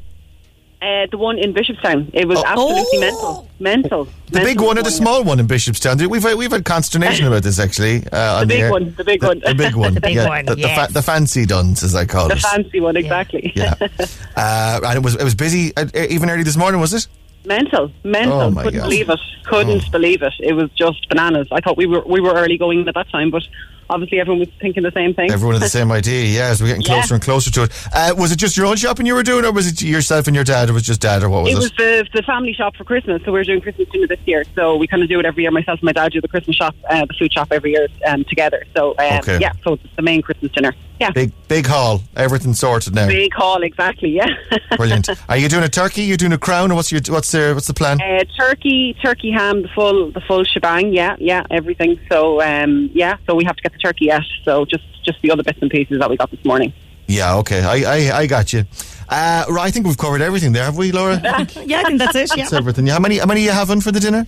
Uh, 0.84 1.08
the 1.12 1.18
one 1.18 1.40
in 1.40 1.54
Bishopstown. 1.54 2.10
It 2.14 2.28
was 2.28 2.44
absolutely 2.44 3.00
mental. 3.00 3.50
Mental. 3.60 4.00
Oh. 4.02 4.14
The 4.32 4.40
big 4.42 4.60
one 4.60 4.78
or 4.78 4.84
the 4.84 4.92
small 4.92 5.24
one 5.24 5.40
in 5.40 5.48
Bishopstown? 5.48 6.06
We've 6.08 6.22
had, 6.22 6.36
we've 6.36 6.52
had 6.52 6.66
consternation 6.66 7.26
about 7.30 7.44
this 7.44 7.58
actually. 7.58 8.06
Uh, 8.12 8.42
on 8.42 8.42
The 8.42 8.54
big 8.56 8.60
air. 8.60 8.72
one, 8.72 8.94
the 8.96 9.04
big 9.06 9.24
one. 9.24 9.40
The 9.40 9.54
big 9.56 9.76
one. 9.76 9.94
The 9.94 10.02
big 10.02 10.16
yeah. 10.16 10.28
one, 10.28 10.46
The, 10.46 10.56
the, 10.56 10.62
yes. 10.62 10.88
fa- 10.88 10.94
the 10.94 11.02
fancy 11.02 11.46
Dunnes, 11.46 11.84
as 11.84 11.96
I 11.96 12.06
call 12.06 12.28
The 12.28 12.34
it. 12.34 12.42
The 12.42 12.48
fancy 12.48 12.80
one, 12.82 12.98
exactly. 12.98 13.54
Yeah. 13.56 13.76
Uh, 14.36 14.80
and 14.84 14.98
it 14.98 15.04
was 15.04 15.16
it 15.16 15.24
was 15.24 15.36
busy 15.36 15.76
uh, 15.78 15.86
even 16.10 16.28
early 16.30 16.42
this 16.44 16.58
morning, 16.58 16.82
was 16.82 16.94
it? 16.94 17.08
Mental, 17.46 17.92
mental. 18.04 18.42
Oh, 18.42 18.50
my 18.52 18.64
Couldn't 18.64 18.80
God. 18.80 18.86
believe 18.86 19.10
it. 19.10 19.20
Couldn't 19.46 19.92
believe 19.92 20.22
it. 20.24 20.34
It 20.40 20.54
was 20.54 20.70
just 20.72 21.08
bananas. 21.10 21.48
I 21.52 21.60
thought 21.62 21.78
we 21.78 21.86
were 21.86 22.02
we 22.06 22.20
were 22.20 22.34
early 22.34 22.58
going 22.58 22.88
at 22.88 22.96
that 22.96 23.10
time, 23.10 23.30
but 23.30 23.44
obviously 23.90 24.20
everyone 24.20 24.40
was 24.40 24.50
thinking 24.60 24.84
the 24.84 24.92
same 24.92 25.14
thing. 25.14 25.32
Everyone 25.32 25.56
had 25.56 25.64
the 25.64 25.70
same 25.70 25.92
idea. 25.92 26.26
Yeah, 26.26 26.48
as 26.50 26.62
we're 26.62 26.68
getting 26.68 26.82
Yeah. 26.84 26.96
closer 27.00 27.14
and 27.16 27.24
closer 27.24 27.52
to 27.52 27.64
it. 27.64 27.72
Uh, 27.94 28.14
was 28.18 28.32
it 28.32 28.38
just 28.38 28.56
your 28.58 28.66
own 28.66 28.76
shopping 28.76 29.06
you 29.06 29.16
were 29.16 29.24
doing, 29.24 29.46
or 29.46 29.52
was 29.52 29.68
it 29.68 29.82
yourself 29.82 30.28
and 30.28 30.36
your 30.36 30.44
dad, 30.46 30.70
or 30.70 30.74
was 30.74 30.84
it 30.84 30.88
just 30.88 31.02
dad, 31.02 31.24
or 31.24 31.30
what 31.30 31.44
was 31.44 31.54
it 31.54 31.56
it? 31.58 31.60
was 31.60 31.72
the 31.78 32.08
the 32.14 32.24
family 32.24 32.54
shop 32.54 32.76
for 32.76 32.84
Christmas, 32.84 33.22
so 33.26 33.32
we 33.32 33.40
are 33.40 33.44
doing 33.44 33.62
Christmas 33.62 33.88
dinner 33.90 34.08
this 34.08 34.20
year. 34.26 34.44
So 34.56 34.76
we 34.76 34.88
kind 34.88 35.04
of 35.04 35.10
do 35.10 35.20
it 35.20 35.26
every 35.26 35.44
year. 35.44 35.52
Myself 35.52 35.80
and 35.80 35.86
my 35.86 35.92
dad 35.94 36.12
do 36.12 36.22
the 36.22 36.28
Christmas 36.28 36.56
shop, 36.56 36.76
uh, 36.90 37.06
the 37.06 37.14
food 37.14 37.32
shop 37.34 37.50
every 37.52 37.72
year 37.72 37.88
um, 38.08 38.24
together. 38.26 38.64
So 38.76 38.96
um, 39.00 39.20
Okay. 39.20 39.40
yeah, 39.40 39.52
so 39.64 39.74
it's 39.74 39.84
the 39.96 40.02
main 40.02 40.22
Christmas 40.22 40.52
dinner. 40.52 40.74
Yeah, 41.04 41.12
Big 41.12 41.32
big 41.50 41.66
haul. 41.66 42.02
Everything 42.16 42.54
sorted 42.54 42.96
now. 42.96 43.08
big 43.08 43.34
haul, 43.34 43.62
exactly. 43.62 44.10
Yeah, 44.12 44.28
Brilliant. 44.78 45.10
Are 45.28 45.36
you 45.38 45.50
doing 45.50 45.64
a 45.66 45.70
turkey? 45.70 46.04
You 46.04 46.16
doing 46.16 46.32
a 46.32 46.38
crown, 46.38 46.72
or 46.72 46.76
what's 46.76 46.92
your 46.94 47.02
what's 47.10 47.32
the 47.32 47.52
what's 47.54 47.68
the 47.68 47.74
plan? 47.74 48.00
Uh, 48.02 48.24
turkey, 48.38 48.96
turkey 49.04 49.32
ham, 49.32 49.64
the 49.64 49.68
full, 49.70 50.12
the 50.12 50.22
full 50.22 50.46
shebang. 50.46 50.94
Yeah, 50.94 51.18
yeah, 51.20 51.44
everything. 51.52 52.00
So, 52.10 52.42
um, 52.42 52.90
yeah, 52.94 53.18
so 53.28 53.36
we 53.36 53.44
have 53.44 53.58
to 53.58 53.64
get 53.64 53.74
the 53.74 53.80
turkey 53.80 54.06
yet. 54.06 54.22
So 54.46 54.64
just, 54.66 54.84
just 55.04 55.22
the 55.22 55.32
other 55.32 55.44
bits 55.44 55.60
and 55.62 55.70
pieces 55.70 56.00
that 56.00 56.10
we 56.10 56.16
got 56.16 56.32
this 56.32 56.44
morning. 56.46 56.72
Yeah, 57.08 57.36
okay. 57.40 57.62
I 57.62 57.76
I, 57.96 58.18
I 58.20 58.28
got 58.28 58.54
you. 58.54 58.64
Uh, 59.10 59.44
right, 59.50 59.68
I 59.68 59.72
think 59.72 59.86
we've 59.86 59.98
covered 59.98 60.22
everything 60.22 60.54
there, 60.54 60.64
have 60.64 60.78
we, 60.78 60.92
Laura? 60.94 61.20
yeah, 61.66 61.82
I 61.82 61.84
think 61.84 62.00
that's 62.00 62.16
it. 62.16 62.30
Yeah. 62.30 62.44
That's 62.44 62.54
everything. 62.54 62.88
Yeah. 62.88 62.94
How 62.94 63.00
many 63.00 63.18
how 63.18 63.26
many 63.26 63.42
are 63.42 63.46
you 63.46 63.52
having 63.52 63.82
for 63.82 63.92
the 63.92 64.00
dinner? 64.00 64.26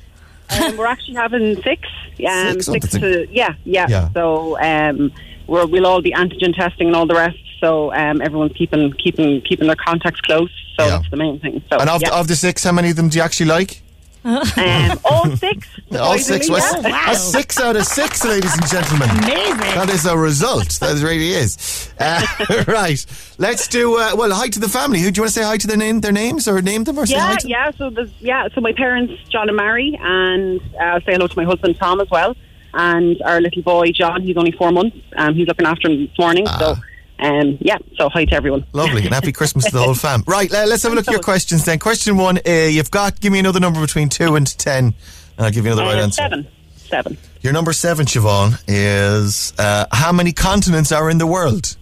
Um, 0.50 0.78
we're 0.78 0.86
actually 0.86 1.16
having 1.16 1.56
six. 1.64 1.88
Um, 2.28 2.54
Six? 2.54 2.70
Oh, 2.70 2.74
six 2.74 2.90
to 2.92 3.28
yeah, 3.32 3.56
yeah. 3.64 3.88
Yeah. 3.90 4.10
So 4.14 4.60
um, 4.60 5.12
we're, 5.48 5.66
we'll 5.66 5.86
all 5.86 6.02
be 6.02 6.12
antigen 6.12 6.56
testing 6.56 6.88
and 6.88 6.96
all 6.96 7.06
the 7.06 7.16
rest. 7.16 7.38
So 7.60 7.93
um, 7.93 8.22
everyone's 8.22 8.54
keeping 8.54 8.91
keeping 8.93 9.41
keeping 9.41 9.68
their 9.68 9.76
contacts 9.78 10.22
close. 10.22 10.52
So 10.78 10.88
that's 10.88 11.10
the 11.10 11.18
main 11.18 11.39
thing. 11.39 11.64
So 11.70 11.78
and 11.78 11.89
of, 11.89 12.02
yeah. 12.02 12.10
the, 12.10 12.16
of 12.16 12.28
the 12.28 12.36
six, 12.36 12.64
how 12.64 12.72
many 12.74 12.89
of 12.89 12.96
them 12.98 13.10
do 13.10 13.18
you 13.18 13.24
actually 13.24 13.48
like? 13.48 13.82
um, 14.26 15.00
all 15.06 15.26
six. 15.38 15.68
All 15.98 16.18
six. 16.18 16.48
surprisingly, 16.48 16.50
Well, 16.50 16.82
yeah. 16.84 17.12
A 17.12 17.16
six 17.16 17.60
out 17.60 17.76
of 17.76 17.86
six, 17.86 18.26
ladies 18.26 18.54
and 18.58 18.68
gentlemen. 18.68 19.10
Amazing. 19.12 19.58
That 19.60 19.89
is 19.89 20.06
a 20.06 20.18
result. 20.18 20.68
That 20.80 21.02
really 21.04 21.30
is. 21.30 21.91
Uh, 22.00 22.26
right. 22.68 23.06
Let's 23.38 23.68
do. 23.68 23.98
Uh, 23.98 24.16
well, 24.16 24.34
hi 24.34 24.48
to 24.50 24.60
the 24.60 24.68
family. 24.70 25.00
Who 25.00 25.12
do 25.12 25.20
you 25.20 25.22
want 25.24 25.34
to 25.34 25.39
say 25.39 25.46
hi 25.46 25.58
to 25.58 25.68
their 25.68 25.78
name, 25.78 26.02
their 26.02 26.12
names, 26.12 26.48
or 26.48 26.62
name 26.62 26.84
them, 26.86 26.98
or 26.98 27.06
say 27.06 27.18
hi 27.20 27.32
Yeah, 27.32 27.38
to? 27.38 27.48
yeah. 27.48 27.72
So 27.78 27.91
yeah. 28.20 28.48
So 28.54 28.62
my 28.62 28.74
parents, 28.74 29.14
John 29.30 29.48
and 29.48 29.58
Mary, 29.58 29.98
and 30.02 30.60
uh, 30.82 31.00
say 31.02 31.14
hello 31.14 31.28
to 31.28 31.38
my 31.38 31.46
husband 31.46 31.78
Tom 31.78 32.02
as 32.02 32.10
well, 32.10 32.36
and 32.76 33.20
our 33.24 33.42
little 33.42 33.62
boy 33.64 33.92
John. 33.92 34.22
He's 34.22 34.38
only 34.38 34.52
four 34.52 34.72
months. 34.72 34.98
Um, 35.18 35.34
he's 35.34 35.48
looking 35.48 35.66
after 35.66 35.90
him 35.90 36.06
this 36.08 36.20
morning. 36.20 36.46
So, 36.48 36.76
um, 37.20 37.58
yeah. 37.62 37.78
So 37.98 38.10
hi 38.10 38.26
to 38.26 38.34
everyone. 38.36 38.66
Lovely 38.74 39.04
and 39.06 39.14
happy 39.14 39.32
Christmas 39.32 39.66
to 39.66 39.72
the 39.72 39.82
whole 39.82 39.94
fam. 39.96 40.24
Right, 40.28 40.52
let's 40.52 40.84
have 40.84 40.92
a 40.92 40.96
look 40.96 41.08
at 41.08 41.12
your 41.14 41.22
questions 41.24 41.66
then. 41.66 41.80
Question 41.80 42.18
one: 42.18 42.38
uh, 42.46 42.52
You've 42.52 42.92
got. 42.92 43.20
Give 43.20 43.32
me 43.34 43.40
another 43.40 43.60
number 43.60 43.82
between 43.82 44.10
two 44.10 44.36
and 44.36 44.46
ten, 44.58 44.94
and 45.38 45.46
I'll 45.46 45.52
give 45.52 45.66
you 45.66 45.72
another 45.72 45.88
right 45.88 45.98
Uh, 46.00 46.04
answer. 46.04 46.22
seven. 46.22 46.48
Seven. 46.76 47.18
Your 47.42 47.52
number 47.54 47.74
seven, 47.74 48.06
Siobhan, 48.06 48.62
is 48.68 49.54
uh, 49.58 49.86
how 49.92 50.12
many 50.12 50.32
continents 50.34 50.92
are 50.92 51.10
in 51.10 51.18
the 51.18 51.26
world? 51.28 51.76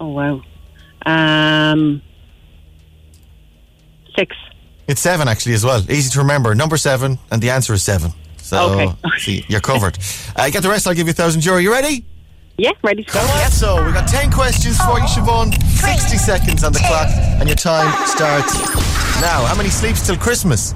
Oh 0.00 0.08
wow. 0.08 0.42
Um, 1.06 2.02
six. 4.16 4.36
It's 4.88 5.00
seven 5.00 5.28
actually 5.28 5.54
as 5.54 5.64
well. 5.64 5.80
Easy 5.90 6.10
to 6.10 6.18
remember. 6.20 6.54
Number 6.54 6.76
seven, 6.76 7.18
and 7.30 7.42
the 7.42 7.50
answer 7.50 7.74
is 7.74 7.82
seven. 7.82 8.12
So 8.48 8.70
Okay. 8.72 8.94
see, 9.18 9.44
you're 9.48 9.60
covered. 9.60 9.98
uh, 10.36 10.48
get 10.48 10.62
the 10.62 10.70
rest. 10.70 10.86
I'll 10.86 10.94
give 10.94 11.06
you 11.06 11.10
a 11.10 11.14
thousand 11.14 11.44
euro. 11.44 11.58
You 11.58 11.70
ready? 11.70 12.06
Yeah, 12.56 12.72
ready 12.82 13.04
to 13.04 13.12
go. 13.12 13.20
Yeah. 13.20 13.48
So 13.48 13.84
we 13.84 13.92
got 13.92 14.08
ten 14.08 14.32
questions 14.32 14.78
for 14.80 14.98
you, 14.98 15.04
Siobhan. 15.06 15.52
Sixty 15.62 16.16
seconds 16.16 16.64
on 16.64 16.72
the 16.72 16.78
clock, 16.80 17.08
and 17.40 17.46
your 17.48 17.56
time 17.56 17.90
starts 18.06 18.54
now. 19.20 19.44
How 19.44 19.54
many 19.54 19.68
sleeps 19.68 20.06
till 20.06 20.16
Christmas? 20.16 20.72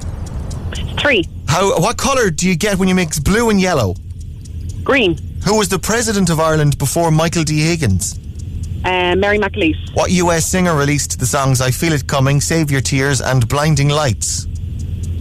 Three. 1.00 1.24
How? 1.48 1.80
What 1.80 1.96
color 1.96 2.30
do 2.30 2.46
you 2.46 2.56
get 2.56 2.78
when 2.78 2.88
you 2.88 2.94
mix 2.94 3.18
blue 3.18 3.48
and 3.50 3.60
yellow? 3.60 3.94
Green. 4.84 5.16
Who 5.44 5.56
was 5.58 5.68
the 5.68 5.78
president 5.78 6.28
of 6.30 6.38
Ireland 6.40 6.76
before 6.78 7.10
Michael 7.10 7.42
D. 7.42 7.60
Higgins? 7.62 8.18
Uh, 8.84 9.16
Mary 9.16 9.38
McAleese. 9.38 9.94
What 9.94 10.10
US 10.10 10.44
singer 10.46 10.76
released 10.76 11.18
the 11.18 11.26
songs 11.26 11.60
"I 11.62 11.70
Feel 11.70 11.94
It 11.94 12.06
Coming," 12.06 12.40
"Save 12.40 12.70
Your 12.70 12.80
Tears," 12.82 13.20
and 13.22 13.48
"Blinding 13.48 13.88
Lights"? 13.88 14.46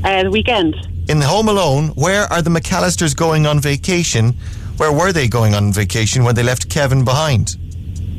Uh, 0.03 0.23
the 0.23 0.29
Weeknd. 0.29 0.75
In 1.09 1.21
Home 1.21 1.49
Alone, 1.49 1.89
where 1.89 2.23
are 2.31 2.41
the 2.41 2.49
McAllisters 2.49 3.15
going 3.15 3.45
on 3.45 3.59
vacation? 3.59 4.33
Where 4.77 4.91
were 4.91 5.11
they 5.11 5.27
going 5.27 5.53
on 5.53 5.73
vacation 5.73 6.23
when 6.23 6.35
they 6.35 6.43
left 6.43 6.69
Kevin 6.69 7.03
behind? 7.03 7.57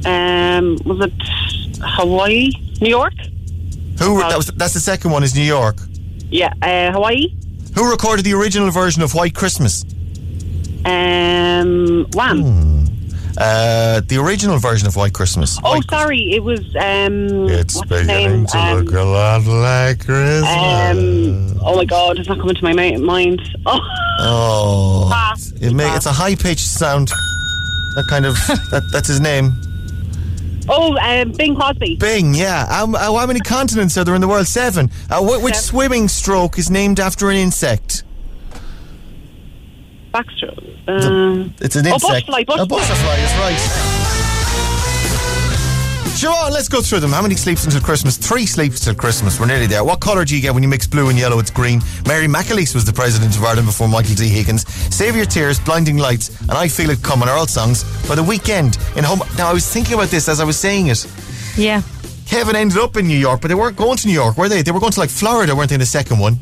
Um, 0.05 0.79
was 0.85 1.07
it 1.07 1.13
Hawaii, 1.81 2.51
New 2.81 2.89
York? 2.89 3.15
Who? 3.99 4.19
That 4.19 4.37
was, 4.37 4.47
that's 4.49 4.75
the 4.75 4.81
second 4.81 5.11
one. 5.11 5.23
Is 5.23 5.35
New 5.35 5.43
York? 5.43 5.77
Yeah, 6.31 6.53
uh, 6.63 6.93
Hawaii. 6.93 7.35
Who 7.75 7.91
recorded 7.91 8.25
the 8.25 8.35
original 8.35 8.71
version 8.71 9.03
of 9.03 9.15
White 9.15 9.35
Christmas? 9.35 9.85
Um, 10.85 12.07
Wham. 12.15 12.43
Hmm. 12.43 12.82
Uh, 13.39 14.01
the 14.07 14.17
original 14.19 14.59
version 14.59 14.87
of 14.87 14.95
White 14.97 15.15
Christmas. 15.15 15.59
Oh, 15.65 15.81
sorry, 15.91 16.33
it 16.35 16.43
was 16.45 16.61
um. 16.77 17.49
It's 17.49 17.75
what's 17.77 17.91
his 17.91 18.07
name? 18.07 18.45
beginning 18.45 18.47
to 18.49 18.59
Um, 18.59 18.85
look 18.85 18.95
a 18.95 19.03
lot 19.03 19.45
like 19.47 20.05
Christmas. 20.05 20.45
um, 20.51 21.59
oh 21.65 21.77
my 21.77 21.85
God, 21.85 22.19
it's 22.19 22.29
not 22.29 22.39
coming 22.39 22.55
to 22.55 22.63
my 22.63 22.97
mind. 22.99 23.41
Oh, 23.67 23.81
oh, 24.21 25.09
Pass. 25.13 25.53
it 25.61 25.73
may, 25.73 25.91
it's 25.97 26.07
a 26.07 26.13
high 26.13 26.35
pitched 26.35 26.67
sound. 26.67 27.09
That 27.09 28.05
kind 28.09 28.27
of 28.27 28.35
that, 28.71 28.83
that's 28.93 29.09
his 29.09 29.21
name. 29.21 29.53
oh, 30.69 30.97
um, 30.99 31.33
Bing 31.33 31.57
Crosby. 31.57 31.97
Bing, 31.97 32.35
yeah. 32.35 32.67
How, 32.67 32.87
how, 32.95 33.27
many 33.27 33.41
continents 33.41 33.97
are 33.97 34.05
there 34.05 34.15
in 34.15 34.21
the 34.21 34.29
world? 34.29 34.47
Seven. 34.47 34.91
Uh, 35.11 35.21
wh- 35.21 35.43
which 35.43 35.55
Seven. 35.55 35.63
swimming 35.63 36.09
stroke 36.09 36.59
is 36.59 36.71
named 36.71 37.01
after 37.01 37.31
an 37.31 37.37
insect? 37.37 38.05
Backstroke. 40.13 40.72
Um, 40.89 41.55
It's 41.61 41.77
an 41.77 41.87
oh, 41.87 41.95
insect. 41.95 42.27
butterfly. 42.27 42.41
A 42.63 42.67
Butterfly. 42.67 43.17
is 43.17 43.33
right. 43.39 43.93
Siobhan, 46.23 46.53
let's 46.53 46.69
go 46.69 46.81
through 46.81 47.01
them. 47.01 47.11
How 47.11 47.23
many 47.23 47.35
sleeps 47.35 47.65
until 47.65 47.81
Christmas? 47.81 48.17
Three 48.17 48.47
sleeps 48.47 48.79
till 48.81 48.95
Christmas. 48.95 49.41
We're 49.41 49.47
nearly 49.47 49.67
there. 49.67 49.83
What 49.83 50.01
colour 50.01 50.25
do 50.25 50.37
you 50.37 50.43
get 50.43 50.55
when 50.55 50.63
you 50.63 50.69
mix 50.69 50.87
blue 50.87 51.09
and 51.09 51.19
yellow? 51.19 51.39
It's 51.41 51.51
green. 51.51 51.81
Mary 52.07 52.27
McAleese 52.29 52.75
was 52.75 52.85
the 52.85 52.93
president 52.93 53.35
of 53.37 53.43
Ireland 53.43 53.67
before 53.67 53.89
Michael 53.89 54.15
D. 54.15 54.29
Higgins. 54.29 54.69
Save 54.95 55.17
Your 55.17 55.25
Tears, 55.25 55.59
Blinding 55.59 55.97
Lights, 55.97 56.41
and 56.43 56.53
I 56.53 56.69
Feel 56.69 56.91
It 56.91 57.03
Coming 57.03 57.29
are 57.29 57.37
all 57.37 57.47
songs 57.49 57.83
for 58.07 58.15
the 58.15 58.23
Weeknd 58.23 58.77
in 58.97 59.03
home. 59.05 59.21
Now, 59.37 59.49
I 59.51 59.53
was 59.53 59.67
thinking 59.69 59.95
about 59.95 60.09
this 60.09 60.29
as 60.29 60.39
I 60.41 60.45
was 60.45 60.57
saying 60.59 60.89
it. 60.89 61.07
Yeah. 61.57 61.83
Kevin 62.27 62.55
ended 62.57 62.79
up 62.79 62.97
in 62.97 63.07
New 63.09 63.19
York, 63.19 63.41
but 63.41 63.49
they 63.49 63.55
weren't 63.57 63.77
going 63.77 63.97
to 63.99 64.07
New 64.07 64.13
York, 64.15 64.37
were 64.37 64.49
they? 64.49 64.63
They 64.63 64.71
were 64.71 64.81
going 64.81 64.93
to 64.93 65.01
like 65.01 65.11
Florida, 65.11 65.57
weren't 65.57 65.71
they, 65.71 65.75
in 65.75 65.81
the 65.81 65.87
second 65.87 66.19
one? 66.19 66.39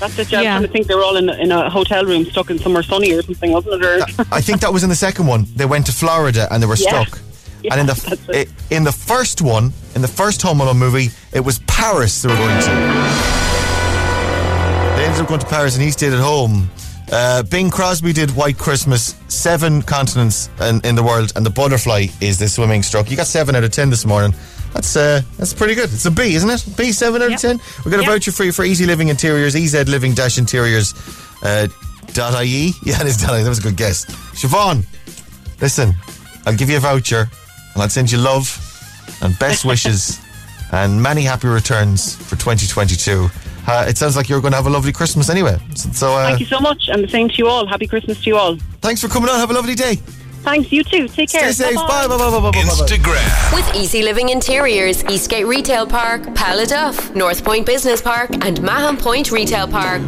That's 0.00 0.18
it. 0.18 0.30
Yeah, 0.32 0.40
Yeah. 0.40 0.54
I'm 0.56 0.60
trying 0.62 0.66
to 0.68 0.72
think 0.72 0.86
they 0.86 0.94
were 0.94 1.04
all 1.04 1.16
in, 1.16 1.28
in 1.30 1.52
a 1.52 1.70
hotel 1.70 2.04
room 2.04 2.24
stuck 2.26 2.50
in 2.50 2.58
somewhere 2.58 2.82
sunny 2.82 3.12
or 3.12 3.22
something, 3.22 3.52
wasn't 3.52 3.82
it? 3.82 3.84
Or, 3.84 4.24
I 4.32 4.40
think 4.40 4.60
that 4.60 4.72
was 4.72 4.82
in 4.82 4.88
the 4.90 4.96
second 4.96 5.26
one. 5.26 5.46
They 5.56 5.66
went 5.66 5.86
to 5.86 5.92
Florida 5.92 6.48
and 6.50 6.62
they 6.62 6.66
were 6.66 6.76
Yeah. 6.76 7.04
stuck. 7.04 7.20
Yeah, 7.62 7.72
and 7.72 7.80
in 7.80 7.86
that's 7.86 8.02
the 8.02 8.40
i- 8.40 8.46
in 8.74 8.84
the 8.84 8.92
first 8.92 9.40
one, 9.40 9.72
in 9.94 10.02
the 10.02 10.08
first 10.08 10.42
Home 10.42 10.60
Alone 10.60 10.78
movie, 10.78 11.10
it 11.32 11.40
was 11.40 11.60
Paris 11.60 12.20
they 12.22 12.28
were 12.28 12.36
going 12.36 12.60
to. 12.60 12.70
They 14.96 15.04
ended 15.06 15.20
up 15.22 15.28
going 15.28 15.40
to 15.40 15.46
Paris, 15.46 15.74
and 15.74 15.82
he 15.82 15.90
stayed 15.90 16.12
at 16.12 16.20
home. 16.20 16.70
Uh, 17.10 17.42
Bing 17.42 17.70
Crosby 17.70 18.12
did 18.12 18.30
White 18.36 18.58
Christmas, 18.58 19.14
seven 19.28 19.82
continents 19.82 20.48
in, 20.60 20.80
in 20.84 20.94
the 20.94 21.02
world, 21.02 21.32
and 21.36 21.44
the 21.44 21.50
butterfly 21.50 22.06
is 22.20 22.38
the 22.38 22.48
swimming 22.48 22.82
stroke. 22.82 23.10
You 23.10 23.16
got 23.16 23.26
seven 23.26 23.54
out 23.56 23.64
of 23.64 23.70
ten 23.72 23.90
this 23.90 24.04
morning. 24.06 24.34
That's 24.74 24.96
uh, 24.96 25.22
that's 25.38 25.54
pretty 25.54 25.74
good. 25.74 25.84
It's 25.92 26.04
a 26.04 26.10
B, 26.10 26.34
isn't 26.34 26.50
it? 26.50 26.76
B 26.76 26.92
seven 26.92 27.22
out 27.22 27.32
of 27.32 27.40
ten. 27.40 27.60
We've 27.84 27.92
got 27.92 28.00
a 28.00 28.02
Yep. 28.02 28.10
voucher 28.10 28.32
for 28.32 28.44
you 28.44 28.52
for 28.52 28.64
EZ 28.64 28.80
Living 28.82 29.08
Interiors, 29.08 29.54
EZ 29.54 29.88
Living 29.88 30.14
Dash 30.14 30.36
Interiors. 30.36 30.94
Uh, 31.42 31.68
dot 32.12 32.34
IE. 32.44 32.72
Yeah, 32.84 33.00
it 33.00 33.06
is 33.06 33.16
dot 33.16 33.38
IE. 33.38 33.42
That 33.44 33.48
was 33.48 33.58
a 33.60 33.62
good 33.62 33.76
guess. 33.76 34.04
Siobhan, 34.34 34.84
listen, 35.60 35.94
I'll 36.46 36.56
give 36.56 36.68
you 36.70 36.76
a 36.76 36.80
voucher, 36.80 37.20
and 37.74 37.82
I'll 37.82 37.88
send 37.88 38.10
you 38.10 38.18
love 38.18 38.46
and 39.22 39.38
best 39.38 39.64
wishes 39.72 40.18
and 40.72 41.00
many 41.00 41.22
happy 41.22 41.46
returns 41.46 42.16
for 42.16 42.34
2022. 42.36 43.28
uh, 43.68 43.84
it 43.88 43.96
sounds 43.96 44.16
like 44.16 44.28
you're 44.28 44.40
going 44.40 44.52
to 44.52 44.56
have 44.56 44.66
a 44.66 44.70
lovely 44.70 44.92
Christmas 44.92 45.30
anyway. 45.30 45.56
So, 45.76 45.88
so 45.92 46.14
uh, 46.14 46.24
Thank 46.26 46.40
you 46.40 46.46
so 46.46 46.58
much, 46.58 46.88
and 46.88 47.04
the 47.04 47.08
same 47.08 47.28
to 47.28 47.34
you 47.36 47.46
all. 47.46 47.64
Happy 47.66 47.86
Christmas 47.86 48.20
to 48.22 48.26
you 48.30 48.36
all. 48.36 48.56
thanks 48.80 49.00
for 49.00 49.06
coming 49.08 49.28
on. 49.30 49.38
Have 49.38 49.50
a 49.50 49.54
lovely 49.54 49.74
day. 49.76 49.98
Thanks, 50.44 50.70
you 50.70 50.84
too. 50.84 51.08
Take 51.08 51.30
care. 51.30 51.50
Stay 51.52 51.64
safe. 51.70 51.74
Bye-bye. 51.74 52.06
Bye. 52.06 52.16
Bye. 52.16 52.16
Bye. 52.18 52.40
Bye. 52.40 52.40
Bye. 52.40 52.50
Bye. 52.50 52.60
Instagrand. 52.60 53.54
With 53.54 53.74
EZ 53.74 53.94
Living 54.04 54.28
Interiors, 54.28 55.02
Eastgate 55.06 55.46
Retail 55.46 55.86
Park, 55.86 56.22
Paladuff, 56.34 57.14
North 57.14 57.42
Point 57.42 57.64
Business 57.64 58.02
Park, 58.02 58.30
and 58.44 58.60
Mahon 58.62 58.98
Point 58.98 59.32
Retail 59.32 59.66
Park. 59.66 60.02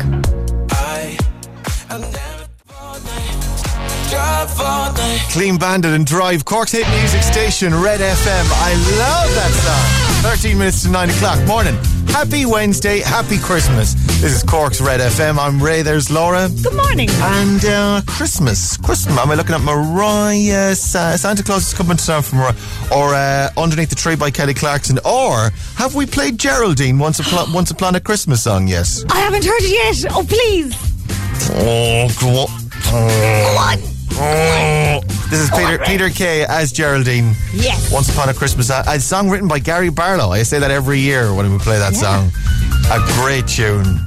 Clean 5.32 5.56
Bandit 5.58 5.92
and 5.92 6.06
Drive, 6.06 6.44
Cork's 6.44 6.72
hit 6.72 6.88
music 7.00 7.22
station, 7.22 7.74
Red 7.74 8.00
FM. 8.00 8.46
I 8.52 8.74
love 8.98 9.34
that 9.34 10.22
song. 10.22 10.32
13 10.32 10.58
minutes 10.58 10.82
to 10.82 10.90
9 10.90 11.10
o'clock. 11.10 11.46
Morning. 11.46 11.76
Happy 12.08 12.46
Wednesday. 12.46 13.00
Happy 13.00 13.38
Christmas. 13.38 13.94
This 14.20 14.32
is 14.36 14.42
Cork's 14.42 14.80
Red 14.80 15.00
FM. 15.00 15.38
I'm 15.38 15.62
Ray. 15.62 15.82
There's 15.82 16.10
Laura. 16.10 16.48
Good 16.62 16.74
morning. 16.74 17.08
And 17.10 17.64
uh, 17.64 18.00
Christmas. 18.06 18.76
Christmas. 18.78 19.16
Am 19.18 19.30
I 19.30 19.34
looking 19.34 19.54
at 19.54 19.60
Mariah? 19.60 20.74
Sa- 20.74 21.16
Santa 21.16 21.42
Claus 21.42 21.68
is 21.68 21.74
coming 21.74 21.96
to 21.96 22.06
town 22.06 22.22
from 22.22 22.38
Mariah. 22.38 22.54
Or 22.94 23.14
uh, 23.14 23.50
Underneath 23.56 23.90
the 23.90 23.96
Tree 23.96 24.16
by 24.16 24.30
Kelly 24.30 24.54
Clarkson. 24.54 24.98
Or 25.04 25.50
have 25.76 25.94
we 25.94 26.06
played 26.06 26.38
Geraldine, 26.38 26.98
Once, 26.98 27.18
Upon 27.20 27.52
Once 27.52 27.70
Upon 27.70 27.94
a 27.94 28.00
Christmas 28.00 28.42
song? 28.42 28.66
Yes. 28.66 29.04
I 29.10 29.18
haven't 29.18 29.44
heard 29.44 29.60
it 29.62 30.02
yet. 30.02 30.12
Oh, 30.14 30.24
please. 30.26 30.74
Oh, 31.50 32.08
go 32.20 32.28
on. 32.42 32.48
Oh. 32.88 33.95
Oh. 34.12 35.00
This 35.30 35.40
is 35.40 35.50
Peter 35.50 35.78
Peter 35.84 36.08
Kay 36.10 36.44
as 36.48 36.72
Geraldine. 36.72 37.34
Yes. 37.52 37.92
Once 37.92 38.08
Upon 38.08 38.28
a 38.28 38.34
Christmas. 38.34 38.70
A, 38.70 38.82
a 38.86 39.00
song 39.00 39.28
written 39.28 39.48
by 39.48 39.58
Gary 39.58 39.90
Barlow. 39.90 40.30
I 40.30 40.42
say 40.42 40.58
that 40.58 40.70
every 40.70 41.00
year 41.00 41.34
when 41.34 41.50
we 41.52 41.58
play 41.58 41.78
that 41.78 41.94
song. 41.94 42.30
A 42.90 43.00
great 43.20 43.46
tune. 43.48 44.00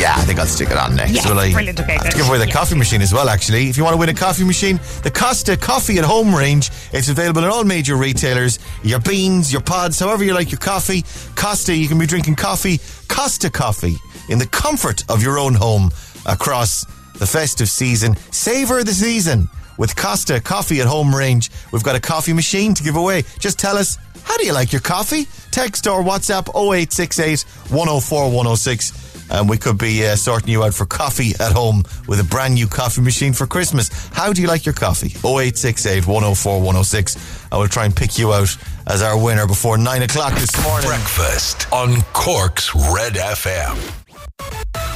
Yeah, 0.00 0.14
I 0.16 0.22
think 0.22 0.38
I'll 0.40 0.46
stick 0.46 0.70
it 0.70 0.76
on 0.76 0.96
next. 0.96 1.12
Yes, 1.12 1.28
will 1.28 1.38
I? 1.38 1.52
brilliant. 1.52 1.78
Okay, 1.78 1.96
I 1.96 2.02
have 2.02 2.10
to 2.12 2.16
give 2.16 2.28
away 2.28 2.38
the 2.38 2.46
Yeah. 2.46 2.52
coffee 2.52 2.74
machine 2.76 3.02
as 3.02 3.12
well, 3.12 3.28
actually. 3.28 3.68
If 3.68 3.76
you 3.76 3.84
want 3.84 3.94
to 3.94 3.98
win 3.98 4.08
a 4.08 4.14
coffee 4.14 4.42
machine, 4.44 4.80
the 5.02 5.10
Costa 5.10 5.56
Coffee 5.56 5.98
at 5.98 6.04
Home 6.04 6.34
range, 6.34 6.70
it's 6.92 7.08
available 7.08 7.44
in 7.44 7.50
all 7.50 7.62
major 7.64 7.96
retailers. 7.96 8.58
Your 8.82 8.98
beans, 9.00 9.52
your 9.52 9.60
pods, 9.62 9.98
however 10.00 10.24
you 10.24 10.34
like 10.34 10.50
your 10.50 10.58
coffee. 10.58 11.04
Costa, 11.36 11.74
you 11.76 11.86
can 11.88 11.98
be 11.98 12.06
drinking 12.06 12.36
coffee, 12.36 12.80
Costa 13.08 13.50
Coffee, 13.50 13.96
in 14.28 14.38
the 14.38 14.46
comfort 14.46 15.04
of 15.08 15.22
your 15.22 15.38
own 15.38 15.54
home 15.54 15.90
across 16.26 16.84
the 17.22 17.26
festive 17.28 17.68
season. 17.68 18.16
Savor 18.32 18.82
the 18.82 18.92
season 18.92 19.48
with 19.78 19.94
Costa 19.94 20.40
Coffee 20.40 20.80
at 20.80 20.88
Home 20.88 21.14
range. 21.14 21.52
We've 21.70 21.84
got 21.84 21.94
a 21.94 22.00
coffee 22.00 22.32
machine 22.32 22.74
to 22.74 22.82
give 22.82 22.96
away. 22.96 23.22
Just 23.38 23.60
tell 23.60 23.76
us, 23.76 23.96
how 24.24 24.36
do 24.38 24.44
you 24.44 24.52
like 24.52 24.72
your 24.72 24.80
coffee? 24.80 25.28
Text 25.52 25.86
or 25.86 26.02
WhatsApp 26.02 26.48
0868 26.48 27.42
104 27.70 28.24
106 28.24 29.12
and 29.30 29.48
we 29.48 29.56
could 29.56 29.78
be 29.78 30.04
uh, 30.04 30.16
sorting 30.16 30.48
you 30.48 30.64
out 30.64 30.74
for 30.74 30.84
coffee 30.84 31.30
at 31.38 31.52
home 31.52 31.84
with 32.08 32.18
a 32.18 32.24
brand 32.24 32.54
new 32.54 32.66
coffee 32.66 33.00
machine 33.00 33.32
for 33.32 33.46
Christmas. 33.46 33.88
How 34.08 34.32
do 34.32 34.42
you 34.42 34.48
like 34.48 34.66
your 34.66 34.74
coffee? 34.74 35.10
0868 35.24 36.08
104 36.08 36.56
106. 36.58 37.46
I 37.52 37.56
will 37.56 37.68
try 37.68 37.84
and 37.84 37.94
pick 37.94 38.18
you 38.18 38.32
out 38.32 38.54
as 38.88 39.00
our 39.00 39.16
winner 39.16 39.46
before 39.46 39.78
9 39.78 40.02
o'clock 40.02 40.34
this 40.34 40.60
morning. 40.64 40.88
Breakfast 40.88 41.72
on 41.72 42.02
Cork's 42.12 42.74
Red 42.74 43.14
FM. 43.14 44.01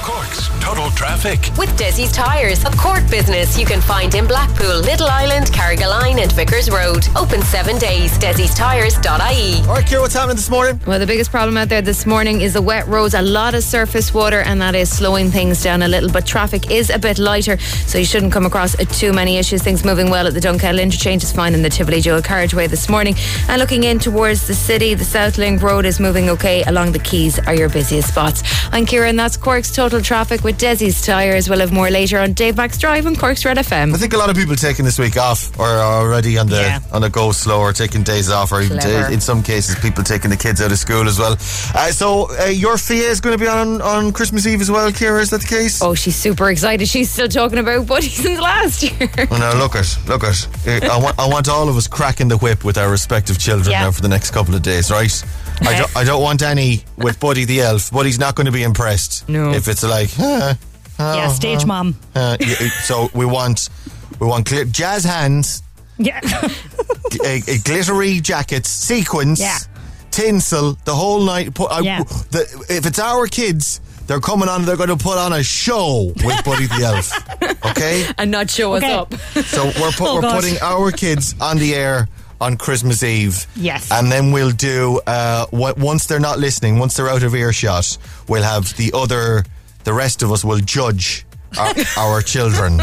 Cork's 0.07 0.47
Total 0.61 0.89
Traffic. 0.91 1.39
With 1.57 1.69
Desi's 1.77 2.13
Tyres, 2.13 2.63
a 2.63 2.71
Cork 2.77 3.09
business 3.11 3.59
you 3.59 3.65
can 3.65 3.81
find 3.81 4.15
in 4.15 4.25
Blackpool, 4.25 4.79
Little 4.79 5.07
Island, 5.07 5.47
Carrigaline, 5.47 6.21
and 6.21 6.31
Vickers 6.31 6.69
Road. 6.69 7.05
Open 7.17 7.41
seven 7.41 7.77
days. 7.77 8.17
Desi'sTyres.ie. 8.17 9.67
All 9.67 9.75
right, 9.75 9.85
Kira, 9.85 9.99
what's 9.99 10.13
happening 10.13 10.37
this 10.37 10.49
morning? 10.49 10.79
Well, 10.87 10.97
the 10.97 11.05
biggest 11.05 11.29
problem 11.29 11.57
out 11.57 11.67
there 11.67 11.81
this 11.81 12.05
morning 12.05 12.39
is 12.39 12.53
the 12.53 12.61
wet 12.61 12.87
roads, 12.87 13.15
a 13.15 13.21
lot 13.21 13.53
of 13.53 13.63
surface 13.63 14.13
water, 14.13 14.39
and 14.39 14.61
that 14.61 14.75
is 14.75 14.89
slowing 14.89 15.29
things 15.29 15.61
down 15.61 15.81
a 15.81 15.89
little. 15.89 16.09
But 16.09 16.25
traffic 16.25 16.71
is 16.71 16.89
a 16.89 16.97
bit 16.97 17.19
lighter, 17.19 17.57
so 17.57 17.97
you 17.97 18.05
shouldn't 18.05 18.31
come 18.31 18.45
across 18.45 18.77
too 18.97 19.11
many 19.11 19.35
issues. 19.35 19.61
Things 19.61 19.83
moving 19.83 20.09
well 20.09 20.25
at 20.25 20.33
the 20.33 20.39
Dunkettle 20.39 20.81
interchange 20.81 21.21
is 21.23 21.33
fine 21.33 21.53
in 21.53 21.63
the 21.63 21.69
Tivoli 21.69 21.99
dual 21.99 22.21
carriageway 22.21 22.67
this 22.67 22.87
morning. 22.87 23.15
And 23.49 23.59
looking 23.59 23.83
in 23.83 23.99
towards 23.99 24.47
the 24.47 24.55
city, 24.55 24.93
the 24.93 25.03
South 25.03 25.37
Link 25.37 25.61
Road 25.61 25.85
is 25.85 25.99
moving 25.99 26.29
okay. 26.29 26.63
Along 26.63 26.93
the 26.93 26.99
quays 26.99 27.39
are 27.45 27.55
your 27.55 27.67
busiest 27.67 28.07
spots. 28.07 28.41
I'm 28.71 28.85
Kira, 28.85 29.09
and 29.09 29.19
that's 29.19 29.35
Cork's 29.35 29.75
total 29.75 29.96
traffic 30.01 30.43
with 30.43 30.57
Desi's 30.59 31.05
Tyres. 31.05 31.49
We'll 31.49 31.59
have 31.59 31.71
more 31.71 31.89
later 31.89 32.19
on 32.19 32.33
Dave 32.33 32.57
Max 32.57 32.77
Drive 32.77 33.05
and 33.05 33.17
Cork's 33.17 33.43
Red 33.45 33.57
FM. 33.57 33.93
I 33.93 33.97
think 33.97 34.13
a 34.13 34.17
lot 34.17 34.29
of 34.29 34.35
people 34.35 34.55
taking 34.55 34.85
this 34.85 34.97
week 34.99 35.17
off 35.17 35.57
or 35.59 35.65
are 35.67 36.01
already 36.03 36.37
on 36.37 36.47
the 36.47 36.55
Yeah. 36.61 36.79
on 36.91 37.01
the 37.01 37.09
go 37.09 37.31
slow 37.31 37.59
or 37.59 37.73
taking 37.73 38.03
days 38.03 38.29
off 38.29 38.51
or 38.51 38.61
even 38.61 38.79
Clever. 38.79 39.11
in 39.11 39.21
some 39.21 39.41
cases 39.43 39.75
people 39.79 40.03
taking 40.03 40.29
the 40.29 40.37
kids 40.37 40.61
out 40.61 40.71
of 40.71 40.77
school 40.79 41.07
as 41.07 41.17
well. 41.19 41.33
Uh, 41.75 41.91
so 41.91 42.29
uh, 42.39 42.45
your 42.45 42.77
Fia 42.77 43.09
is 43.09 43.19
going 43.21 43.37
to 43.37 43.43
be 43.43 43.49
on 43.49 43.81
on 43.81 44.11
Christmas 44.11 44.45
Eve 44.47 44.61
as 44.61 44.69
well, 44.71 44.91
Kira. 44.91 45.21
Is 45.21 45.29
that 45.31 45.41
the 45.41 45.47
case? 45.47 45.81
Oh, 45.81 45.93
she's 45.95 46.15
super 46.15 46.49
excited. 46.49 46.87
She's 46.87 47.09
still 47.09 47.27
talking 47.27 47.59
about 47.59 47.85
buddies 47.87 48.13
since 48.13 48.39
last 48.39 48.83
year. 48.83 49.09
Well, 49.29 49.39
now 49.39 49.57
look 49.57 49.75
at 49.75 49.97
look 50.07 50.23
at. 50.23 50.47
Uh, 50.67 50.79
I 50.91 50.97
want 51.01 51.19
I 51.19 51.27
want 51.27 51.49
all 51.49 51.69
of 51.69 51.75
us 51.77 51.87
cracking 51.87 52.27
the 52.27 52.37
whip 52.37 52.63
with 52.63 52.77
our 52.77 52.89
respective 52.89 53.37
children 53.39 53.71
Yeah. 53.71 53.83
now 53.83 53.91
for 53.91 54.01
the 54.01 54.09
next 54.09 54.31
couple 54.31 54.55
of 54.55 54.61
days, 54.61 54.91
right? 54.91 55.11
I 55.61 55.75
don't 55.79 55.97
I 55.97 56.03
don't 56.03 56.21
want 56.21 56.43
any 56.43 56.83
with 56.97 57.19
Buddy 57.19 57.43
the 57.45 57.61
elf. 57.61 57.89
Buddy's 57.91 58.19
not 58.19 58.35
going 58.35 58.45
to 58.45 58.51
be 58.51 58.61
impressed. 58.63 59.27
No. 59.27 59.51
If 59.53 59.67
it's 59.67 59.83
like, 59.87 60.09
huh, 60.13 60.53
yeah, 60.99 61.27
stage 61.29 61.65
mom. 61.65 61.95
Uh, 62.15 62.37
y- 62.39 62.47
so 62.83 63.09
we 63.13 63.25
want 63.25 63.69
we 64.19 64.27
want 64.27 64.45
clear 64.45 64.65
jazz 64.65 65.03
hands, 65.03 65.61
Yeah. 65.97 66.19
g- 66.21 67.19
uh, 67.23 67.27
uh, 67.53 67.57
glittery 67.63 68.19
jackets, 68.21 68.69
sequins, 68.69 69.39
Yeah. 69.39 69.57
tinsel, 70.11 70.77
the 70.85 70.95
whole 70.95 71.21
night. 71.21 71.53
Put, 71.53 71.71
I- 71.71 71.79
Yeah. 71.81 72.03
the, 72.31 72.41
if 72.69 72.85
it's 72.85 72.99
our 72.99 73.27
kids, 73.27 73.79
they're 74.07 74.19
coming 74.21 74.49
on. 74.49 74.65
They're 74.65 74.77
going 74.77 74.89
to 74.89 74.95
put 74.97 75.17
on 75.17 75.33
a 75.33 75.43
show 75.43 76.11
with 76.23 76.43
Buddy 76.45 76.65
the 76.67 76.83
elf. 76.85 77.11
Okay. 77.65 78.07
and 78.17 78.31
not 78.31 78.49
show 78.49 78.75
Okay. 78.75 78.93
us 78.93 79.01
up. 79.01 79.13
So 79.45 79.65
we're 79.65 79.91
put, 79.91 80.01
Oh, 80.07 80.15
we're 80.15 80.21
gosh. 80.21 80.41
putting 80.41 80.57
our 80.61 80.91
kids 80.91 81.35
on 81.41 81.57
the 81.57 81.75
air 81.75 82.07
on 82.39 82.55
Christmas 82.57 83.03
Eve. 83.03 83.45
Yes. 83.55 83.91
And 83.91 84.11
then 84.11 84.31
we'll 84.31 84.51
do 84.51 84.99
uh, 85.05 85.45
what, 85.51 85.77
once 85.77 86.05
they're 86.05 86.19
not 86.19 86.39
listening, 86.39 86.79
once 86.79 86.95
they're 86.95 87.09
out 87.09 87.23
of 87.23 87.35
earshot, 87.35 87.97
we'll 88.27 88.43
have 88.43 88.75
the 88.77 88.91
other, 88.93 89.43
the 89.87 89.93
rest 89.93 90.21
of 90.21 90.33
us 90.33 90.43
will 90.43 90.59
judge 90.59 91.25
our, 91.57 91.73
our 91.97 92.21
children. 92.21 92.81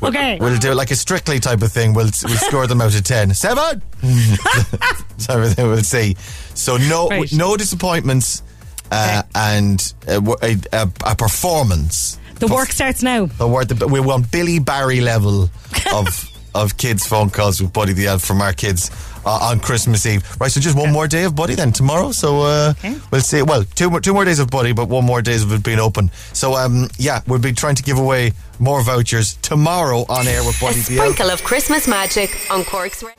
Okay. 0.00 0.38
We'll 0.40 0.56
do 0.58 0.70
it 0.70 0.76
like 0.76 0.92
a 0.92 0.96
strictly 0.96 1.40
type 1.40 1.62
of 1.62 1.72
thing. 1.72 1.94
We'll 1.94 2.10
we'll 2.24 2.36
score 2.36 2.68
them 2.68 2.80
out 2.80 2.94
of 2.94 3.02
ten. 3.02 3.34
Seven. 3.34 3.82
That's 4.02 5.28
everything 5.28 5.66
we'll 5.66 5.78
see. 5.82 6.14
So 6.54 6.76
no 6.76 7.08
Right. 7.08 7.32
no 7.32 7.56
disappointments, 7.56 8.44
uh, 8.92 9.24
and 9.34 9.92
uh, 10.06 10.20
a, 10.42 10.56
a, 10.72 10.88
a 11.04 11.16
performance. 11.16 12.18
The 12.38 12.46
work 12.46 12.70
starts 12.70 13.02
now. 13.02 13.26
The 13.26 13.48
word 13.48 13.68
the, 13.68 13.88
we 13.88 13.98
want 13.98 14.30
Billy 14.30 14.60
Barry 14.60 15.00
level 15.00 15.50
of 15.92 16.30
of 16.54 16.76
kids 16.76 17.04
phone 17.04 17.30
calls 17.30 17.60
with 17.60 17.72
Buddy 17.72 17.94
the 17.94 18.06
Elf 18.06 18.22
from 18.22 18.40
our 18.40 18.52
kids 18.52 18.90
uh, 19.26 19.48
on 19.50 19.60
Christmas 19.60 20.04
Eve. 20.06 20.22
Right, 20.40 20.50
so 20.50 20.60
just 20.60 20.76
one 20.76 20.92
more 20.92 21.06
day 21.08 21.24
of 21.24 21.34
Buddy 21.36 21.54
then 21.54 21.72
tomorrow. 21.72 22.12
So 22.12 22.42
uh, 22.42 22.74
we'll 23.10 23.20
see. 23.20 23.42
Well, 23.42 23.64
two 23.74 23.90
more 23.90 24.00
two 24.00 24.12
more 24.14 24.24
days 24.24 24.38
of 24.38 24.50
Buddy, 24.50 24.72
but 24.72 24.88
one 24.88 25.04
more 25.04 25.22
days 25.22 25.42
of 25.42 25.52
it 25.52 25.62
being 25.62 25.78
open. 25.80 26.10
So 26.32 26.54
um, 26.54 26.88
yeah, 26.98 27.20
we'll 27.26 27.38
be 27.38 27.52
trying 27.52 27.74
to 27.76 27.82
give 27.82 27.98
away 27.98 28.32
more 28.58 28.82
vouchers 28.82 29.34
tomorrow 29.42 30.04
on 30.08 30.26
air 30.26 30.42
with 30.44 30.56
A 30.58 30.64
Buddy 30.64 30.80
the 30.80 30.98
Elf. 30.98 31.14
sprinkle 31.14 31.30
of 31.30 31.42
Christmas 31.44 31.86
magic 31.88 32.30
on 32.50 32.64
Cork's 32.64 33.02
Red. 33.02 33.14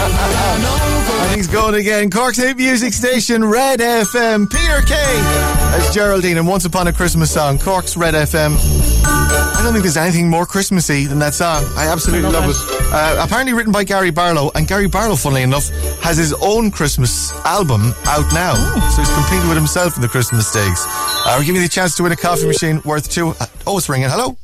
And 0.00 1.36
he's 1.36 1.46
going 1.48 1.74
again. 1.74 2.10
Cork's 2.10 2.38
hit 2.38 2.56
music 2.56 2.92
station, 2.92 3.44
Red 3.44 3.80
FM. 3.80 4.50
Peter 4.50 4.80
Kay 4.86 4.94
as 4.96 5.67
Geraldine 5.92 6.36
and 6.36 6.46
Once 6.46 6.64
Upon 6.64 6.86
a 6.86 6.92
Christmas 6.92 7.32
Song. 7.32 7.58
Cork's 7.58 7.96
Red 7.96 8.14
FM. 8.14 8.56
I 9.04 9.60
don't 9.62 9.72
think 9.72 9.82
there's 9.82 9.96
anything 9.96 10.28
more 10.28 10.46
Christmassy 10.46 11.06
than 11.06 11.18
that 11.18 11.34
song. 11.34 11.64
I 11.76 11.88
absolutely 11.88 12.30
love, 12.30 12.48
it. 12.48 12.56
Uh, 12.92 13.16
apparently 13.24 13.54
written 13.54 13.72
by 13.72 13.84
Gary 13.84 14.10
Barlow, 14.10 14.50
and 14.54 14.68
Gary 14.68 14.86
Barlow, 14.86 15.16
funnily 15.16 15.42
enough, 15.42 15.68
has 16.00 16.16
his 16.16 16.32
own 16.34 16.70
Christmas 16.70 17.32
album 17.44 17.94
out 18.06 18.32
now. 18.32 18.54
So 18.90 19.02
he's 19.02 19.12
competing 19.14 19.48
with 19.48 19.56
himself 19.56 19.96
in 19.96 20.02
the 20.02 20.08
Christmas 20.08 20.46
stakes. 20.46 20.84
Uh, 20.86 21.34
we're 21.38 21.44
giving 21.44 21.56
you 21.56 21.66
the 21.66 21.72
chance 21.72 21.96
to 21.96 22.02
win 22.02 22.12
a 22.12 22.16
coffee 22.16 22.46
machine 22.46 22.80
worth 22.84 23.10
two. 23.10 23.30
Uh, 23.40 23.46
oh, 23.66 23.78
it's 23.78 23.88
ringing. 23.88 24.08
Hello. 24.08 24.36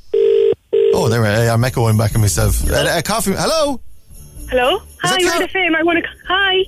Oh, 0.94 1.08
there 1.08 1.20
we 1.22 1.28
are, 1.28 1.30
I 1.30 1.44
am 1.46 1.62
echoing 1.64 1.96
back 1.96 2.14
at 2.14 2.20
myself. 2.20 2.68
Uh, 2.68 2.86
a 2.96 3.02
coffee. 3.02 3.32
Hello. 3.32 3.80
Hello? 4.48 4.78
Hi, 5.02 5.22
that 5.22 5.40
Red 5.40 5.50
FM. 5.50 5.76
I 5.76 5.82
want 5.82 6.02
to. 6.02 6.10
Hi. 6.26 6.64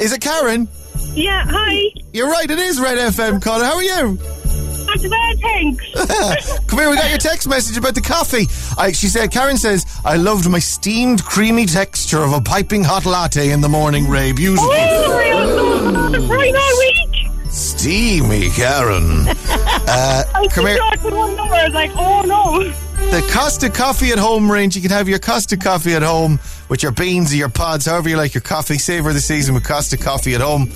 Is 0.00 0.12
it 0.12 0.20
Karen? 0.20 0.68
Yeah, 1.14 1.44
hi. 1.48 1.90
You're 2.12 2.28
right. 2.30 2.50
It 2.50 2.58
is 2.58 2.80
Red 2.80 2.98
FM, 2.98 3.42
Colin. 3.42 3.62
How 3.64 3.76
are 3.76 3.82
you? 3.82 4.18
Not 4.86 5.00
too 5.00 5.10
bad, 5.10 5.38
thanks. 5.40 5.84
Come 6.66 6.78
here, 6.78 6.88
we 6.90 6.96
got 6.96 7.10
your 7.10 7.18
text 7.18 7.48
message 7.48 7.76
about 7.76 7.94
the 7.94 8.00
coffee. 8.00 8.46
I, 8.78 8.92
she 8.92 9.08
said, 9.08 9.30
Karen 9.30 9.58
says, 9.58 9.84
I 10.04 10.16
loved 10.16 10.48
my 10.48 10.58
steamed, 10.58 11.22
creamy 11.24 11.66
texture 11.66 12.22
of 12.22 12.32
a 12.32 12.40
piping 12.40 12.84
hot 12.84 13.04
latte 13.04 13.50
in 13.50 13.60
the 13.60 13.68
morning, 13.68 14.08
Ray. 14.08 14.32
Beautiful. 14.32 14.68
Oh, 14.70 16.26
right 16.28 16.54
all 16.54 16.78
week. 16.78 17.50
Steamy, 17.50 18.50
Karen. 18.50 19.26
Uh, 19.90 20.22
I 20.34 20.42
was 20.42 20.52
come 20.52 20.66
here. 20.66 20.76
shocked 20.76 21.02
with 21.02 21.14
one 21.14 21.34
number. 21.34 21.54
I 21.54 21.64
was 21.64 21.72
like, 21.72 21.90
oh 21.94 22.20
no. 22.20 22.70
The 23.10 23.26
Costa 23.32 23.70
Coffee 23.70 24.10
at 24.10 24.18
Home 24.18 24.50
range. 24.50 24.76
You 24.76 24.82
can 24.82 24.90
have 24.90 25.08
your 25.08 25.18
Costa 25.18 25.56
Coffee 25.56 25.94
at 25.94 26.02
home 26.02 26.38
with 26.68 26.82
your 26.82 26.92
beans 26.92 27.32
or 27.32 27.36
your 27.36 27.48
pods, 27.48 27.86
however 27.86 28.08
you 28.08 28.16
like 28.16 28.34
your 28.34 28.42
coffee. 28.42 28.76
Savor 28.76 29.12
the 29.14 29.20
season 29.20 29.54
with 29.54 29.64
Costa 29.66 29.96
Coffee 29.96 30.34
at 30.34 30.40
home. 30.42 30.70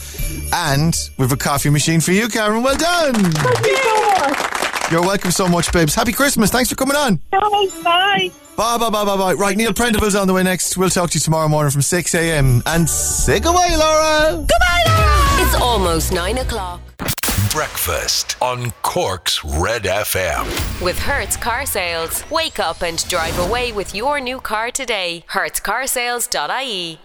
And 0.53 0.97
we've 1.19 1.31
a 1.33 1.37
coffee 1.37 1.69
machine 1.69 2.01
for 2.01 2.13
you, 2.13 2.29
Karen. 2.29 2.63
Well 2.63 2.77
done. 2.77 3.15
Thank 3.15 3.67
you 3.67 3.77
so 3.77 4.29
much. 4.29 4.91
You're 4.93 5.03
welcome 5.03 5.31
so 5.31 5.47
much, 5.49 5.71
babes. 5.73 5.95
Happy 5.95 6.13
Christmas. 6.13 6.51
Thanks 6.51 6.71
for 6.71 6.77
coming 6.77 6.97
on. 6.97 7.17
Bye. 7.31 8.31
Bye, 8.57 8.79
bye, 8.79 8.91
bye, 8.91 9.05
bye, 9.05 9.17
bye. 9.17 9.33
Right, 9.35 9.57
Neil 9.57 9.73
Prendeville's 9.73 10.15
on 10.15 10.27
the 10.27 10.35
way 10.35 10.43
next. 10.43 10.77
We'll 10.77 10.91
talk 10.91 11.11
to 11.11 11.17
you 11.17 11.21
tomorrow 11.21 11.49
morning 11.49 11.71
from 11.71 11.83
6 11.83 12.15
a.m. 12.15 12.63
And 12.67 12.89
say 12.89 13.41
goodbye, 13.41 13.75
Laura. 13.75 14.37
Goodbye, 14.37 14.83
Laura. 14.87 15.47
It's 15.47 15.55
almost 15.55 16.13
nine 16.13 16.39
o'clock. 16.39 16.81
Breakfast 17.53 18.37
on 18.41 18.71
Cork's 18.81 19.45
Red 19.45 19.83
FM. 19.83 20.83
With 20.83 20.99
Hertz 20.99 21.37
Car 21.37 21.67
Sales. 21.67 22.25
Wake 22.31 22.59
up 22.59 22.81
and 22.81 23.07
drive 23.11 23.39
away 23.41 23.73
with 23.73 23.95
your 23.95 24.21
new 24.21 24.41
car 24.41 24.71
today. 24.71 25.27
HertzCarsales.ie. 25.29 26.99